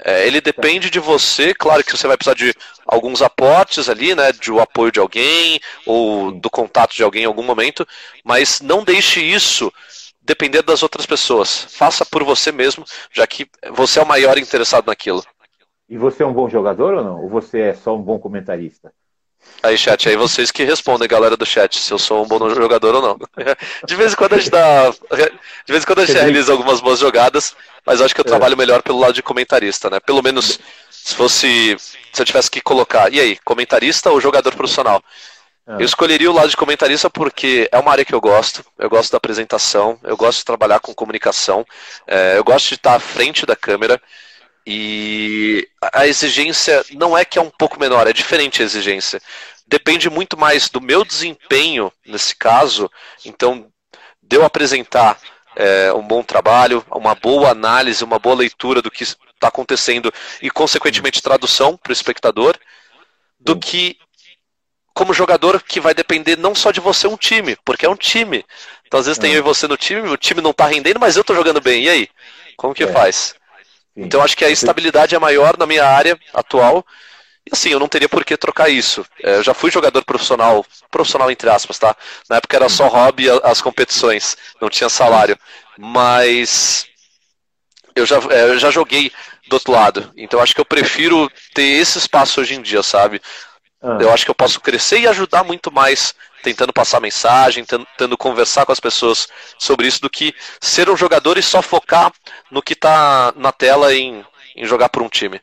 É, 0.03 0.25
ele 0.25 0.39
depende 0.39 0.89
de 0.89 0.99
você, 0.99 1.53
claro 1.53 1.83
que 1.83 1.91
você 1.91 2.07
vai 2.07 2.15
precisar 2.15 2.35
de 2.35 2.53
alguns 2.85 3.21
aportes 3.21 3.89
ali, 3.89 4.15
né? 4.15 4.31
De 4.31 4.51
o 4.51 4.61
apoio 4.61 4.91
de 4.91 4.99
alguém 4.99 5.59
ou 5.85 6.31
do 6.31 6.49
contato 6.49 6.95
de 6.95 7.03
alguém 7.03 7.23
em 7.23 7.27
algum 7.27 7.43
momento, 7.43 7.87
mas 8.23 8.61
não 8.61 8.83
deixe 8.83 9.21
isso 9.21 9.71
depender 10.21 10.61
das 10.61 10.83
outras 10.83 11.05
pessoas. 11.05 11.67
Faça 11.69 12.05
por 12.05 12.23
você 12.23 12.51
mesmo, 12.51 12.85
já 13.11 13.27
que 13.27 13.49
você 13.71 13.99
é 13.99 14.03
o 14.03 14.07
maior 14.07 14.37
interessado 14.37 14.87
naquilo. 14.87 15.23
E 15.89 15.97
você 15.97 16.21
é 16.21 16.25
um 16.25 16.33
bom 16.33 16.47
jogador 16.47 16.93
ou 16.93 17.03
não? 17.03 17.23
Ou 17.23 17.29
você 17.29 17.61
é 17.61 17.73
só 17.73 17.95
um 17.95 18.01
bom 18.01 18.19
comentarista? 18.19 18.93
Aí, 19.63 19.77
chat, 19.77 20.07
aí 20.07 20.15
vocês 20.15 20.51
que 20.51 20.63
respondem, 20.63 21.07
galera 21.07 21.35
do 21.35 21.45
chat, 21.45 21.79
se 21.79 21.91
eu 21.91 21.97
sou 21.97 22.23
um 22.23 22.27
bom 22.27 22.49
jogador 22.49 22.95
ou 22.95 23.01
não. 23.01 23.17
De 23.87 23.95
vez 23.95 24.13
em 24.13 24.15
quando 24.15 24.33
a 24.33 24.37
gente 24.37 24.51
dá. 24.51 24.89
De 24.91 25.71
vez 25.71 25.83
em 25.83 25.87
quando 25.87 25.99
a 25.99 26.05
gente 26.05 26.17
realiza 26.17 26.51
algumas 26.51 26.79
boas 26.79 26.99
jogadas, 26.99 27.55
mas 27.85 28.01
acho 28.01 28.13
que 28.13 28.21
eu 28.21 28.25
é. 28.25 28.27
trabalho 28.27 28.55
melhor 28.55 28.83
pelo 28.83 28.99
lado 28.99 29.13
de 29.13 29.23
comentarista, 29.23 29.89
né? 29.89 29.99
Pelo 29.99 30.21
menos 30.21 30.59
se 30.89 31.15
fosse. 31.15 31.75
Se 32.13 32.21
eu 32.21 32.25
tivesse 32.25 32.51
que 32.51 32.61
colocar. 32.61 33.11
E 33.11 33.19
aí, 33.19 33.37
comentarista 33.43 34.11
ou 34.11 34.21
jogador 34.21 34.53
profissional? 34.55 35.01
É. 35.67 35.75
Eu 35.75 35.85
escolheria 35.85 36.29
o 36.29 36.33
lado 36.33 36.49
de 36.49 36.57
comentarista 36.57 37.09
porque 37.09 37.67
é 37.71 37.79
uma 37.79 37.91
área 37.91 38.05
que 38.05 38.13
eu 38.13 38.21
gosto. 38.21 38.63
Eu 38.77 38.89
gosto 38.89 39.11
da 39.11 39.17
apresentação, 39.17 39.99
eu 40.03 40.15
gosto 40.15 40.39
de 40.39 40.45
trabalhar 40.45 40.79
com 40.79 40.93
comunicação, 40.93 41.65
é, 42.07 42.37
eu 42.37 42.43
gosto 42.43 42.69
de 42.69 42.75
estar 42.75 42.95
à 42.95 42.99
frente 42.99 43.45
da 43.45 43.55
câmera. 43.55 43.99
E 44.71 45.67
a 45.91 46.05
exigência 46.05 46.85
não 46.91 47.17
é 47.17 47.25
que 47.25 47.39
é 47.39 47.41
um 47.41 47.49
pouco 47.49 47.79
menor, 47.79 48.05
é 48.05 48.13
diferente 48.13 48.61
a 48.61 48.65
exigência. 48.65 49.19
Depende 49.65 50.11
muito 50.11 50.37
mais 50.37 50.69
do 50.69 50.79
meu 50.79 51.03
desempenho 51.03 51.91
nesse 52.05 52.35
caso. 52.35 52.87
Então, 53.25 53.65
de 54.21 54.35
eu 54.35 54.45
apresentar 54.45 55.19
é, 55.55 55.91
um 55.93 56.03
bom 56.03 56.21
trabalho, 56.21 56.85
uma 56.91 57.15
boa 57.15 57.49
análise, 57.49 58.03
uma 58.03 58.19
boa 58.19 58.35
leitura 58.35 58.79
do 58.79 58.91
que 58.91 59.01
está 59.01 59.47
acontecendo 59.47 60.13
e, 60.39 60.51
consequentemente, 60.51 61.19
tradução 61.19 61.75
para 61.75 61.89
o 61.89 61.93
espectador, 61.93 62.55
do 63.39 63.57
que 63.57 63.97
como 64.93 65.15
jogador 65.15 65.63
que 65.63 65.79
vai 65.79 65.95
depender 65.95 66.37
não 66.37 66.53
só 66.53 66.69
de 66.69 66.79
você 66.79 67.07
um 67.07 67.17
time, 67.17 67.57
porque 67.65 67.87
é 67.87 67.89
um 67.89 67.95
time. 67.95 68.45
Então, 68.85 68.99
às 68.99 69.07
vezes, 69.07 69.17
tem 69.17 69.31
é. 69.31 69.35
eu 69.35 69.39
e 69.39 69.41
você 69.41 69.67
no 69.67 69.77
time, 69.77 70.09
o 70.09 70.17
time 70.17 70.41
não 70.41 70.51
está 70.51 70.67
rendendo, 70.67 70.99
mas 70.99 71.15
eu 71.15 71.21
estou 71.21 71.35
jogando 71.35 71.59
bem. 71.59 71.85
E 71.85 71.89
aí? 71.89 72.07
Como 72.55 72.75
que 72.75 72.83
é. 72.83 72.93
faz? 72.93 73.38
Então 73.95 74.21
acho 74.21 74.37
que 74.37 74.45
a 74.45 74.49
estabilidade 74.49 75.15
é 75.15 75.19
maior 75.19 75.57
na 75.57 75.65
minha 75.65 75.85
área 75.85 76.17
atual. 76.33 76.85
E 77.45 77.49
assim, 77.51 77.69
eu 77.69 77.79
não 77.79 77.87
teria 77.87 78.07
por 78.07 78.23
que 78.23 78.37
trocar 78.37 78.69
isso. 78.69 79.05
É, 79.23 79.37
eu 79.37 79.43
já 79.43 79.53
fui 79.53 79.71
jogador 79.71 80.03
profissional, 80.05 80.65
profissional 80.91 81.31
entre 81.31 81.49
aspas, 81.49 81.79
tá? 81.79 81.95
Na 82.29 82.37
época 82.37 82.55
era 82.55 82.69
só 82.69 82.87
hobby 82.87 83.27
as 83.43 83.61
competições, 83.61 84.37
não 84.61 84.69
tinha 84.69 84.89
salário. 84.89 85.37
Mas 85.77 86.87
eu 87.95 88.05
já, 88.05 88.17
é, 88.29 88.43
eu 88.49 88.59
já 88.59 88.69
joguei 88.69 89.11
do 89.47 89.53
outro 89.53 89.71
lado. 89.71 90.11
Então 90.15 90.39
acho 90.39 90.53
que 90.53 90.61
eu 90.61 90.65
prefiro 90.65 91.29
ter 91.53 91.63
esse 91.63 91.97
espaço 91.97 92.39
hoje 92.39 92.55
em 92.55 92.61
dia, 92.61 92.83
sabe? 92.83 93.21
Ah. 93.81 93.97
Eu 94.01 94.11
acho 94.11 94.25
que 94.25 94.31
eu 94.31 94.35
posso 94.35 94.59
crescer 94.59 94.99
e 94.99 95.07
ajudar 95.07 95.43
muito 95.43 95.71
mais 95.71 96.13
tentando 96.43 96.73
passar 96.73 96.99
mensagem, 96.99 97.65
tentando 97.65 98.17
conversar 98.17 98.65
com 98.65 98.71
as 98.71 98.79
pessoas 98.79 99.27
sobre 99.57 99.87
isso, 99.87 100.01
do 100.01 100.09
que 100.09 100.33
ser 100.59 100.89
um 100.89 100.97
jogador 100.97 101.37
e 101.37 101.43
só 101.43 101.61
focar 101.61 102.11
no 102.51 102.61
que 102.61 102.73
está 102.73 103.33
na 103.35 103.51
tela 103.51 103.93
em, 103.93 104.23
em 104.55 104.65
jogar 104.65 104.89
por 104.89 105.01
um 105.01 105.09
time. 105.09 105.41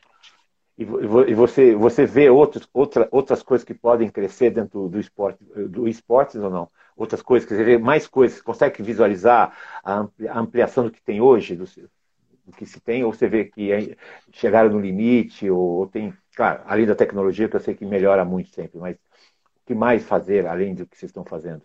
E 0.77 0.85
você, 0.85 1.73
você 1.73 2.05
vê 2.05 2.29
outros, 2.29 2.69
outra, 2.71 3.07
outras 3.11 3.41
coisas 3.41 3.65
que 3.65 3.73
podem 3.73 4.09
crescer 4.09 4.51
dentro 4.51 4.87
do 4.87 4.99
esporte, 4.99 5.39
do 5.43 5.87
esportes 5.87 6.35
ou 6.35 6.51
não? 6.51 6.69
Outras 6.95 7.21
coisas, 7.21 7.49
quer 7.49 7.57
dizer, 7.57 7.79
mais 7.79 8.07
coisas, 8.07 8.41
consegue 8.41 8.83
visualizar 8.83 9.57
a 9.83 10.07
ampliação 10.35 10.83
do 10.83 10.91
que 10.91 11.01
tem 11.01 11.19
hoje, 11.19 11.55
do, 11.55 11.65
do 12.45 12.55
que 12.55 12.65
se 12.67 12.79
tem, 12.79 13.03
ou 13.03 13.11
você 13.11 13.27
vê 13.27 13.45
que 13.45 13.71
é, 13.71 13.95
chegaram 14.31 14.69
no 14.69 14.79
limite, 14.79 15.49
ou, 15.49 15.59
ou 15.59 15.87
tem, 15.87 16.13
claro, 16.37 16.61
além 16.67 16.85
da 16.85 16.93
tecnologia, 16.93 17.49
que 17.49 17.55
eu 17.55 17.59
sei 17.59 17.73
que 17.73 17.83
melhora 17.83 18.23
muito 18.23 18.51
sempre, 18.53 18.79
mas 18.79 18.95
que 19.65 19.73
mais 19.73 20.05
fazer 20.05 20.45
além 20.45 20.75
do 20.75 20.85
que 20.85 20.95
vocês 20.95 21.09
estão 21.09 21.25
fazendo? 21.25 21.63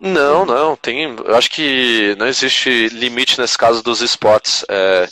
Não, 0.00 0.46
não, 0.46 0.74
tem. 0.74 1.04
Eu 1.04 1.36
acho 1.36 1.50
que 1.50 2.16
não 2.18 2.26
existe 2.26 2.88
limite 2.88 3.38
nesse 3.38 3.56
caso 3.56 3.82
dos 3.82 4.00
esportes. 4.00 4.64
É, 4.68 5.06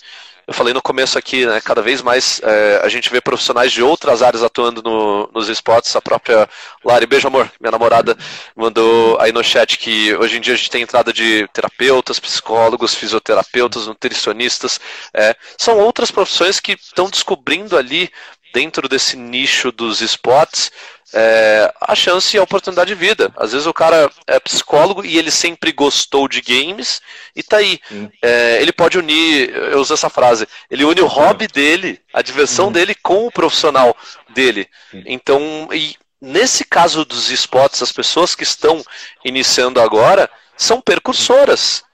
eu 0.46 0.54
falei 0.54 0.74
no 0.74 0.82
começo 0.82 1.16
aqui, 1.16 1.46
né, 1.46 1.60
cada 1.60 1.80
vez 1.80 2.02
mais 2.02 2.40
é, 2.42 2.80
a 2.82 2.88
gente 2.88 3.10
vê 3.10 3.20
profissionais 3.20 3.70
de 3.70 3.80
outras 3.80 4.22
áreas 4.22 4.42
atuando 4.42 4.82
no, 4.82 5.30
nos 5.32 5.48
esportes. 5.48 5.94
A 5.94 6.00
própria 6.00 6.48
Lari, 6.82 7.06
beijo 7.06 7.28
amor, 7.28 7.52
minha 7.60 7.70
namorada, 7.70 8.16
mandou 8.56 9.20
aí 9.20 9.30
no 9.30 9.44
chat 9.44 9.78
que 9.78 10.14
hoje 10.16 10.38
em 10.38 10.40
dia 10.40 10.54
a 10.54 10.56
gente 10.56 10.70
tem 10.70 10.82
entrada 10.82 11.12
de 11.12 11.46
terapeutas, 11.52 12.18
psicólogos, 12.18 12.94
fisioterapeutas, 12.94 13.86
nutricionistas. 13.86 14.80
É, 15.14 15.36
são 15.56 15.78
outras 15.78 16.10
profissões 16.10 16.58
que 16.58 16.72
estão 16.72 17.08
descobrindo 17.08 17.76
ali 17.76 18.10
dentro 18.52 18.88
desse 18.88 19.16
nicho 19.16 19.72
dos 19.72 20.00
esportes 20.00 20.70
é, 21.12 21.72
a 21.80 21.94
chance 21.94 22.34
e 22.34 22.40
a 22.40 22.42
oportunidade 22.42 22.88
de 22.88 22.94
vida. 22.94 23.32
Às 23.36 23.52
vezes 23.52 23.66
o 23.66 23.74
cara 23.74 24.10
é 24.26 24.40
psicólogo 24.40 25.04
e 25.04 25.18
ele 25.18 25.30
sempre 25.30 25.70
gostou 25.72 26.26
de 26.26 26.40
games 26.40 27.02
e 27.36 27.42
tá 27.42 27.58
aí. 27.58 27.78
É, 28.22 28.58
ele 28.60 28.72
pode 28.72 28.98
unir, 28.98 29.50
eu 29.50 29.80
uso 29.80 29.92
essa 29.92 30.08
frase, 30.08 30.48
ele 30.70 30.84
une 30.84 31.00
o 31.00 31.06
hobby 31.06 31.46
dele, 31.46 32.00
a 32.12 32.22
diversão 32.22 32.72
dele 32.72 32.94
com 32.94 33.26
o 33.26 33.32
profissional 33.32 33.96
dele. 34.30 34.68
Então, 35.06 35.68
e 35.72 35.96
nesse 36.20 36.64
caso 36.64 37.04
dos 37.04 37.30
esportes, 37.30 37.82
as 37.82 37.92
pessoas 37.92 38.34
que 38.34 38.44
estão 38.44 38.82
iniciando 39.24 39.80
agora 39.80 40.30
são 40.56 40.80
percursoras. 40.80 41.84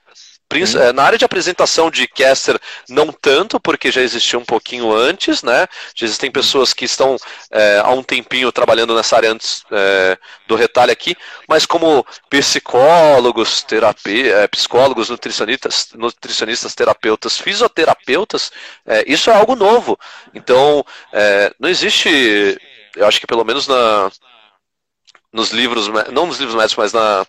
É, 0.51 0.91
na 0.91 1.03
área 1.03 1.17
de 1.17 1.23
apresentação 1.23 1.91
de 1.91 2.07
caster, 2.07 2.59
não 2.89 3.11
tanto, 3.11 3.59
porque 3.59 3.91
já 3.91 4.01
existia 4.01 4.39
um 4.39 4.43
pouquinho 4.43 4.91
antes, 4.91 5.43
né? 5.43 5.67
Já 5.93 6.07
existem 6.07 6.31
pessoas 6.31 6.73
que 6.73 6.85
estão 6.85 7.17
é, 7.51 7.79
há 7.83 7.91
um 7.91 8.01
tempinho 8.01 8.51
trabalhando 8.51 8.95
nessa 8.95 9.15
área 9.15 9.31
antes 9.31 9.63
é, 9.71 10.17
do 10.47 10.55
retalho 10.55 10.91
aqui, 10.91 11.15
mas 11.47 11.67
como 11.67 12.03
psicólogos, 12.31 13.61
terapia, 13.61 14.37
é, 14.37 14.47
psicólogos, 14.47 15.09
nutricionistas, 15.09 15.89
nutricionistas, 15.93 16.73
terapeutas, 16.73 17.37
fisioterapeutas, 17.37 18.51
é, 18.87 19.03
isso 19.05 19.29
é 19.29 19.35
algo 19.35 19.55
novo. 19.55 19.99
Então, 20.33 20.83
é, 21.13 21.53
não 21.59 21.69
existe, 21.69 22.59
eu 22.95 23.07
acho 23.07 23.19
que 23.19 23.27
pelo 23.27 23.45
menos 23.45 23.67
na, 23.67 24.09
nos 25.31 25.51
livros, 25.51 25.87
não 26.11 26.25
nos 26.25 26.39
livros 26.39 26.55
médicos, 26.55 26.75
mas 26.75 26.93
na 26.93 27.23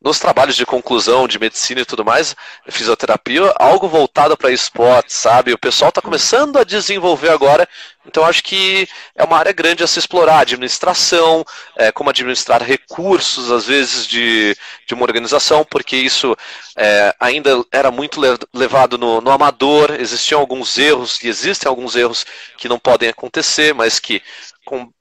nos 0.00 0.18
trabalhos 0.18 0.54
de 0.54 0.66
conclusão 0.66 1.26
de 1.26 1.38
medicina 1.38 1.80
e 1.80 1.84
tudo 1.84 2.04
mais, 2.04 2.36
fisioterapia, 2.68 3.52
algo 3.56 3.88
voltado 3.88 4.36
para 4.36 4.52
esporte, 4.52 5.12
sabe? 5.12 5.52
O 5.52 5.58
pessoal 5.58 5.88
está 5.88 6.02
começando 6.02 6.58
a 6.58 6.64
desenvolver 6.64 7.30
agora, 7.30 7.66
então 8.06 8.24
acho 8.24 8.42
que 8.42 8.86
é 9.14 9.24
uma 9.24 9.38
área 9.38 9.52
grande 9.52 9.82
a 9.82 9.86
se 9.86 9.98
explorar, 9.98 10.40
administração, 10.40 11.44
é, 11.76 11.90
como 11.90 12.10
administrar 12.10 12.62
recursos, 12.62 13.50
às 13.50 13.64
vezes, 13.64 14.06
de, 14.06 14.56
de 14.86 14.94
uma 14.94 15.02
organização, 15.02 15.64
porque 15.64 15.96
isso 15.96 16.36
é, 16.76 17.14
ainda 17.18 17.64
era 17.72 17.90
muito 17.90 18.20
levado 18.52 18.98
no, 18.98 19.20
no 19.20 19.30
amador, 19.30 19.96
existiam 19.98 20.40
alguns 20.40 20.76
erros, 20.76 21.22
e 21.22 21.28
existem 21.28 21.68
alguns 21.68 21.96
erros 21.96 22.26
que 22.58 22.68
não 22.68 22.78
podem 22.78 23.08
acontecer, 23.08 23.74
mas 23.74 23.98
que 23.98 24.22
com 24.64 24.92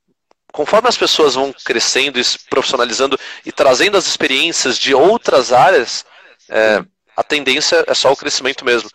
conforme 0.55 0.87
as 0.87 0.97
pessoas 0.97 1.35
vão 1.35 1.53
crescendo 1.65 2.17
e 2.17 2.23
se 2.23 2.39
profissionalizando 2.49 3.19
e 3.45 3.51
trazendo 3.51 3.97
as 3.97 4.07
experiências 4.07 4.79
de 4.79 4.95
outras 4.95 5.51
áreas, 5.51 6.05
é, 6.47 6.81
a 7.15 7.21
tendência 7.21 7.83
é 7.85 7.93
só 7.93 8.09
o 8.13 8.15
crescimento 8.15 8.63
mesmo. 8.63 8.89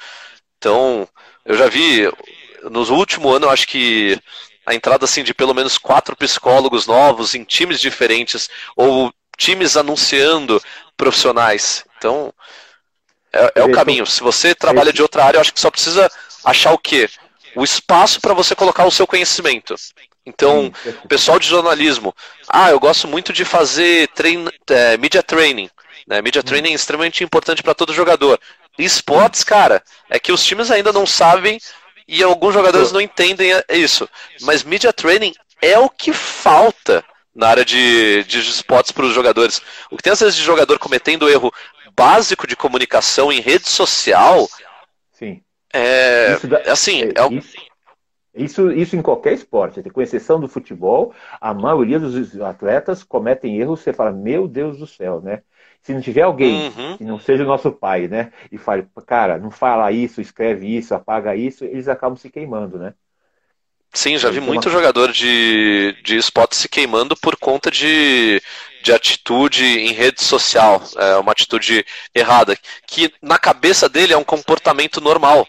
Então, 0.56 1.06
eu 1.44 1.58
já 1.58 1.68
vi, 1.68 2.10
nos 2.70 2.88
últimos 2.88 3.36
anos, 3.36 3.42
eu 3.42 3.50
acho 3.50 3.66
que 3.66 4.18
a 4.64 4.74
entrada 4.74 5.04
assim, 5.04 5.22
de 5.22 5.34
pelo 5.34 5.52
menos 5.52 5.76
quatro 5.76 6.16
psicólogos 6.16 6.86
novos 6.86 7.34
em 7.34 7.44
times 7.44 7.78
diferentes, 7.78 8.48
ou 8.74 9.12
times 9.36 9.76
anunciando 9.76 10.62
profissionais. 10.96 11.84
Então, 11.98 12.32
é, 13.34 13.52
é 13.56 13.62
o 13.62 13.70
caminho. 13.70 14.06
Se 14.06 14.22
você 14.22 14.54
trabalha 14.54 14.94
de 14.94 15.02
outra 15.02 15.26
área, 15.26 15.36
eu 15.36 15.42
acho 15.42 15.52
que 15.52 15.60
só 15.60 15.70
precisa 15.70 16.10
achar 16.42 16.72
o 16.72 16.78
quê? 16.78 17.06
O 17.54 17.62
espaço 17.62 18.18
para 18.18 18.32
você 18.32 18.54
colocar 18.54 18.86
o 18.86 18.90
seu 18.90 19.06
conhecimento. 19.06 19.74
Então, 20.24 20.72
pessoal 21.08 21.38
de 21.38 21.48
jornalismo, 21.48 22.14
ah, 22.48 22.70
eu 22.70 22.78
gosto 22.78 23.08
muito 23.08 23.32
de 23.32 23.44
fazer 23.44 24.08
trein, 24.08 24.46
é, 24.68 24.96
media 24.96 25.22
training. 25.22 25.70
Né? 26.06 26.20
Media 26.20 26.42
training 26.42 26.72
é 26.72 26.74
extremamente 26.74 27.24
importante 27.24 27.62
para 27.62 27.74
todo 27.74 27.94
jogador. 27.94 28.38
esportes, 28.78 29.42
cara, 29.42 29.82
é 30.08 30.18
que 30.18 30.32
os 30.32 30.44
times 30.44 30.70
ainda 30.70 30.92
não 30.92 31.06
sabem 31.06 31.58
e 32.06 32.22
alguns 32.22 32.52
jogadores 32.52 32.92
não 32.92 33.00
entendem 33.00 33.50
isso. 33.70 34.08
Mas 34.42 34.64
media 34.64 34.92
training 34.92 35.32
é 35.62 35.78
o 35.78 35.88
que 35.88 36.12
falta 36.12 37.04
na 37.34 37.48
área 37.48 37.64
de, 37.64 38.24
de 38.24 38.40
esportes 38.40 38.92
para 38.92 39.06
os 39.06 39.14
jogadores. 39.14 39.62
O 39.90 39.96
que 39.96 40.02
tem 40.02 40.12
às 40.12 40.20
vezes 40.20 40.36
de 40.36 40.42
jogador 40.42 40.78
cometendo 40.78 41.28
erro 41.28 41.52
básico 41.96 42.46
de 42.46 42.56
comunicação 42.56 43.32
em 43.32 43.40
rede 43.40 43.68
social. 43.68 44.48
Sim. 45.12 45.42
É, 45.72 46.38
dá, 46.40 46.72
assim, 46.72 47.02
é, 47.02 47.20
é 47.20 47.34
isso, 47.34 47.54
isso, 48.34 48.70
isso 48.70 48.96
em 48.96 49.02
qualquer 49.02 49.32
esporte, 49.32 49.82
com 49.90 50.00
exceção 50.00 50.40
do 50.40 50.48
futebol, 50.48 51.12
a 51.40 51.52
maioria 51.52 51.98
dos 51.98 52.40
atletas 52.40 53.02
cometem 53.02 53.58
erros, 53.58 53.80
você 53.80 53.92
fala, 53.92 54.12
meu 54.12 54.46
Deus 54.46 54.78
do 54.78 54.86
céu, 54.86 55.20
né? 55.20 55.42
Se 55.82 55.94
não 55.94 56.00
tiver 56.00 56.22
alguém 56.22 56.68
uhum. 56.68 56.96
que 56.96 57.04
não 57.04 57.18
seja 57.18 57.42
o 57.42 57.46
nosso 57.46 57.72
pai, 57.72 58.06
né? 58.06 58.32
E 58.52 58.58
fale, 58.58 58.86
cara, 59.06 59.38
não 59.38 59.50
fala 59.50 59.90
isso, 59.90 60.20
escreve 60.20 60.66
isso, 60.76 60.94
apaga 60.94 61.34
isso, 61.34 61.64
eles 61.64 61.88
acabam 61.88 62.16
se 62.16 62.30
queimando, 62.30 62.78
né? 62.78 62.94
Sim, 63.92 64.16
já 64.16 64.30
vi 64.30 64.40
muito 64.40 64.66
uma... 64.66 64.72
jogador 64.72 65.10
de, 65.10 65.96
de 66.04 66.16
esporte 66.16 66.54
se 66.54 66.68
queimando 66.68 67.16
por 67.16 67.36
conta 67.36 67.70
de, 67.70 68.40
de 68.84 68.92
atitude 68.92 69.64
em 69.64 69.92
rede 69.92 70.22
social, 70.22 70.80
é 70.96 71.16
uma 71.16 71.32
atitude 71.32 71.84
errada, 72.14 72.56
que 72.86 73.12
na 73.20 73.38
cabeça 73.38 73.88
dele 73.88 74.12
é 74.12 74.16
um 74.16 74.22
comportamento 74.22 75.00
normal, 75.00 75.44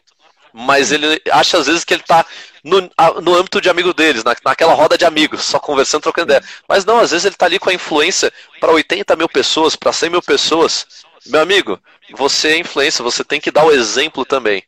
mas 0.53 0.91
ele 0.91 1.21
acha 1.31 1.57
às 1.57 1.67
vezes 1.67 1.83
que 1.83 1.93
ele 1.93 2.01
está 2.01 2.25
no, 2.63 2.89
no 3.21 3.35
âmbito 3.35 3.61
de 3.61 3.69
amigo 3.69 3.93
deles, 3.93 4.23
na, 4.23 4.35
naquela 4.45 4.73
roda 4.73 4.97
de 4.97 5.05
amigos, 5.05 5.43
só 5.43 5.59
conversando, 5.59 6.03
trocando 6.03 6.31
ideia. 6.31 6.43
Mas 6.67 6.85
não, 6.85 6.99
às 6.99 7.11
vezes 7.11 7.25
ele 7.25 7.35
está 7.35 7.45
ali 7.45 7.59
com 7.59 7.69
a 7.69 7.73
influência 7.73 8.31
para 8.59 8.71
80 8.71 9.15
mil 9.15 9.29
pessoas, 9.29 9.75
para 9.75 9.91
100 9.91 10.09
mil 10.09 10.21
pessoas. 10.21 10.85
Meu 11.27 11.41
amigo, 11.41 11.79
você 12.13 12.49
é 12.49 12.57
influência, 12.57 13.03
você 13.03 13.23
tem 13.23 13.39
que 13.39 13.51
dar 13.51 13.65
o 13.65 13.71
exemplo 13.71 14.25
também 14.25 14.63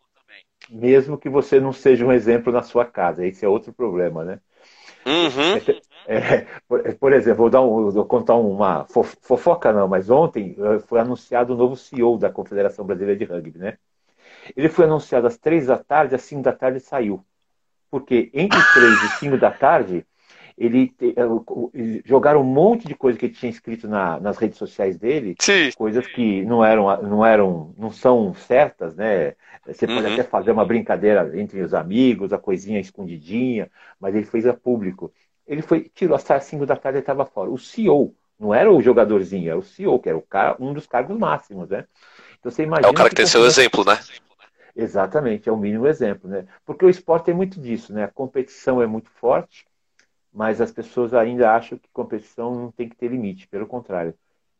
mesmo 0.73 1.17
que 1.17 1.29
você 1.29 1.59
não 1.59 1.71
seja 1.71 2.05
um 2.05 2.11
exemplo 2.11 2.51
na 2.51 2.63
sua 2.63 2.86
casa. 2.86 3.25
Esse 3.25 3.45
é 3.45 3.47
outro 3.47 3.71
problema, 3.71 4.23
né? 4.23 4.39
Uhum. 5.05 5.77
É, 6.07 6.15
é, 6.17 6.47
por, 6.67 6.95
por, 6.95 7.13
exemplo, 7.13 7.38
vou, 7.38 7.49
dar 7.49 7.61
um, 7.61 7.91
vou 7.91 8.05
contar 8.05 8.36
uma 8.36 8.86
fofoca, 8.86 9.71
não, 9.71 9.88
mas 9.88 10.09
ontem 10.09 10.55
eh, 10.57 10.79
foi 10.79 10.99
anunciado 10.99 11.53
o 11.53 11.57
novo 11.57 11.75
CEO 11.75 12.17
da 12.17 12.29
Confederação 12.29 12.86
Brasileira 12.86 13.17
de 13.17 13.25
Rugby, 13.25 13.57
né? 13.57 13.77
Ele 14.56 14.70
foi 14.70 14.86
anunciado 14.86 15.28
às 15.28 15.38
três 15.38 15.68
da 15.68 15.78
tarde, 15.78 16.16
às 16.16 16.22
cinco 16.22 16.44
da 16.44 16.52
tarde 16.52 16.80
saiu. 16.80 17.24
Porque 17.89 18.30
entre 18.34 18.60
três 18.74 19.04
e 19.04 19.20
cinco 19.20 19.38
da 19.38 19.52
tarde, 19.52 20.06
ele 20.58 20.94
eh, 21.02 22.02
jogaram 22.06 22.41
um 22.41 22.46
monte 22.46 22.88
de 22.88 22.96
coisa 22.96 23.18
que 23.18 23.26
ele 23.26 23.34
tinha 23.34 23.50
escrito 23.50 23.88
na, 23.88 24.20
nas 24.20 24.38
redes 24.38 24.58
sociais 24.58 24.98
dele, 24.98 25.36
Sim. 25.39 25.72
coisas 25.76 26.06
que 26.08 26.44
não 26.46 26.64
eram, 26.64 27.02
não 27.02 27.26
eram, 27.26 27.74
não 27.78 27.91
são 27.91 28.34
certas, 28.34 28.96
né? 28.96 29.34
Você 29.66 29.88
pode 29.88 30.06
uhum. 30.06 30.14
até 30.14 30.24
fazer 30.24 30.52
uma 30.52 30.66
brincadeira 30.66 31.39
entre 31.39 31.62
os 31.62 31.74
amigos, 31.74 32.34
a 32.34 32.38
coisinha 32.38 32.80
escondidinha, 32.80 33.70
mas 34.00 34.14
ele 34.14 34.26
fez 34.26 34.46
a 34.46 34.54
público. 34.54 35.12
Ele 35.48 35.62
foi, 35.62 35.89
tirou 35.94 36.16
às 36.16 36.44
5 36.44 36.66
da 36.66 36.76
tarde 36.76 37.00
e 37.00 37.02
estava 37.02 37.26
fora. 37.26 37.50
O 37.50 37.58
CEO, 37.58 38.14
não 38.39 38.54
era 38.54 38.72
o 38.72 38.82
jogadorzinho, 38.82 39.50
era 39.50 39.58
o 39.58 39.64
CEO, 39.64 40.00
que 40.00 40.10
era 40.10 40.18
o 40.18 40.22
cara, 40.22 40.56
um 40.60 40.74
dos 40.74 40.86
cargos 40.86 41.18
máximos, 41.18 41.70
né? 41.70 41.86
Então 42.39 42.52
você 42.52 42.64
imagina. 42.64 42.88
É 42.88 42.91
o 42.91 42.94
cara 42.94 43.10
que, 43.10 43.16
que 43.16 43.22
tem 43.22 43.26
seu 43.26 43.46
exemplo, 43.46 43.86
né? 43.86 43.98
Exatamente, 44.76 45.47
é 45.47 45.51
o 45.51 45.57
mínimo 45.57 45.88
exemplo, 45.88 46.30
né? 46.30 46.45
Porque 46.65 46.84
o 46.84 46.89
esporte 46.89 47.30
é 47.30 47.34
muito 47.34 47.59
disso, 47.61 47.93
né? 47.93 48.05
A 48.05 48.11
competição 48.11 48.82
é 48.82 48.88
muito 48.88 49.09
forte, 49.11 49.65
mas 50.34 50.59
as 50.59 50.71
pessoas 50.71 51.13
ainda 51.13 51.51
acham 51.51 51.78
que 51.78 51.88
competição 51.93 52.55
não 52.55 52.71
tem 52.71 52.89
que 52.89 52.95
ter 52.95 53.07
limite, 53.07 53.47
pelo 53.47 53.67
contrário, 53.67 54.15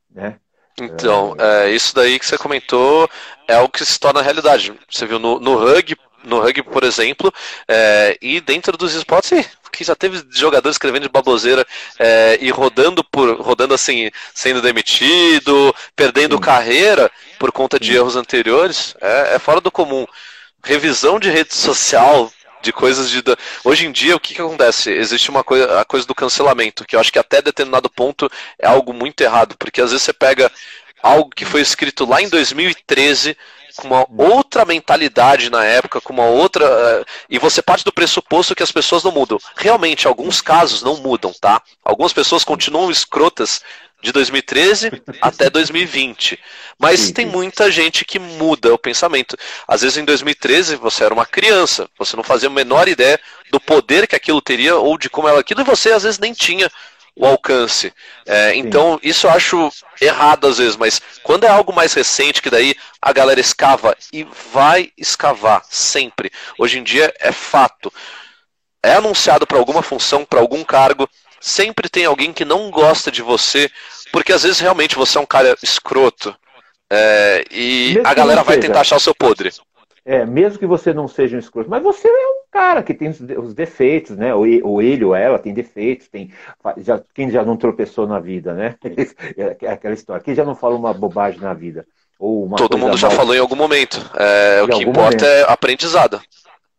né? 0.10 0.40
Então, 0.80 1.36
é, 1.38 1.70
isso 1.70 1.94
daí 1.94 2.18
que 2.18 2.26
você 2.26 2.38
comentou 2.38 3.08
é 3.48 3.60
o 3.60 3.70
que 3.70 3.86
se 3.86 4.00
torna 4.00 4.22
realidade. 4.22 4.74
Você 4.90 5.06
viu 5.06 5.20
no, 5.20 5.40
no 5.40 5.56
rugby, 5.56 6.00
no 6.24 6.40
rugby, 6.40 6.64
por 6.64 6.84
exemplo, 6.84 7.34
é, 7.68 8.18
e 8.22 8.40
dentro 8.40 8.78
dos 8.78 8.94
esportes, 8.94 9.48
que 9.72 9.84
já 9.84 9.96
teve 9.96 10.24
jogadores 10.30 10.76
escrevendo 10.76 11.04
de 11.04 11.10
baboseira 11.10 11.66
é, 12.00 12.38
e 12.40 12.50
rodando 12.52 13.04
por 13.04 13.42
rodando 13.42 13.74
assim, 13.74 14.10
sendo 14.34 14.62
demitido, 14.62 15.76
perdendo 15.96 16.36
Sim. 16.36 16.42
carreira 16.42 17.12
por 17.40 17.52
conta 17.52 17.80
de 17.80 17.88
Sim. 17.88 17.96
erros 17.96 18.16
anteriores, 18.16 18.96
é, 19.02 19.36
é 19.36 19.40
fora 19.40 19.60
do 19.60 19.72
comum. 19.72 20.06
Revisão 20.64 21.20
de 21.20 21.30
rede 21.30 21.54
social, 21.54 22.32
de 22.62 22.72
coisas 22.72 23.10
de. 23.10 23.22
Hoje 23.64 23.86
em 23.86 23.92
dia, 23.92 24.16
o 24.16 24.20
que, 24.20 24.34
que 24.34 24.42
acontece? 24.42 24.90
Existe 24.92 25.30
uma 25.30 25.44
coisa, 25.44 25.82
a 25.82 25.84
coisa 25.84 26.08
do 26.08 26.16
cancelamento, 26.16 26.86
que 26.86 26.96
eu 26.96 27.00
acho 27.00 27.12
que 27.12 27.20
até 27.20 27.42
determinado 27.42 27.90
ponto 27.90 28.32
é 28.58 28.68
algo 28.68 28.94
muito 28.94 29.20
errado, 29.22 29.56
porque 29.60 29.82
às 29.82 29.92
vezes 29.92 30.04
você 30.04 30.14
pega 30.14 30.50
algo 31.02 31.30
que 31.36 31.44
foi 31.44 31.60
escrito 31.60 32.06
lá 32.06 32.22
em 32.22 32.30
2013 32.30 33.36
com 33.76 33.88
uma 33.88 34.06
outra 34.10 34.66
mentalidade 34.66 35.50
na 35.50 35.64
época, 35.64 36.02
com 36.02 36.14
uma 36.14 36.26
outra. 36.26 36.66
Uh, 36.66 37.06
e 37.30 37.40
você 37.40 37.62
parte 37.62 37.84
do 37.84 37.94
pressuposto 37.94 38.56
que 38.56 38.64
as 38.64 38.72
pessoas 38.72 39.04
não 39.04 39.12
mudam. 39.12 39.40
Realmente, 39.56 40.08
alguns 40.08 40.42
casos 40.42 40.82
não 40.82 40.98
mudam, 40.98 41.34
tá? 41.40 41.62
Algumas 41.84 42.14
pessoas 42.14 42.44
continuam 42.44 42.92
escrotas 42.92 43.62
de 44.02 44.12
2013 44.12 44.92
até 45.22 45.50
2020. 45.50 46.40
Mas 46.78 47.00
sim, 47.00 47.14
tem 47.14 47.26
muita 47.26 47.72
gente 47.72 48.04
que 48.04 48.20
muda 48.20 48.74
o 48.74 48.78
pensamento. 48.78 49.38
Às 49.68 49.82
vezes 49.82 49.98
em 49.98 50.06
2013 50.06 50.76
você 50.76 51.06
era 51.06 51.14
uma 51.14 51.26
criança, 51.26 51.90
você 51.98 52.16
não 52.16 52.24
fazia 52.24 52.50
a 52.50 52.52
menor 52.52 52.88
ideia 52.88 53.20
do 53.52 53.60
poder 53.60 54.08
que 54.08 54.16
aquilo 54.16 54.42
teria 54.42 54.76
ou 54.76 54.98
de 54.98 55.10
como 55.10 55.28
era 55.28 55.40
aquilo, 55.40 55.62
e 55.62 55.64
você 55.64 55.92
às 55.92 56.04
vezes 56.04 56.20
nem 56.20 56.34
tinha 56.34 56.70
o 57.16 57.26
alcance. 57.26 57.94
É, 58.26 58.56
então, 58.56 59.00
isso 59.04 59.28
eu 59.28 59.32
acho 59.32 59.72
errado 60.02 60.48
às 60.48 60.58
vezes, 60.58 60.76
mas 60.76 61.02
quando 61.22 61.44
é 61.44 61.50
algo 61.50 61.74
mais 61.74 61.94
recente, 61.94 62.42
que 62.42 62.50
daí 62.50 62.76
a 63.02 63.14
galera 63.14 63.40
escava 63.40 63.96
e 64.12 64.26
vai 64.52 64.92
escavar 64.98 65.64
sempre. 65.70 66.32
Hoje 66.58 66.80
em 66.80 66.84
dia 66.84 67.14
é 67.20 67.32
fato. 67.32 67.94
É 68.82 68.96
anunciado 68.96 69.48
para 69.48 69.58
alguma 69.58 69.82
função, 69.82 70.26
para 70.26 70.42
algum 70.42 70.64
cargo, 70.64 71.10
sempre 71.40 71.88
tem 71.88 72.06
alguém 72.06 72.34
que 72.34 72.44
não 72.44 72.70
gosta 72.70 73.12
de 73.12 73.22
você, 73.22 73.70
porque 74.12 74.34
às 74.34 74.44
vezes 74.44 74.60
realmente 74.60 74.96
você 74.96 75.18
é 75.18 75.22
um 75.22 75.26
cara 75.26 75.56
escroto. 75.62 76.36
É, 76.92 77.46
e 77.50 77.94
mesmo 77.96 78.08
a 78.08 78.14
galera 78.14 78.44
vai 78.44 78.58
tentar 78.58 78.82
achar 78.82 78.98
o 78.98 79.00
seu 79.00 79.16
podre. 79.16 79.52
É, 80.06 80.26
mesmo 80.26 80.60
que 80.60 80.66
você 80.66 80.94
não 80.94 81.08
seja 81.08 81.38
um 81.38 81.40
escroto, 81.40 81.70
mas 81.70 81.82
você 81.82 82.08
é 82.08 82.28
um 82.28 82.44
cara 82.52 82.84
que 82.84 82.94
tem 82.94 83.10
os 83.10 83.54
defeitos, 83.54 84.18
né? 84.18 84.36
Ou 84.36 84.82
ele 84.82 85.06
ou 85.06 85.16
ela 85.16 85.40
tem 85.40 85.54
defeitos, 85.54 86.10
tem 86.10 86.32
já, 86.78 87.02
quem 87.14 87.30
já 87.32 87.44
não 87.44 87.56
tropeçou 87.56 88.06
na 88.06 88.20
vida, 88.20 88.54
né? 88.54 88.76
É 89.62 89.70
aquela 89.70 89.94
história. 89.94 90.24
Quem 90.24 90.36
já 90.36 90.44
não 90.44 90.56
falou 90.56 90.78
uma 90.78 90.94
bobagem 90.94 91.40
na 91.40 91.54
vida? 91.54 91.86
Ou 92.20 92.50
Todo 92.56 92.78
mundo 92.78 92.98
já 92.98 93.08
mal... 93.08 93.18
falou 93.18 93.36
em 93.36 93.40
algum 93.40 93.56
momento. 93.56 93.98
É, 94.16 94.62
o 94.62 94.68
que 94.68 94.84
importa 94.84 95.02
momento. 95.02 95.26
é 95.26 95.44
aprendizado. 95.52 96.22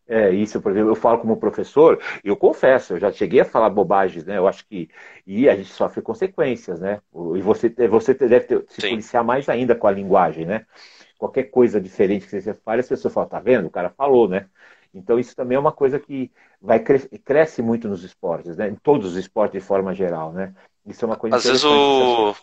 É, 0.07 0.29
isso, 0.29 0.61
por 0.61 0.71
exemplo, 0.71 0.91
eu 0.91 0.95
falo 0.95 1.17
como 1.17 1.35
professor, 1.37 1.99
eu 2.23 2.35
confesso, 2.35 2.93
eu 2.93 2.99
já 2.99 3.11
cheguei 3.11 3.39
a 3.39 3.45
falar 3.45 3.71
bobagens, 3.71 4.23
né? 4.23 4.37
Eu 4.37 4.47
acho 4.47 4.65
que. 4.67 4.87
E 5.25 5.49
a 5.49 5.55
gente 5.55 5.71
sofre 5.71 6.01
consequências, 6.01 6.79
né? 6.79 6.99
E 7.35 7.41
você, 7.41 7.73
você 7.89 8.13
deve 8.13 8.41
ter, 8.41 8.65
se 8.69 8.81
Sim. 8.81 8.89
policiar 8.89 9.23
mais 9.23 9.49
ainda 9.49 9.73
com 9.73 9.87
a 9.87 9.91
linguagem, 9.91 10.45
né? 10.45 10.65
Qualquer 11.17 11.45
coisa 11.45 11.79
diferente 11.79 12.25
que 12.25 12.41
você 12.41 12.53
fale, 12.53 12.81
as 12.81 12.87
pessoas 12.87 13.13
falam, 13.13 13.29
tá 13.29 13.39
vendo? 13.39 13.67
O 13.67 13.71
cara 13.71 13.89
falou, 13.89 14.27
né? 14.27 14.47
Então 14.93 15.19
isso 15.19 15.35
também 15.35 15.55
é 15.55 15.59
uma 15.59 15.71
coisa 15.71 15.99
que 15.99 16.31
vai 16.61 16.79
cres 16.79 17.07
cresce 17.23 17.61
muito 17.61 17.87
nos 17.87 18.03
esportes, 18.03 18.55
né? 18.57 18.69
Em 18.69 18.75
todos 18.75 19.11
os 19.11 19.17
esportes 19.17 19.61
de 19.61 19.67
forma 19.67 19.93
geral, 19.93 20.31
né? 20.31 20.53
Isso 20.85 21.03
é 21.03 21.07
uma 21.07 21.17
coisa 21.17 21.35
Às 21.35 21.43
vezes 21.43 21.63
o 21.63 22.35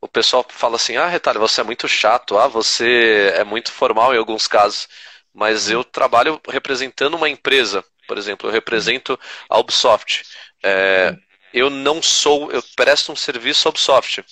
o 0.00 0.08
pessoal 0.08 0.44
fala 0.48 0.76
assim: 0.76 0.96
"Ah, 0.96 1.06
Retalho, 1.06 1.38
você 1.38 1.60
é 1.60 1.64
muito 1.64 1.86
chato, 1.86 2.36
ah, 2.36 2.48
você 2.48 3.32
é 3.36 3.44
muito 3.44 3.70
formal 3.70 4.14
em 4.14 4.18
alguns 4.18 4.48
casos" 4.48 4.88
mas 5.34 5.70
eu 5.70 5.82
trabalho 5.82 6.40
representando 6.48 7.14
uma 7.14 7.28
empresa. 7.28 7.84
Por 8.06 8.18
exemplo, 8.18 8.48
eu 8.48 8.52
represento 8.52 9.18
a 9.48 9.58
Ubisoft. 9.58 10.24
É, 10.62 11.16
eu 11.52 11.70
não 11.70 12.02
sou, 12.02 12.50
eu 12.52 12.62
presto 12.76 13.12
um 13.12 13.16
serviço 13.16 13.66
à 13.66 13.70
Ubisoft, 13.70 14.24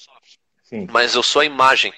Sim. 0.64 0.86
mas 0.91 1.14
eu 1.14 1.22
sou 1.22 1.41
a 1.41 1.45
imagem. 1.45 1.93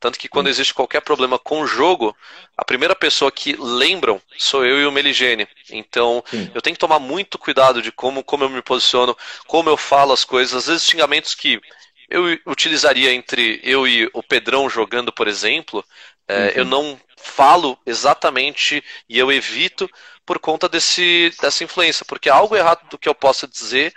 Tanto 0.00 0.18
que 0.18 0.28
quando 0.28 0.48
existe 0.48 0.72
qualquer 0.72 1.02
problema 1.02 1.38
com 1.38 1.60
o 1.60 1.66
jogo, 1.66 2.16
a 2.56 2.64
primeira 2.64 2.96
pessoa 2.96 3.30
que 3.30 3.54
lembram 3.54 4.20
sou 4.38 4.64
eu 4.64 4.80
e 4.80 4.86
o 4.86 4.92
Meligene. 4.92 5.46
Então, 5.70 6.24
Sim. 6.30 6.50
eu 6.54 6.62
tenho 6.62 6.74
que 6.74 6.80
tomar 6.80 6.98
muito 6.98 7.38
cuidado 7.38 7.82
de 7.82 7.92
como, 7.92 8.24
como 8.24 8.44
eu 8.44 8.48
me 8.48 8.62
posiciono, 8.62 9.14
como 9.46 9.68
eu 9.68 9.76
falo 9.76 10.12
as 10.12 10.24
coisas. 10.24 10.54
Às 10.54 10.66
vezes, 10.68 10.86
xingamentos 10.88 11.34
que 11.34 11.60
eu 12.08 12.24
utilizaria 12.46 13.12
entre 13.12 13.60
eu 13.62 13.86
e 13.86 14.10
o 14.14 14.22
Pedrão 14.22 14.70
jogando, 14.70 15.12
por 15.12 15.28
exemplo, 15.28 15.84
é, 16.26 16.54
eu 16.56 16.64
não 16.64 16.98
falo 17.16 17.78
exatamente 17.84 18.82
e 19.08 19.18
eu 19.18 19.30
evito 19.30 19.88
por 20.24 20.38
conta 20.38 20.68
desse, 20.68 21.32
dessa 21.40 21.62
influência, 21.62 22.06
porque 22.06 22.30
algo 22.30 22.56
errado 22.56 22.88
do 22.88 22.98
que 22.98 23.08
eu 23.08 23.14
possa 23.14 23.46
dizer 23.46 23.92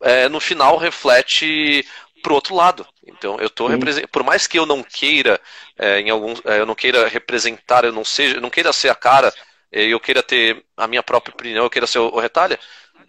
é, 0.00 0.28
no 0.28 0.40
final 0.40 0.76
reflete 0.76 1.86
para 2.22 2.32
o 2.32 2.34
outro 2.34 2.54
lado. 2.54 2.86
Então 3.06 3.36
eu 3.38 3.46
estou 3.46 3.68
por 4.10 4.22
mais 4.22 4.46
que 4.46 4.58
eu 4.58 4.66
não 4.66 4.82
queira 4.82 5.40
é, 5.78 6.00
em 6.00 6.10
algum, 6.10 6.34
é, 6.44 6.60
eu 6.60 6.66
não 6.66 6.74
queira 6.74 7.08
representar, 7.08 7.84
eu 7.84 7.92
não 7.92 8.04
seja, 8.04 8.36
eu 8.36 8.40
não 8.40 8.50
queira 8.50 8.72
ser 8.72 8.88
a 8.88 8.94
cara, 8.94 9.32
é, 9.70 9.84
eu 9.84 10.00
queira 10.00 10.22
ter 10.22 10.64
a 10.76 10.86
minha 10.86 11.02
própria 11.02 11.32
opinião, 11.32 11.64
eu 11.64 11.70
queira 11.70 11.86
ser 11.86 11.98
o, 11.98 12.08
o 12.08 12.20
retalha, 12.20 12.58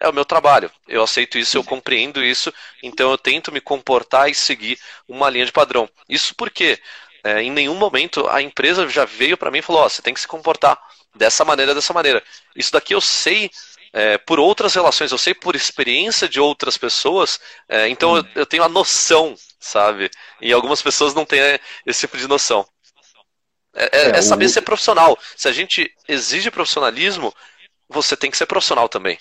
é 0.00 0.08
o 0.08 0.12
meu 0.12 0.24
trabalho. 0.24 0.70
Eu 0.86 1.02
aceito 1.02 1.38
isso, 1.38 1.56
eu 1.56 1.64
compreendo 1.64 2.22
isso, 2.22 2.52
então 2.82 3.10
eu 3.10 3.18
tento 3.18 3.50
me 3.50 3.60
comportar 3.60 4.30
e 4.30 4.34
seguir 4.34 4.78
uma 5.08 5.28
linha 5.28 5.46
de 5.46 5.52
padrão. 5.52 5.88
Isso 6.08 6.34
porque 6.34 6.78
é, 7.24 7.42
em 7.42 7.50
nenhum 7.50 7.74
momento 7.74 8.28
a 8.28 8.40
empresa 8.40 8.88
já 8.88 9.04
veio 9.04 9.36
para 9.36 9.50
mim 9.50 9.58
e 9.58 9.62
falou: 9.62 9.84
oh, 9.84 9.88
você 9.88 10.02
tem 10.02 10.14
que 10.14 10.20
se 10.20 10.28
comportar 10.28 10.78
dessa 11.14 11.44
maneira, 11.44 11.74
dessa 11.74 11.92
maneira. 11.92 12.22
Isso 12.54 12.72
daqui 12.72 12.94
eu 12.94 13.00
sei 13.00 13.50
é, 13.92 14.18
por 14.18 14.38
outras 14.38 14.74
relações, 14.74 15.12
eu 15.12 15.18
sei 15.18 15.34
por 15.34 15.56
experiência 15.56 16.28
de 16.28 16.40
outras 16.40 16.76
pessoas, 16.76 17.40
é, 17.68 17.88
então 17.88 18.16
eu, 18.16 18.24
eu, 18.34 18.46
tenho 18.46 18.62
a 18.62 18.68
noção, 18.68 19.34
sabe? 19.58 20.10
E 20.40 20.52
algumas 20.52 20.82
pessoas 20.82 21.14
não 21.14 21.24
têm 21.24 21.40
é, 21.40 21.60
esse 21.86 22.00
tipo 22.00 22.16
de 22.16 22.28
noção. 22.28 22.66
É, 23.74 23.84
é, 23.92 24.08
é 24.10 24.22
saber 24.22 24.46
o... 24.46 24.48
ser 24.48 24.62
profissional. 24.62 25.18
Se 25.36 25.48
a 25.48 25.52
gente 25.52 25.92
exige 26.08 26.50
profissionalismo, 26.50 27.32
você 27.88 28.16
tem 28.16 28.30
que 28.30 28.36
ser 28.36 28.46
profissional 28.46 28.88
também. 28.88 29.18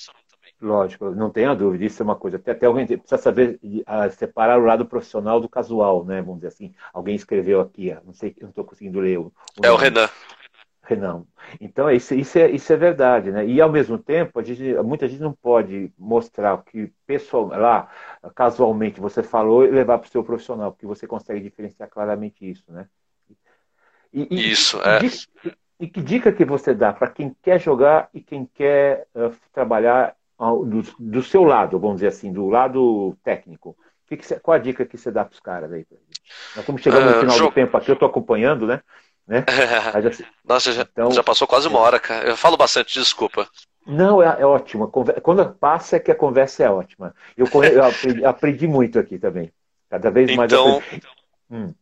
Lógico, 0.59 1.11
não 1.11 1.30
tenha 1.30 1.53
dúvida, 1.53 1.86
isso 1.86 2.01
é 2.01 2.05
uma 2.05 2.15
coisa. 2.15 2.38
Até, 2.38 2.51
até 2.51 2.65
alguém 2.65 2.88
precisa 2.88 3.18
saber 3.18 3.59
uh, 3.63 4.11
separar 4.18 4.59
o 4.59 4.65
lado 4.65 4.88
profissional 4.88 5.39
do 5.39 5.47
casual, 5.47 6.03
né? 6.03 6.20
Vamos 6.20 6.38
dizer 6.38 6.47
assim. 6.47 6.74
Alguém 6.91 7.15
escreveu 7.15 7.61
aqui, 7.61 7.95
não 8.03 8.13
sei, 8.13 8.36
não 8.41 8.49
estou 8.49 8.65
conseguindo 8.65 8.99
ler. 8.99 9.20
O, 9.20 9.32
o 9.61 9.65
é 9.65 9.72
o 9.72 9.76
Renan. 9.76 10.09
Renan. 10.88 11.25
Então, 11.59 11.91
isso, 11.91 12.15
isso, 12.15 12.39
é, 12.39 12.49
isso 12.49 12.71
é 12.71 12.77
verdade, 12.77 13.29
né? 13.29 13.45
E, 13.45 13.59
ao 13.59 13.69
mesmo 13.69 13.97
tempo, 13.97 14.39
a 14.39 14.43
gente, 14.43 14.63
muita 14.83 15.07
gente 15.07 15.21
não 15.21 15.33
pode 15.33 15.91
mostrar 15.97 16.53
o 16.53 16.63
que 16.63 16.91
pessoal, 17.05 17.47
lá, 17.47 17.91
casualmente, 18.33 19.01
você 19.01 19.21
falou 19.21 19.65
e 19.65 19.69
levar 19.69 19.97
para 19.97 20.07
o 20.07 20.11
seu 20.11 20.23
profissional, 20.23 20.71
porque 20.71 20.88
você 20.88 21.05
consegue 21.05 21.41
diferenciar 21.41 21.89
claramente 21.89 22.49
isso, 22.49 22.71
né? 22.71 22.88
E, 24.13 24.51
isso, 24.51 24.77
e, 24.77 24.89
é. 24.89 25.05
E, 25.05 25.53
e, 25.81 25.88
que 25.88 26.01
dica 26.01 26.31
que 26.31 26.45
você 26.45 26.73
dá 26.73 26.93
para 26.93 27.09
quem 27.09 27.35
quer 27.41 27.59
jogar 27.59 28.09
e 28.13 28.21
quem 28.21 28.45
quer 28.45 29.07
uh, 29.13 29.35
trabalhar 29.51 30.15
do, 30.39 30.81
do, 30.97 31.21
seu 31.21 31.43
lado, 31.43 31.77
vamos 31.77 31.97
dizer 31.97 32.07
assim, 32.07 32.31
do 32.31 32.47
lado 32.47 33.15
técnico? 33.23 33.77
Que 34.07 34.15
que 34.15 34.25
você, 34.25 34.39
qual 34.39 34.55
a 34.55 34.59
dica 34.59 34.85
que 34.85 34.97
você 34.97 35.11
dá 35.11 35.25
para 35.25 35.33
os 35.33 35.41
caras 35.41 35.71
aí? 35.73 35.85
Nós 36.55 36.59
estamos 36.59 36.81
chegando 36.81 37.05
no 37.05 37.19
final 37.19 37.35
uh, 37.35 37.49
do 37.49 37.51
tempo 37.51 37.75
aqui, 37.75 37.91
eu 37.91 37.93
estou 37.93 38.07
acompanhando, 38.07 38.65
né? 38.65 38.81
Né? 39.28 39.43
Já, 40.01 40.25
Nossa, 40.45 40.71
já, 40.71 40.82
então, 40.84 41.11
já, 41.11 41.21
passou 41.21 41.47
quase 41.47 41.67
uma 41.67 41.80
hora, 41.80 41.99
cara. 41.99 42.30
Eu 42.30 42.38
falo 42.38 42.55
bastante, 42.55 42.97
desculpa. 42.97 43.47
Não, 43.86 44.21
é, 44.21 44.41
é 44.41 44.45
ótimo. 44.45 44.89
Quando 44.89 45.53
passa 45.53 45.95
é 45.95 45.99
que 45.99 46.11
a 46.11 46.15
conversa 46.15 46.63
é 46.63 46.69
ótima. 46.69 47.13
Eu, 47.36 47.47
eu 47.63 47.84
aprendi, 47.84 48.25
aprendi, 48.25 48.67
muito 48.67 48.99
aqui 48.99 49.17
também. 49.17 49.51
Cada 49.89 50.11
vez 50.11 50.36
mais. 50.36 50.51
Então, 50.51 50.82
hum. 51.49 51.73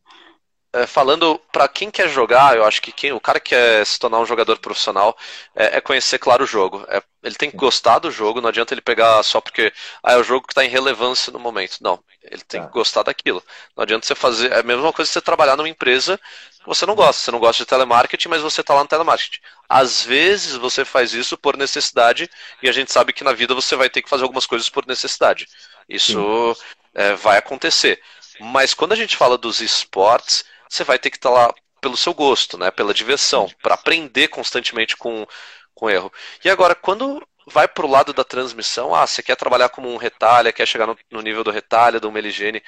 é, 0.74 0.86
falando 0.86 1.40
para 1.52 1.68
quem 1.68 1.90
quer 1.90 2.08
jogar, 2.08 2.56
eu 2.56 2.64
acho 2.64 2.80
que 2.82 2.92
quem, 2.92 3.12
o 3.12 3.20
cara 3.20 3.40
que 3.40 3.50
quer 3.50 3.86
se 3.86 4.00
tornar 4.00 4.20
um 4.20 4.26
jogador 4.26 4.60
profissional 4.60 5.18
é, 5.56 5.78
é 5.78 5.82
conhecer, 5.82 6.20
claro, 6.20 6.44
o 6.44 6.48
jogo. 6.48 6.86
É, 6.90 7.02
ele 7.24 7.36
tem 7.36 7.50
que 7.50 7.58
gostar 7.58 7.98
do 7.98 8.12
jogo, 8.12 8.40
não 8.40 8.50
adianta 8.50 8.74
ele 8.74 8.82
pegar 8.82 9.24
só 9.24 9.42
porque 9.42 9.74
ah, 10.04 10.14
é 10.14 10.18
o 10.18 10.24
jogo 10.24 10.46
que 10.46 10.54
está 10.54 10.64
em 10.64 10.70
relevância 10.70 11.34
no 11.34 11.40
momento. 11.40 11.78
Não, 11.82 12.00
ele 12.32 12.42
tem 12.42 12.62
tá. 12.62 12.68
que 12.68 12.74
gostar 12.74 13.04
daquilo. 13.04 13.44
Não 13.76 13.84
adianta 13.84 14.06
você 14.06 14.16
fazer. 14.16 14.52
É 14.52 14.60
a 14.60 14.64
mesma 14.64 14.92
coisa 14.92 15.10
que 15.10 15.14
você 15.14 15.22
trabalhar 15.22 15.56
numa 15.56 15.70
empresa 15.70 16.20
você 16.66 16.86
não 16.86 16.96
gosta. 16.96 17.22
Você 17.22 17.32
não 17.32 17.40
gosta 17.40 17.64
de 17.64 17.70
telemarketing, 17.70 18.28
mas 18.28 18.42
você 18.42 18.62
está 18.62 18.74
lá 18.74 18.82
no 18.82 18.88
telemarketing. 18.88 19.40
Às 19.70 20.04
vezes 20.04 20.56
você 20.56 20.84
faz 20.84 21.14
isso 21.14 21.38
por 21.38 21.56
necessidade 21.58 22.30
e 22.62 22.68
a 22.68 22.72
gente 22.72 22.92
sabe 22.92 23.14
que 23.14 23.24
na 23.24 23.34
vida 23.34 23.54
você 23.54 23.76
vai 23.76 23.90
ter 23.90 24.02
que 24.02 24.10
fazer 24.10 24.24
algumas 24.24 24.46
coisas 24.46 24.70
por 24.70 24.86
necessidade. 24.86 25.48
Isso 25.88 26.58
é, 26.94 27.14
vai 27.14 27.38
acontecer. 27.38 28.02
Mas 28.40 28.74
quando 28.74 28.94
a 28.94 28.96
gente 28.96 29.16
fala 29.16 29.38
dos 29.38 29.62
esportes, 29.62 30.44
você 30.68 30.84
vai 30.84 30.98
ter 30.98 31.10
que 31.10 31.18
estar 31.18 31.30
tá 31.30 31.36
lá 31.36 31.54
pelo 31.80 31.96
seu 31.96 32.14
gosto, 32.14 32.58
né? 32.58 32.72
Pela 32.72 32.94
diversão, 32.94 33.50
para 33.62 33.76
aprender 33.76 34.28
constantemente 34.28 34.98
com, 34.98 35.26
com 35.74 35.90
erro. 35.90 36.12
E 36.44 36.50
agora, 36.50 36.74
quando 36.74 37.22
vai 37.48 37.68
para 37.68 37.86
o 37.86 37.90
lado 37.90 38.14
da 38.14 38.24
transmissão, 38.24 38.94
ah, 38.94 39.06
você 39.06 39.22
quer 39.22 39.36
trabalhar 39.36 39.70
como 39.70 39.92
um 39.92 39.98
retalha, 39.98 40.52
quer 40.52 40.68
chegar 40.68 40.88
no, 40.88 40.98
no 41.12 41.22
nível 41.22 41.44
do 41.44 41.52
retalha, 41.52 42.00
do 42.00 42.12
meligene. 42.12 42.64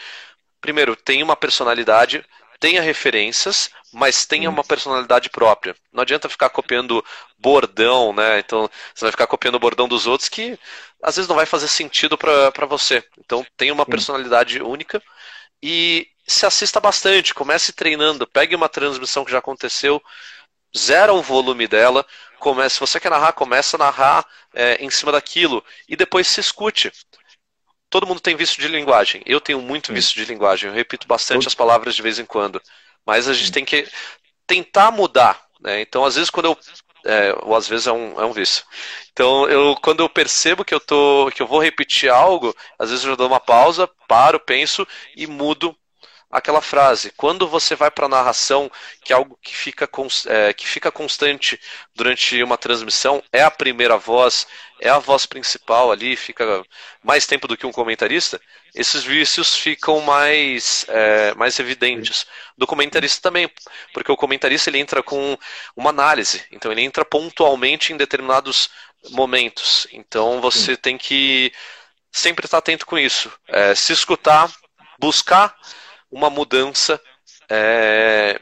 Primeiro, 0.62 0.96
tem 0.96 1.24
uma 1.24 1.36
personalidade, 1.36 2.24
tenha 2.60 2.82
referências, 2.82 3.70
mas 3.92 4.26
tenha 4.26 4.50
uma 4.50 4.64
personalidade 4.64 5.30
própria. 5.30 5.76
Não 5.92 6.02
adianta 6.02 6.30
ficar 6.30 6.50
copiando 6.50 7.04
bordão, 7.38 8.14
né? 8.14 8.40
Então 8.40 8.70
você 8.94 9.06
vai 9.06 9.12
ficar 9.12 9.28
copiando 9.28 9.56
o 9.56 9.60
bordão 9.60 9.88
dos 9.88 10.08
outros 10.08 10.30
que 10.30 10.58
às 11.02 11.16
vezes 11.16 11.30
não 11.30 11.36
vai 11.36 11.46
fazer 11.46 11.68
sentido 11.68 12.18
para 12.18 12.66
você. 12.68 13.04
Então 13.18 13.46
tenha 13.56 13.74
uma 13.74 13.86
personalidade 13.86 14.62
única 14.62 15.02
e 15.62 16.08
se 16.28 16.46
assista 16.46 16.80
bastante, 16.80 17.34
comece 17.34 17.72
treinando, 17.72 18.28
pegue 18.28 18.56
uma 18.56 18.68
transmissão 18.70 19.24
que 19.24 19.32
já 19.32 19.40
aconteceu, 19.40 20.02
zera 20.78 21.14
o 21.14 21.22
volume 21.22 21.68
dela, 21.68 22.06
comece, 22.40 22.76
se 22.76 22.80
você 22.80 23.00
quer 23.00 23.10
narrar, 23.10 23.34
começa 23.34 23.78
a 23.78 23.80
narrar 23.80 24.26
é, 24.54 24.84
em 24.84 24.90
cima 24.90 25.12
daquilo 25.12 25.64
e 25.88 25.96
depois 25.96 26.28
se 26.28 26.40
escute 26.40 26.92
todo 27.90 28.08
mundo 28.08 28.20
tem 28.20 28.36
vício 28.36 28.62
de 28.62 28.68
linguagem. 28.68 29.22
Eu 29.26 29.40
tenho 29.40 29.62
muito 29.62 29.94
vício 29.94 30.16
de 30.16 30.26
linguagem. 30.26 30.70
Eu 30.70 30.76
repito 30.76 31.08
bastante 31.08 31.48
as 31.48 31.56
palavras 31.56 31.96
de 31.96 32.02
vez 32.02 32.20
em 32.20 32.26
quando. 32.26 32.62
Mas 33.06 33.28
a 33.28 33.34
gente 33.34 33.52
tem 33.52 33.66
que 33.66 33.88
tentar 34.46 34.92
mudar. 34.92 35.42
Né? 35.60 35.82
Então, 35.82 36.06
às 36.06 36.16
vezes, 36.16 36.30
quando 36.30 36.48
eu. 36.48 36.58
É, 37.06 37.34
ou 37.44 37.56
às 37.56 37.68
vezes 37.68 37.88
é 37.88 37.92
um, 37.92 38.20
é 38.20 38.26
um 38.26 38.34
vício. 38.34 38.66
Então, 39.14 39.48
eu, 39.48 39.76
quando 39.82 40.02
eu 40.02 40.10
percebo 40.10 40.66
que 40.66 40.74
eu, 40.74 40.80
tô, 40.80 41.32
que 41.34 41.42
eu 41.42 41.48
vou 41.48 41.62
repetir 41.62 42.10
algo, 42.10 42.54
às 42.78 42.90
vezes 42.90 43.06
eu 43.06 43.16
dou 43.16 43.28
uma 43.28 43.40
pausa, 43.40 43.90
paro, 44.08 44.40
penso 44.40 44.86
e 45.16 45.26
mudo 45.26 45.76
aquela 46.30 46.62
frase. 46.62 47.12
Quando 47.16 47.48
você 47.48 47.76
vai 47.76 47.90
para 47.90 48.06
a 48.06 48.10
narração, 48.10 48.70
que 49.02 49.14
é 49.14 49.16
algo 49.16 49.38
que 49.42 49.56
fica, 49.56 49.90
é, 50.28 50.54
que 50.54 50.68
fica 50.68 50.92
constante 50.92 51.60
durante 51.96 52.42
uma 52.44 52.58
transmissão, 52.58 53.24
é 53.32 53.42
a 53.42 53.52
primeira 53.52 53.98
voz, 53.98 54.46
é 54.80 54.90
a 54.90 55.00
voz 55.00 55.26
principal 55.26 55.92
ali, 55.92 56.16
fica 56.16 56.64
mais 57.04 57.26
tempo 57.26 57.48
do 57.48 57.56
que 57.58 57.66
um 57.66 57.72
comentarista, 57.72 58.40
esses 58.76 59.04
vícios 59.04 59.56
ficam 59.56 60.02
mais, 60.02 60.86
é, 60.90 61.34
mais 61.36 61.58
evidentes. 61.60 62.26
Do 62.58 62.68
comentarista 62.68 63.22
também, 63.22 63.50
porque 63.94 64.12
o 64.12 64.18
comentarista 64.18 64.70
ele 64.70 64.80
entra 64.80 65.02
com 65.02 65.38
uma 65.76 65.90
análise, 65.90 66.44
então 66.52 66.72
ele 66.72 66.82
entra 66.82 67.06
pontualmente 67.06 67.94
em 67.94 67.98
determinados 67.98 68.70
momentos. 69.12 69.88
Então 69.92 70.42
você 70.42 70.76
Sim. 70.76 70.82
tem 70.82 70.98
que 70.98 71.52
sempre 72.12 72.46
estar 72.46 72.58
atento 72.58 72.86
com 72.86 72.98
isso. 72.98 73.32
É, 73.48 73.74
se 73.74 73.94
escutar, 73.94 74.52
buscar 75.00 75.56
uma 76.12 76.30
mudança. 76.30 77.02
É, 77.50 78.40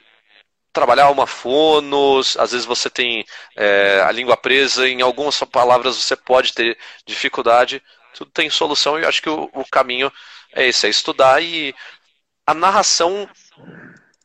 trabalhar 0.74 1.10
uma 1.10 1.26
fonos, 1.26 2.36
às 2.38 2.52
vezes 2.52 2.66
você 2.66 2.90
tem 2.90 3.26
é, 3.56 4.02
a 4.02 4.12
língua 4.12 4.36
presa, 4.36 4.88
em 4.88 5.02
algumas 5.02 5.40
palavras 5.46 5.96
você 5.96 6.18
pode 6.18 6.54
ter 6.54 6.78
dificuldade, 7.06 7.82
tudo 8.14 8.30
tem 8.32 8.50
solução 8.50 9.00
e 9.00 9.04
eu 9.04 9.08
acho 9.08 9.22
que 9.22 9.30
o, 9.30 9.50
o 9.54 9.64
caminho 9.72 10.12
é 10.54 10.68
esse, 10.68 10.86
é 10.86 10.90
estudar 10.90 11.42
e 11.42 11.74
a 12.46 12.54
narração 12.54 13.28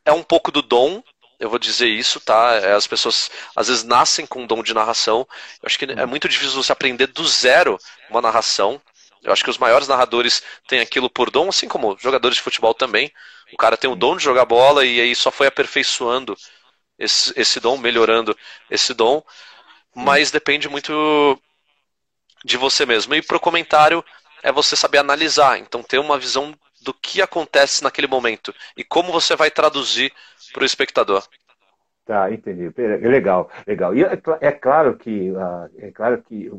é 0.05 0.11
um 0.11 0.23
pouco 0.23 0.51
do 0.51 0.61
dom, 0.61 1.01
eu 1.39 1.49
vou 1.49 1.57
dizer 1.57 1.87
isso, 1.87 2.19
tá? 2.19 2.53
É, 2.55 2.73
as 2.73 2.85
pessoas 2.85 3.31
às 3.55 3.67
vezes 3.67 3.83
nascem 3.83 4.27
com 4.27 4.45
dom 4.45 4.61
de 4.61 4.75
narração. 4.75 5.27
Eu 5.61 5.65
acho 5.65 5.79
que 5.79 5.85
é 5.85 6.05
muito 6.05 6.29
difícil 6.29 6.61
você 6.61 6.71
aprender 6.71 7.07
do 7.07 7.27
zero 7.27 7.79
uma 8.09 8.21
narração. 8.21 8.79
Eu 9.23 9.31
acho 9.31 9.43
que 9.43 9.49
os 9.49 9.57
maiores 9.57 9.87
narradores 9.87 10.41
têm 10.67 10.79
aquilo 10.79 11.09
por 11.09 11.29
dom, 11.29 11.49
assim 11.49 11.67
como 11.67 11.97
jogadores 11.99 12.37
de 12.37 12.43
futebol 12.43 12.73
também. 12.73 13.11
O 13.53 13.57
cara 13.57 13.77
tem 13.77 13.89
o 13.89 13.95
dom 13.95 14.17
de 14.17 14.23
jogar 14.23 14.45
bola 14.45 14.85
e 14.85 14.99
aí 14.99 15.15
só 15.15 15.29
foi 15.29 15.47
aperfeiçoando 15.47 16.35
esse, 16.97 17.33
esse 17.35 17.59
dom, 17.59 17.77
melhorando 17.77 18.35
esse 18.69 18.93
dom, 18.93 19.23
mas 19.95 20.31
depende 20.31 20.69
muito 20.69 21.39
de 22.43 22.57
você 22.57 22.85
mesmo. 22.85 23.13
E 23.13 23.21
para 23.21 23.37
o 23.37 23.41
comentário 23.41 24.03
é 24.43 24.51
você 24.51 24.75
saber 24.75 24.97
analisar, 24.97 25.59
então 25.59 25.83
ter 25.83 25.99
uma 25.99 26.17
visão 26.17 26.53
do 26.81 26.93
que 26.93 27.21
acontece 27.21 27.83
naquele 27.83 28.07
momento 28.07 28.53
e 28.75 28.83
como 28.83 29.11
você 29.11 29.35
vai 29.35 29.51
traduzir 29.51 30.11
para 30.51 30.63
o 30.63 30.65
espectador. 30.65 31.23
Tá, 32.05 32.31
entendi. 32.31 32.73
Legal, 32.75 33.49
legal. 33.67 33.95
E 33.95 34.03
é, 34.03 34.19
é 34.41 34.51
claro 34.51 34.97
que, 34.97 35.31
uh, 35.31 35.69
é 35.77 35.91
claro 35.91 36.21
que 36.23 36.49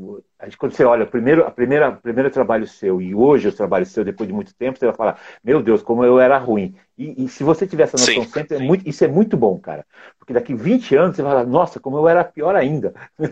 a 0.43 0.45
gente, 0.45 0.57
quando 0.57 0.73
você 0.73 0.83
olha 0.83 1.05
primeiro, 1.05 1.47
a 1.47 1.49
primeira, 1.49 1.89
primeiro 1.93 2.29
trabalho 2.29 2.67
seu 2.67 3.01
e 3.01 3.15
hoje 3.15 3.47
o 3.47 3.53
trabalho 3.53 3.85
seu, 3.85 4.03
depois 4.03 4.27
de 4.27 4.33
muito 4.33 4.53
tempo, 4.53 4.77
você 4.77 4.85
vai 4.85 4.93
falar, 4.93 5.21
meu 5.41 5.63
Deus, 5.63 5.81
como 5.81 6.03
eu 6.03 6.19
era 6.19 6.37
ruim. 6.37 6.75
E, 6.97 7.23
e 7.23 7.29
se 7.29 7.45
você 7.45 7.65
tiver 7.65 7.83
essa 7.83 7.95
noção 7.95 8.25
Sim. 8.25 8.29
sempre, 8.29 8.57
é 8.57 8.59
muito, 8.59 8.87
isso 8.87 9.05
é 9.05 9.07
muito 9.07 9.37
bom, 9.37 9.57
cara. 9.57 9.85
Porque 10.19 10.33
daqui 10.33 10.53
20 10.53 10.95
anos 10.97 11.15
você 11.15 11.21
vai 11.21 11.31
falar, 11.31 11.45
nossa, 11.45 11.79
como 11.79 11.97
eu 11.97 12.09
era 12.09 12.25
pior 12.25 12.57
ainda. 12.57 12.93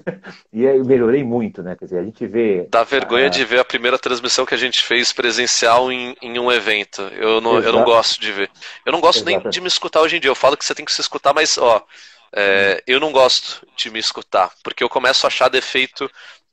e 0.54 0.64
eu 0.64 0.86
melhorei 0.86 1.22
muito, 1.22 1.62
né? 1.62 1.76
Quer 1.76 1.86
dizer, 1.86 2.00
a 2.00 2.04
gente 2.04 2.26
vê. 2.26 2.66
Dá 2.72 2.86
vergonha 2.86 3.30
de 3.30 3.44
ver 3.44 3.60
a 3.60 3.66
primeira 3.66 4.00
transmissão 4.00 4.46
que 4.46 4.54
a 4.56 4.58
gente 4.58 4.82
fez 4.82 5.12
presencial 5.12 5.92
em, 5.92 6.16
em 6.22 6.40
um 6.40 6.50
evento. 6.50 7.02
Eu 7.02 7.42
não, 7.42 7.60
eu 7.60 7.74
não 7.74 7.84
gosto 7.84 8.22
de 8.22 8.32
ver. 8.32 8.50
Eu 8.86 8.94
não 8.94 9.02
gosto 9.02 9.18
Exato. 9.18 9.44
nem 9.44 9.52
de 9.52 9.60
me 9.60 9.68
escutar 9.68 10.00
hoje 10.00 10.16
em 10.16 10.22
dia. 10.22 10.32
Eu 10.32 10.36
falo 10.36 10.56
que 10.56 10.64
você 10.64 10.74
tem 10.74 10.86
que 10.86 10.94
se 10.94 11.02
escutar, 11.02 11.34
mas, 11.34 11.58
ó, 11.58 11.86
é, 12.34 12.82
eu 12.88 13.00
não 13.00 13.12
gosto 13.12 13.68
de 13.76 13.90
me 13.92 14.00
escutar, 14.00 14.52
porque 14.64 14.84
eu 14.84 14.90
começo 14.90 15.26
a 15.26 15.28
achar 15.28 15.50
defeito 15.50 16.10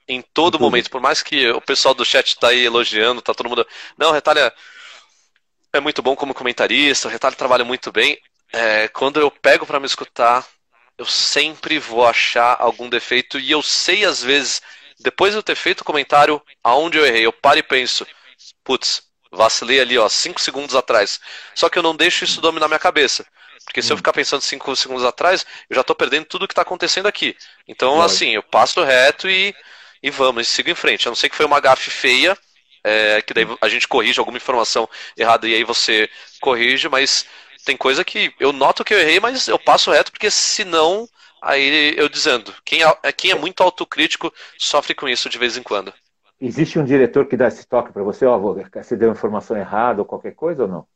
em 0.08 0.22
todo 0.22 0.58
momento. 0.58 0.90
Por 0.90 1.00
mais 1.00 1.22
que 1.22 1.48
o 1.50 1.60
pessoal 1.60 1.94
do 1.94 2.04
chat 2.04 2.38
tá 2.38 2.48
aí 2.48 2.64
elogiando, 2.64 3.22
tá 3.22 3.34
todo 3.34 3.48
mundo. 3.48 3.66
Não, 3.96 4.10
Retalha 4.10 4.52
é 5.72 5.80
muito 5.80 6.02
bom 6.02 6.16
como 6.16 6.34
comentarista, 6.34 7.08
o 7.08 7.10
Retalho 7.10 7.36
trabalha 7.36 7.64
muito 7.64 7.92
bem. 7.92 8.18
É, 8.52 8.88
quando 8.88 9.20
eu 9.20 9.30
pego 9.30 9.66
para 9.66 9.78
me 9.78 9.86
escutar, 9.86 10.46
eu 10.96 11.04
sempre 11.04 11.78
vou 11.78 12.06
achar 12.06 12.56
algum 12.58 12.88
defeito 12.88 13.38
e 13.38 13.50
eu 13.50 13.62
sei 13.62 14.04
às 14.04 14.22
vezes 14.22 14.62
depois 14.98 15.32
de 15.32 15.38
eu 15.38 15.42
ter 15.42 15.54
feito 15.54 15.82
o 15.82 15.84
comentário 15.84 16.42
aonde 16.62 16.98
eu 16.98 17.06
errei, 17.06 17.24
eu 17.24 17.32
paro 17.32 17.58
e 17.58 17.62
penso, 17.62 18.06
putz, 18.64 19.02
vacilei 19.30 19.80
ali, 19.80 19.96
ó, 19.98 20.08
5 20.08 20.40
segundos 20.40 20.74
atrás. 20.74 21.20
Só 21.54 21.68
que 21.68 21.78
eu 21.78 21.82
não 21.82 21.94
deixo 21.94 22.24
isso 22.24 22.40
dominar 22.40 22.66
minha 22.66 22.78
cabeça. 22.78 23.24
Porque 23.64 23.82
se 23.82 23.92
eu 23.92 23.94
hum. 23.94 23.98
ficar 23.98 24.12
pensando 24.12 24.40
5 24.40 24.74
segundos 24.76 25.04
atrás, 25.04 25.44
eu 25.68 25.74
já 25.74 25.82
estou 25.82 25.94
perdendo 25.94 26.24
tudo 26.24 26.48
que 26.48 26.52
está 26.52 26.62
acontecendo 26.62 27.06
aqui. 27.06 27.36
Então, 27.66 28.00
assim, 28.00 28.30
eu 28.30 28.42
passo 28.42 28.82
reto 28.82 29.28
e, 29.28 29.54
e 30.02 30.10
vamos, 30.10 30.46
e 30.46 30.50
sigo 30.50 30.70
em 30.70 30.74
frente. 30.74 31.06
A 31.06 31.10
não 31.10 31.16
ser 31.16 31.28
que 31.28 31.36
foi 31.36 31.46
uma 31.46 31.60
gafe 31.60 31.90
feia, 31.90 32.36
é, 32.84 33.20
que 33.22 33.34
daí 33.34 33.46
a 33.60 33.68
gente 33.68 33.88
corrige 33.88 34.18
alguma 34.18 34.36
informação 34.36 34.88
errada 35.16 35.48
e 35.48 35.54
aí 35.54 35.64
você 35.64 36.08
corrige, 36.40 36.88
mas 36.88 37.26
tem 37.64 37.76
coisa 37.76 38.04
que 38.04 38.32
eu 38.40 38.52
noto 38.52 38.84
que 38.84 38.94
eu 38.94 38.98
errei, 38.98 39.20
mas 39.20 39.48
eu 39.48 39.58
passo 39.58 39.90
reto, 39.90 40.10
porque 40.10 40.30
senão, 40.30 41.08
aí 41.42 41.94
eu 41.96 42.08
dizendo, 42.08 42.54
quem 42.64 42.82
é, 42.82 43.12
quem 43.12 43.30
é 43.30 43.34
muito 43.34 43.62
autocrítico 43.62 44.32
sofre 44.58 44.94
com 44.94 45.08
isso 45.08 45.28
de 45.28 45.38
vez 45.38 45.56
em 45.56 45.62
quando. 45.62 45.92
Existe 46.40 46.78
um 46.78 46.84
diretor 46.84 47.26
que 47.26 47.36
dá 47.36 47.48
esse 47.48 47.66
toque 47.66 47.92
para 47.92 48.02
você, 48.02 48.24
ó, 48.24 48.38
você 48.38 48.96
deu 48.96 49.10
informação 49.10 49.56
errada 49.56 50.00
ou 50.00 50.06
qualquer 50.06 50.34
coisa 50.34 50.62
ou 50.62 50.68
não? 50.68 50.86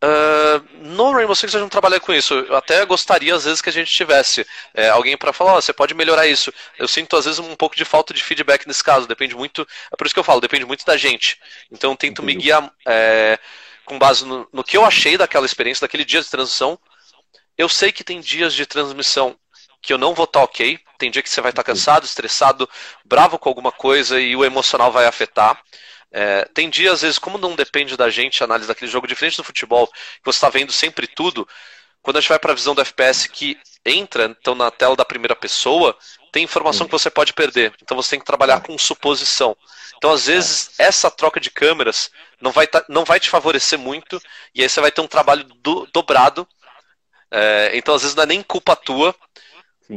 Uh, 0.00 0.62
no 0.86 1.12
Rainbow 1.12 1.34
Six 1.34 1.52
gente 1.52 1.60
não 1.60 1.68
trabalha 1.68 1.98
com 1.98 2.12
isso. 2.12 2.34
Eu 2.34 2.56
até 2.56 2.84
gostaria, 2.86 3.34
às 3.34 3.44
vezes, 3.44 3.60
que 3.60 3.68
a 3.68 3.72
gente 3.72 3.92
tivesse 3.92 4.46
é, 4.72 4.88
alguém 4.88 5.16
para 5.16 5.32
falar, 5.32 5.56
oh, 5.56 5.60
você 5.60 5.72
pode 5.72 5.92
melhorar 5.94 6.26
isso. 6.26 6.52
Eu 6.78 6.86
sinto, 6.86 7.16
às 7.16 7.24
vezes, 7.24 7.40
um 7.40 7.56
pouco 7.56 7.74
de 7.74 7.84
falta 7.84 8.14
de 8.14 8.22
feedback 8.22 8.66
nesse 8.66 8.82
caso. 8.82 9.08
Depende 9.08 9.34
muito. 9.34 9.66
É 9.92 9.96
por 9.96 10.06
isso 10.06 10.14
que 10.14 10.20
eu 10.20 10.24
falo, 10.24 10.40
depende 10.40 10.64
muito 10.64 10.84
da 10.84 10.96
gente. 10.96 11.38
Então 11.70 11.90
eu 11.90 11.96
tento 11.96 12.22
Entendi. 12.22 12.36
me 12.36 12.42
guiar 12.42 12.72
é, 12.86 13.38
com 13.84 13.98
base 13.98 14.24
no, 14.24 14.48
no 14.52 14.62
que 14.62 14.76
eu 14.76 14.84
achei 14.84 15.16
daquela 15.16 15.46
experiência, 15.46 15.84
daquele 15.84 16.04
dia 16.04 16.22
de 16.22 16.30
transição. 16.30 16.78
Eu 17.56 17.68
sei 17.68 17.90
que 17.90 18.04
tem 18.04 18.20
dias 18.20 18.54
de 18.54 18.64
transmissão 18.66 19.36
que 19.82 19.92
eu 19.92 19.98
não 19.98 20.14
vou 20.14 20.24
estar 20.24 20.40
tá 20.40 20.44
ok. 20.44 20.78
Tem 20.96 21.10
dia 21.10 21.22
que 21.22 21.30
você 21.30 21.40
vai 21.40 21.50
estar 21.50 21.62
tá 21.62 21.66
cansado, 21.66 22.04
estressado, 22.04 22.68
bravo 23.04 23.38
com 23.38 23.48
alguma 23.48 23.72
coisa 23.72 24.20
e 24.20 24.36
o 24.36 24.44
emocional 24.44 24.92
vai 24.92 25.06
afetar. 25.06 25.60
É, 26.10 26.44
tem 26.54 26.70
dias, 26.70 26.94
às 26.94 27.02
vezes, 27.02 27.18
como 27.18 27.36
não 27.38 27.54
depende 27.54 27.96
da 27.96 28.08
gente 28.08 28.42
a 28.42 28.46
análise 28.46 28.68
daquele 28.68 28.90
jogo, 28.90 29.06
diferente 29.06 29.36
do 29.36 29.44
futebol, 29.44 29.86
que 29.86 30.24
você 30.24 30.36
está 30.36 30.48
vendo 30.48 30.72
sempre 30.72 31.06
tudo, 31.06 31.46
quando 32.00 32.16
a 32.16 32.20
gente 32.20 32.30
vai 32.30 32.38
para 32.38 32.52
a 32.52 32.54
visão 32.54 32.74
do 32.74 32.80
FPS 32.80 33.28
que 33.28 33.58
entra 33.84 34.24
então 34.24 34.54
na 34.54 34.70
tela 34.70 34.96
da 34.96 35.04
primeira 35.04 35.36
pessoa, 35.36 35.96
tem 36.32 36.44
informação 36.44 36.86
que 36.86 36.92
você 36.92 37.10
pode 37.10 37.32
perder. 37.32 37.74
Então 37.82 37.96
você 37.96 38.10
tem 38.10 38.18
que 38.20 38.24
trabalhar 38.24 38.60
com 38.60 38.76
suposição. 38.78 39.56
Então, 39.96 40.12
às 40.12 40.26
vezes, 40.26 40.70
essa 40.78 41.10
troca 41.10 41.40
de 41.40 41.50
câmeras 41.50 42.10
não 42.40 42.52
vai, 42.52 42.66
tá, 42.66 42.84
não 42.88 43.04
vai 43.04 43.18
te 43.18 43.28
favorecer 43.28 43.78
muito, 43.78 44.20
e 44.54 44.62
aí 44.62 44.68
você 44.68 44.80
vai 44.80 44.92
ter 44.92 45.00
um 45.00 45.08
trabalho 45.08 45.44
do, 45.44 45.86
dobrado. 45.92 46.46
É, 47.30 47.72
então, 47.74 47.94
às 47.94 48.02
vezes, 48.02 48.14
não 48.14 48.22
é 48.22 48.26
nem 48.26 48.42
culpa 48.42 48.76
tua, 48.76 49.14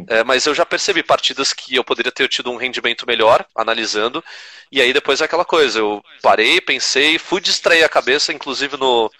é, 0.07 0.23
mas 0.23 0.45
eu 0.45 0.55
já 0.55 0.65
percebi 0.65 1.03
partidas 1.03 1.51
que 1.51 1.75
eu 1.75 1.83
poderia 1.83 2.11
ter 2.11 2.27
tido 2.29 2.49
um 2.49 2.55
rendimento 2.55 3.05
melhor, 3.05 3.45
analisando, 3.55 4.23
e 4.71 4.81
aí 4.81 4.93
depois 4.93 5.19
é 5.19 5.25
aquela 5.25 5.43
coisa, 5.43 5.79
eu 5.79 6.01
parei, 6.21 6.61
pensei, 6.61 7.19
fui 7.19 7.41
distrair 7.41 7.83
a 7.83 7.89
cabeça, 7.89 8.31
inclusive 8.31 8.77
no, 8.77 9.11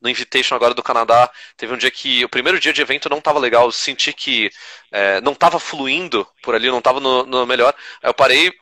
no 0.00 0.08
Invitation 0.08 0.54
agora 0.54 0.72
do 0.72 0.82
Canadá, 0.82 1.30
teve 1.56 1.74
um 1.74 1.76
dia 1.76 1.90
que, 1.90 2.24
o 2.24 2.28
primeiro 2.28 2.58
dia 2.58 2.72
de 2.72 2.80
evento 2.80 3.10
não 3.10 3.18
estava 3.18 3.38
legal, 3.38 3.66
eu 3.66 3.72
senti 3.72 4.12
que 4.12 4.50
é, 4.90 5.20
não 5.20 5.32
estava 5.32 5.58
fluindo 5.60 6.26
por 6.42 6.54
ali, 6.54 6.70
não 6.70 6.78
estava 6.78 6.98
no, 6.98 7.24
no 7.26 7.46
melhor, 7.46 7.74
aí 8.02 8.08
eu 8.08 8.14
parei, 8.14 8.52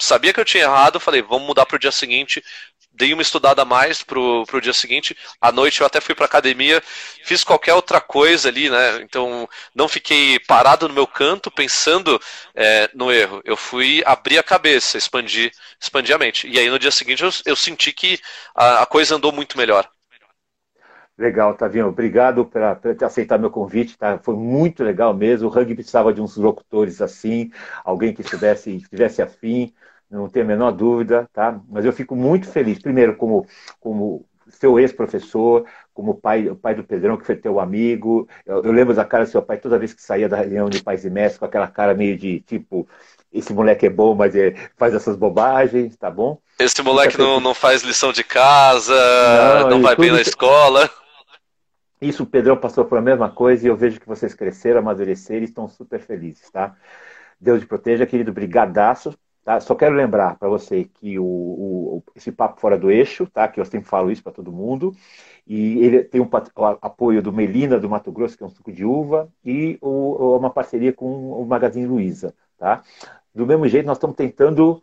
sabia 0.00 0.32
que 0.32 0.40
eu 0.40 0.44
tinha 0.44 0.64
errado, 0.64 1.00
falei, 1.00 1.22
vamos 1.22 1.46
mudar 1.46 1.66
para 1.66 1.76
o 1.76 1.80
dia 1.80 1.92
seguinte, 1.92 2.42
dei 2.94 3.12
uma 3.12 3.22
estudada 3.22 3.62
a 3.62 3.64
mais 3.64 4.02
pro, 4.02 4.44
pro 4.46 4.60
dia 4.60 4.72
seguinte. 4.72 5.16
À 5.40 5.50
noite 5.50 5.80
eu 5.80 5.86
até 5.86 6.00
fui 6.00 6.14
pra 6.14 6.26
academia, 6.26 6.82
fiz 7.24 7.42
qualquer 7.42 7.74
outra 7.74 8.00
coisa 8.00 8.48
ali, 8.48 8.68
né? 8.68 9.00
Então 9.02 9.48
não 9.74 9.88
fiquei 9.88 10.38
parado 10.40 10.88
no 10.88 10.94
meu 10.94 11.06
canto 11.06 11.50
pensando 11.50 12.20
é, 12.54 12.90
no 12.94 13.10
erro. 13.10 13.40
Eu 13.44 13.56
fui 13.56 14.02
abrir 14.04 14.38
a 14.38 14.42
cabeça, 14.42 14.98
expandir, 14.98 15.52
expandir 15.80 16.14
a 16.14 16.18
mente. 16.18 16.48
E 16.48 16.58
aí 16.58 16.68
no 16.70 16.78
dia 16.78 16.90
seguinte 16.90 17.22
eu, 17.22 17.30
eu 17.46 17.56
senti 17.56 17.92
que 17.92 18.18
a, 18.54 18.82
a 18.82 18.86
coisa 18.86 19.16
andou 19.16 19.32
muito 19.32 19.56
melhor. 19.56 19.88
Legal, 21.18 21.54
Tavinho. 21.54 21.88
Obrigado 21.88 22.44
por 22.44 22.60
aceitar 23.04 23.38
meu 23.38 23.50
convite. 23.50 23.96
Tá? 23.96 24.18
Foi 24.18 24.34
muito 24.34 24.82
legal 24.82 25.14
mesmo. 25.14 25.48
O 25.48 25.50
rugby 25.50 25.74
precisava 25.74 26.12
de 26.12 26.20
uns 26.20 26.36
locutores 26.36 27.00
assim, 27.02 27.50
alguém 27.84 28.14
que 28.14 28.22
estivesse, 28.22 28.76
estivesse 28.76 29.22
afim 29.22 29.72
não 30.12 30.28
tenho 30.28 30.44
a 30.44 30.48
menor 30.48 30.70
dúvida, 30.72 31.28
tá? 31.32 31.58
Mas 31.68 31.84
eu 31.84 31.92
fico 31.92 32.14
muito 32.14 32.46
feliz, 32.46 32.78
primeiro, 32.78 33.16
como, 33.16 33.46
como 33.80 34.26
seu 34.48 34.78
ex-professor, 34.78 35.64
como 35.94 36.14
pai, 36.14 36.54
pai 36.60 36.74
do 36.74 36.84
Pedrão, 36.84 37.16
que 37.16 37.24
foi 37.24 37.34
teu 37.34 37.58
amigo. 37.58 38.28
Eu, 38.44 38.62
eu, 38.62 38.72
lembro 38.72 38.94
da 38.94 39.04
cara 39.04 39.24
do 39.24 39.30
seu 39.30 39.42
pai 39.42 39.56
toda 39.56 39.78
vez 39.78 39.94
que 39.94 40.02
saía 40.02 40.28
da 40.28 40.36
reunião 40.36 40.68
de 40.68 40.82
pais 40.82 41.04
e 41.04 41.10
mestres, 41.10 41.38
com 41.38 41.46
aquela 41.46 41.66
cara 41.66 41.94
meio 41.94 42.16
de 42.16 42.40
tipo, 42.40 42.86
esse 43.32 43.52
moleque 43.54 43.86
é 43.86 43.90
bom, 43.90 44.14
mas 44.14 44.36
é, 44.36 44.54
faz 44.76 44.94
essas 44.94 45.16
bobagens, 45.16 45.96
tá 45.96 46.10
bom? 46.10 46.38
Esse 46.58 46.82
moleque 46.82 47.16
não, 47.16 47.40
não 47.40 47.54
faz 47.54 47.82
lição 47.82 48.12
de 48.12 48.22
casa, 48.22 48.94
não, 49.62 49.70
não 49.70 49.82
vai 49.82 49.96
bem 49.96 50.12
na 50.12 50.20
escola. 50.20 50.90
Isso, 52.00 52.24
o 52.24 52.26
Pedrão 52.26 52.56
passou 52.56 52.84
por 52.84 52.98
a 52.98 53.02
mesma 53.02 53.30
coisa 53.30 53.64
e 53.64 53.70
eu 53.70 53.76
vejo 53.76 54.00
que 54.00 54.08
vocês 54.08 54.34
cresceram, 54.34 54.80
amadureceram 54.80 55.40
e 55.40 55.44
estão 55.44 55.68
super 55.68 56.00
felizes, 56.00 56.50
tá? 56.50 56.74
Deus 57.40 57.60
te 57.60 57.66
proteja, 57.66 58.06
querido. 58.06 58.32
Brigadaço 58.32 59.16
Tá? 59.44 59.58
Só 59.60 59.74
quero 59.74 59.94
lembrar 59.94 60.36
para 60.36 60.48
você 60.48 60.84
que 60.84 61.18
o, 61.18 61.24
o, 61.24 62.02
esse 62.14 62.30
papo 62.30 62.60
fora 62.60 62.78
do 62.78 62.90
eixo, 62.90 63.26
tá? 63.26 63.48
que 63.48 63.58
eu 63.58 63.64
sempre 63.64 63.88
falo 63.88 64.10
isso 64.10 64.22
para 64.22 64.32
todo 64.32 64.52
mundo, 64.52 64.94
e 65.46 65.84
ele 65.84 66.04
tem 66.04 66.20
um 66.20 66.28
o 66.28 66.66
apoio 66.80 67.20
do 67.20 67.32
Melina 67.32 67.78
do 67.78 67.90
Mato 67.90 68.12
Grosso, 68.12 68.36
que 68.36 68.42
é 68.44 68.46
um 68.46 68.50
suco 68.50 68.72
de 68.72 68.84
uva, 68.84 69.28
e 69.44 69.76
o, 69.80 70.36
uma 70.36 70.50
parceria 70.50 70.92
com 70.92 71.32
o 71.32 71.44
Magazine 71.44 71.86
Luiza. 71.86 72.34
Tá? 72.56 72.82
Do 73.34 73.46
mesmo 73.46 73.66
jeito, 73.66 73.86
nós 73.86 73.96
estamos 73.96 74.14
tentando 74.14 74.82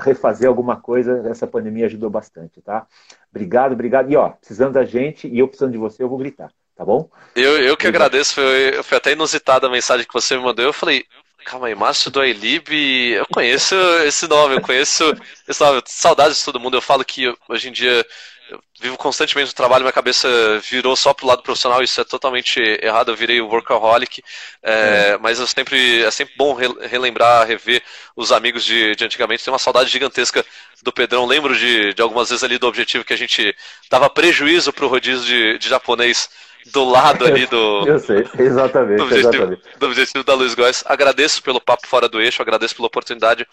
refazer 0.00 0.48
alguma 0.48 0.76
coisa, 0.76 1.26
essa 1.28 1.46
pandemia 1.46 1.86
ajudou 1.86 2.10
bastante. 2.10 2.60
Tá? 2.60 2.86
Obrigado, 3.30 3.72
obrigado. 3.72 4.12
E 4.12 4.16
ó, 4.16 4.28
precisando 4.30 4.74
da 4.74 4.84
gente 4.84 5.26
e 5.26 5.38
eu 5.38 5.48
precisando 5.48 5.72
de 5.72 5.78
você, 5.78 6.02
eu 6.02 6.08
vou 6.08 6.18
gritar. 6.18 6.52
Tá 6.76 6.84
bom? 6.84 7.10
Eu, 7.34 7.58
eu 7.58 7.76
que 7.76 7.88
agradeço, 7.88 8.36
foi, 8.36 8.80
foi 8.84 8.98
até 8.98 9.10
inusitada 9.10 9.66
a 9.66 9.70
mensagem 9.70 10.06
que 10.06 10.14
você 10.14 10.36
me 10.36 10.44
mandou. 10.44 10.64
Eu 10.64 10.72
falei, 10.72 11.04
Calma 11.48 11.68
aí, 11.68 11.74
Márcio 11.74 12.10
do 12.10 12.20
Ailib, 12.20 12.68
eu 13.14 13.24
conheço 13.32 13.74
esse 14.04 14.28
nome, 14.28 14.56
eu 14.56 14.60
conheço 14.60 15.02
esse 15.48 15.58
nome, 15.58 15.82
saudades 15.86 16.36
de 16.36 16.44
todo 16.44 16.60
mundo. 16.60 16.76
Eu 16.76 16.82
falo 16.82 17.02
que 17.02 17.34
hoje 17.48 17.70
em 17.70 17.72
dia 17.72 18.06
eu 18.50 18.60
vivo 18.78 18.98
constantemente 18.98 19.48
no 19.48 19.54
trabalho, 19.54 19.82
minha 19.82 19.92
cabeça 19.92 20.28
virou 20.70 20.94
só 20.94 21.14
pro 21.14 21.26
lado 21.26 21.42
profissional, 21.42 21.82
isso 21.82 21.98
é 22.02 22.04
totalmente 22.04 22.60
errado, 22.82 23.10
eu 23.10 23.16
virei 23.16 23.40
workaholic, 23.40 24.22
é, 24.62 24.72
é. 24.72 25.18
mas 25.18 25.40
eu 25.40 25.46
sempre, 25.46 26.02
é 26.02 26.10
sempre 26.10 26.34
bom 26.36 26.52
relembrar, 26.52 27.46
rever 27.46 27.82
os 28.14 28.30
amigos 28.30 28.62
de, 28.62 28.94
de 28.94 29.06
antigamente, 29.06 29.42
tem 29.42 29.50
uma 29.50 29.58
saudade 29.58 29.88
gigantesca 29.88 30.44
do 30.82 30.92
Pedrão, 30.92 31.24
lembro 31.24 31.56
de, 31.56 31.94
de 31.94 32.02
algumas 32.02 32.28
vezes 32.28 32.44
ali 32.44 32.58
do 32.58 32.66
objetivo 32.66 33.06
que 33.06 33.14
a 33.14 33.18
gente 33.18 33.56
dava 33.90 34.10
prejuízo 34.10 34.70
pro 34.70 34.88
rodízio 34.88 35.24
de, 35.24 35.56
de 35.56 35.68
japonês 35.68 36.28
do 36.66 36.84
lado 36.84 37.24
ali 37.24 37.46
do. 37.46 37.84
Eu 37.88 37.98
sei, 37.98 38.26
exatamente. 38.38 38.98
Do 38.98 39.04
objetivo, 39.04 39.28
exatamente. 39.28 39.62
Do 39.78 39.86
objetivo 39.86 40.24
da 40.24 40.34
Luiz 40.34 40.54
Góes. 40.54 40.84
Agradeço 40.86 41.42
pelo 41.42 41.60
papo 41.60 41.86
fora 41.86 42.08
do 42.08 42.20
eixo, 42.20 42.42
agradeço 42.42 42.74
pela 42.74 42.86
oportunidade. 42.86 43.46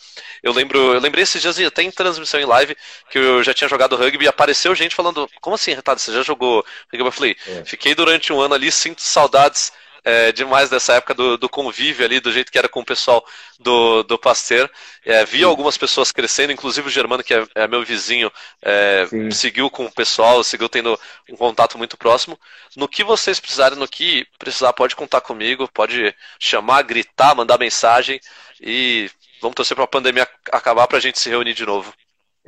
Eu 0.43 0.53
lembro, 0.53 0.78
eu 0.93 0.99
lembrei 0.99 1.24
esses 1.24 1.41
dias 1.41 1.60
até 1.60 1.84
em 1.84 1.91
transmissão 1.91 2.39
em 2.39 2.45
live 2.45 2.76
que 3.10 3.18
eu 3.18 3.43
já 3.43 3.53
tinha 3.53 3.68
jogado 3.68 3.95
rugby 3.95 4.26
e 4.26 4.28
apareceu 4.28 4.76
gente 4.76 4.95
falando: 4.95 5.30
Como 5.41 5.56
assim, 5.56 5.74
Retardo, 5.74 6.01
você 6.01 6.12
já 6.12 6.24
jogou 6.24 6.66
rugby? 6.91 7.08
Eu 7.08 7.12
falei: 7.12 7.36
é. 7.47 7.64
Fiquei 7.66 7.95
durante 7.95 8.34
um 8.34 8.39
ano 8.41 8.56
ali, 8.56 8.72
sinto 8.72 9.01
saudades 9.01 9.72
é, 10.06 10.32
demais 10.32 10.70
dessa 10.70 10.93
época 10.93 11.16
do, 11.16 11.36
do, 11.36 11.49
convívio 11.49 12.06
ali, 12.06 12.20
do 12.20 12.32
jeito 12.32 12.51
que 12.51 12.58
era 12.60 12.70
com 12.70 12.82
o 12.82 12.86
pessoal 12.86 13.26
do, 13.60 14.03
do 14.03 14.20
Pasteur. 14.20 14.70
É, 15.03 15.26
vi 15.26 15.43
algumas 15.43 15.78
pessoas 15.78 16.12
crescendo, 16.12 16.53
inclusive 16.53 16.88
o 16.88 16.91
Germano, 16.91 17.24
que 17.24 17.34
é, 17.34 17.45
é 17.56 17.68
meu 17.68 17.84
vizinho, 17.84 18.32
é, 18.62 19.08
seguiu 19.32 19.68
com 19.68 19.86
o 19.86 19.91
pessoal, 19.91 20.43
seguiu 20.43 20.70
tendo 20.70 20.97
um 21.28 21.36
contato 21.36 21.76
muito 21.76 21.97
próximo. 21.97 22.39
No 22.78 22.88
que 22.88 23.03
vocês 23.03 23.39
precisarem, 23.39 23.80
no 23.80 23.88
que 23.88 24.28
precisar, 24.38 24.72
pode 24.74 24.95
contar 24.95 25.22
comigo, 25.22 25.68
pode 25.74 26.16
chamar, 26.39 26.84
gritar, 26.84 27.34
mandar 27.34 27.58
mensagem 27.58 28.22
e 28.62 29.10
vamos 29.41 29.56
torcer 29.56 29.76
para 29.76 29.86
a 29.86 29.88
pandemia 29.88 30.28
acabar 30.51 30.88
para 30.88 30.97
a 30.99 31.01
gente 31.01 31.18
se 31.18 31.30
reunir 31.30 31.56
de 31.56 31.66
novo. 31.66 31.91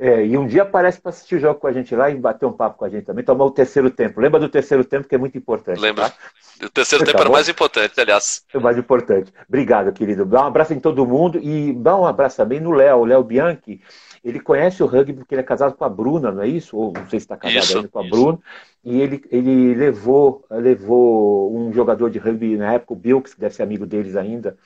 É, 0.00 0.24
e 0.24 0.38
um 0.38 0.46
dia 0.46 0.62
aparece 0.62 1.00
para 1.00 1.10
assistir 1.10 1.34
o 1.34 1.40
jogo 1.40 1.58
com 1.58 1.66
a 1.66 1.72
gente 1.72 1.94
lá 1.96 2.08
e 2.08 2.14
bater 2.14 2.46
um 2.46 2.52
papo 2.52 2.78
com 2.78 2.84
a 2.84 2.88
gente 2.88 3.04
também, 3.04 3.24
tomar 3.24 3.44
o 3.44 3.50
terceiro 3.50 3.90
tempo. 3.90 4.20
Lembra 4.20 4.38
do 4.38 4.48
terceiro 4.48 4.84
tempo 4.84 5.08
que 5.08 5.14
é 5.14 5.18
muito 5.18 5.36
importante. 5.36 5.80
Lembra. 5.80 6.10
Tá? 6.10 6.16
O 6.66 6.70
terceiro 6.70 7.04
tá 7.04 7.10
tempo 7.10 7.20
era 7.20 7.28
o 7.28 7.32
mais 7.32 7.48
importante, 7.48 8.00
aliás. 8.00 8.44
É 8.54 8.58
o 8.58 8.60
mais 8.60 8.78
importante. 8.78 9.32
Obrigado, 9.48 9.92
querido. 9.92 10.24
Dá 10.24 10.44
um 10.44 10.46
abraço 10.46 10.72
em 10.72 10.78
todo 10.78 11.04
mundo 11.04 11.40
e 11.42 11.72
dá 11.72 11.96
um 11.96 12.06
abraço 12.06 12.36
também 12.36 12.60
no 12.60 12.70
Léo, 12.70 12.98
o 12.98 13.04
Léo 13.04 13.24
Bianchi. 13.24 13.80
Ele 14.24 14.38
conhece 14.38 14.82
o 14.82 14.86
rugby 14.86 15.14
porque 15.14 15.34
ele 15.34 15.42
é 15.42 15.44
casado 15.44 15.74
com 15.74 15.84
a 15.84 15.88
Bruna, 15.88 16.30
não 16.30 16.42
é 16.42 16.48
isso? 16.48 16.76
Ou 16.76 16.92
não 16.92 17.08
sei 17.08 17.18
se 17.18 17.24
está 17.24 17.36
casado 17.36 17.62
isso, 17.64 17.76
ainda 17.78 17.88
com 17.88 17.98
a 17.98 18.02
isso. 18.02 18.10
Bruna. 18.10 18.38
E 18.84 19.00
ele, 19.00 19.24
ele 19.30 19.74
levou, 19.74 20.44
levou 20.48 21.56
um 21.56 21.72
jogador 21.72 22.08
de 22.08 22.18
rugby 22.18 22.56
na 22.56 22.74
época, 22.74 22.92
o 22.92 22.96
Bilks, 22.96 23.34
que 23.34 23.40
deve 23.40 23.54
ser 23.54 23.64
amigo 23.64 23.84
deles 23.84 24.14
ainda, 24.14 24.56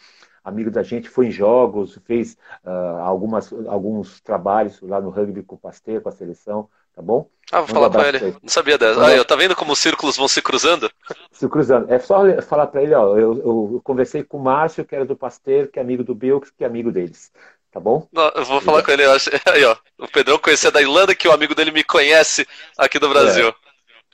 amigo 0.45 0.71
da 0.71 0.83
gente, 0.83 1.09
foi 1.09 1.27
em 1.27 1.31
jogos, 1.31 1.99
fez 2.05 2.37
uh, 2.65 3.01
algumas, 3.03 3.53
alguns 3.67 4.21
trabalhos 4.21 4.81
lá 4.83 5.01
no 5.01 5.11
rugby 5.11 5.43
com 5.43 5.55
o 5.55 5.59
Pasteur, 5.59 6.01
com 6.01 6.09
a 6.09 6.13
seleção, 6.13 6.69
tá 6.95 7.03
bom? 7.03 7.29
Ah, 7.51 7.61
vou 7.61 7.69
falar 7.69 7.91
para 7.91 8.09
ele. 8.09 8.17
ele. 8.19 8.37
Não 8.43 8.49
sabia 8.49 8.79
dessa. 8.79 9.05
Ah, 9.05 9.15
eu 9.15 9.25
tá 9.25 9.37
vendo 9.37 9.55
como 9.55 9.73
os 9.73 9.79
círculos 9.79 10.17
vão 10.17 10.27
se 10.27 10.41
cruzando? 10.41 10.91
Se 11.31 11.49
cruzando. 11.49 11.93
É 11.93 11.99
só 11.99 12.23
falar 12.43 12.67
para 12.67 12.83
ele, 12.83 12.95
ó, 12.95 13.17
eu, 13.17 13.37
eu, 13.39 13.81
conversei 13.85 14.25
com 14.25 14.39
o 14.39 14.43
Márcio, 14.43 14.85
que 14.85 14.95
era 14.95 15.05
do 15.05 15.17
Pasteur, 15.17 15.69
que 15.69 15.79
é 15.79 15.83
amigo 15.83 16.03
do 16.03 16.15
Bilks, 16.15 16.51
que 16.51 16.65
é 16.65 16.67
amigo 16.67 16.91
deles. 16.91 17.31
Tá 17.71 17.81
bom? 17.81 18.07
Não, 18.13 18.29
eu 18.35 18.45
vou 18.45 18.61
falar 18.61 18.83
com 18.83 18.91
ele. 18.91 19.03
Aí, 19.51 19.65
ó. 19.65 19.77
O 19.99 20.07
Pedrão 20.07 20.39
conhecia 20.39 20.71
da 20.71 20.83
Irlanda, 20.83 21.15
que 21.15 21.27
o 21.27 21.33
amigo 21.33 21.55
dele 21.55 21.71
me 21.71 21.83
conhece 21.83 22.47
aqui 22.77 22.99
do 22.99 23.09
Brasil. 23.09 23.49
É. 23.49 23.55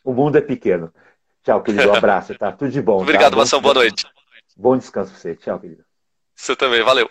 O 0.04 0.12
mundo 0.12 0.38
é 0.38 0.40
pequeno. 0.40 0.92
Tchau, 1.42 1.62
querido. 1.62 1.90
Um 1.90 1.94
abraço, 1.96 2.36
tá? 2.36 2.52
Tudo 2.52 2.70
de 2.70 2.80
bom. 2.80 3.02
Obrigado, 3.02 3.32
tá? 3.32 3.38
Mação. 3.38 3.60
Boa 3.60 3.74
noite. 3.74 4.06
Bom 4.56 4.76
descanso 4.76 5.10
pra 5.10 5.20
você. 5.20 5.34
Tchau, 5.34 5.58
querido. 5.58 5.87
Você 6.38 6.54
também. 6.56 6.82
Valeu. 6.82 7.10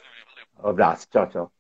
Um 0.64 0.70
abraço. 0.70 1.08
Tchau, 1.10 1.28
tchau. 1.30 1.57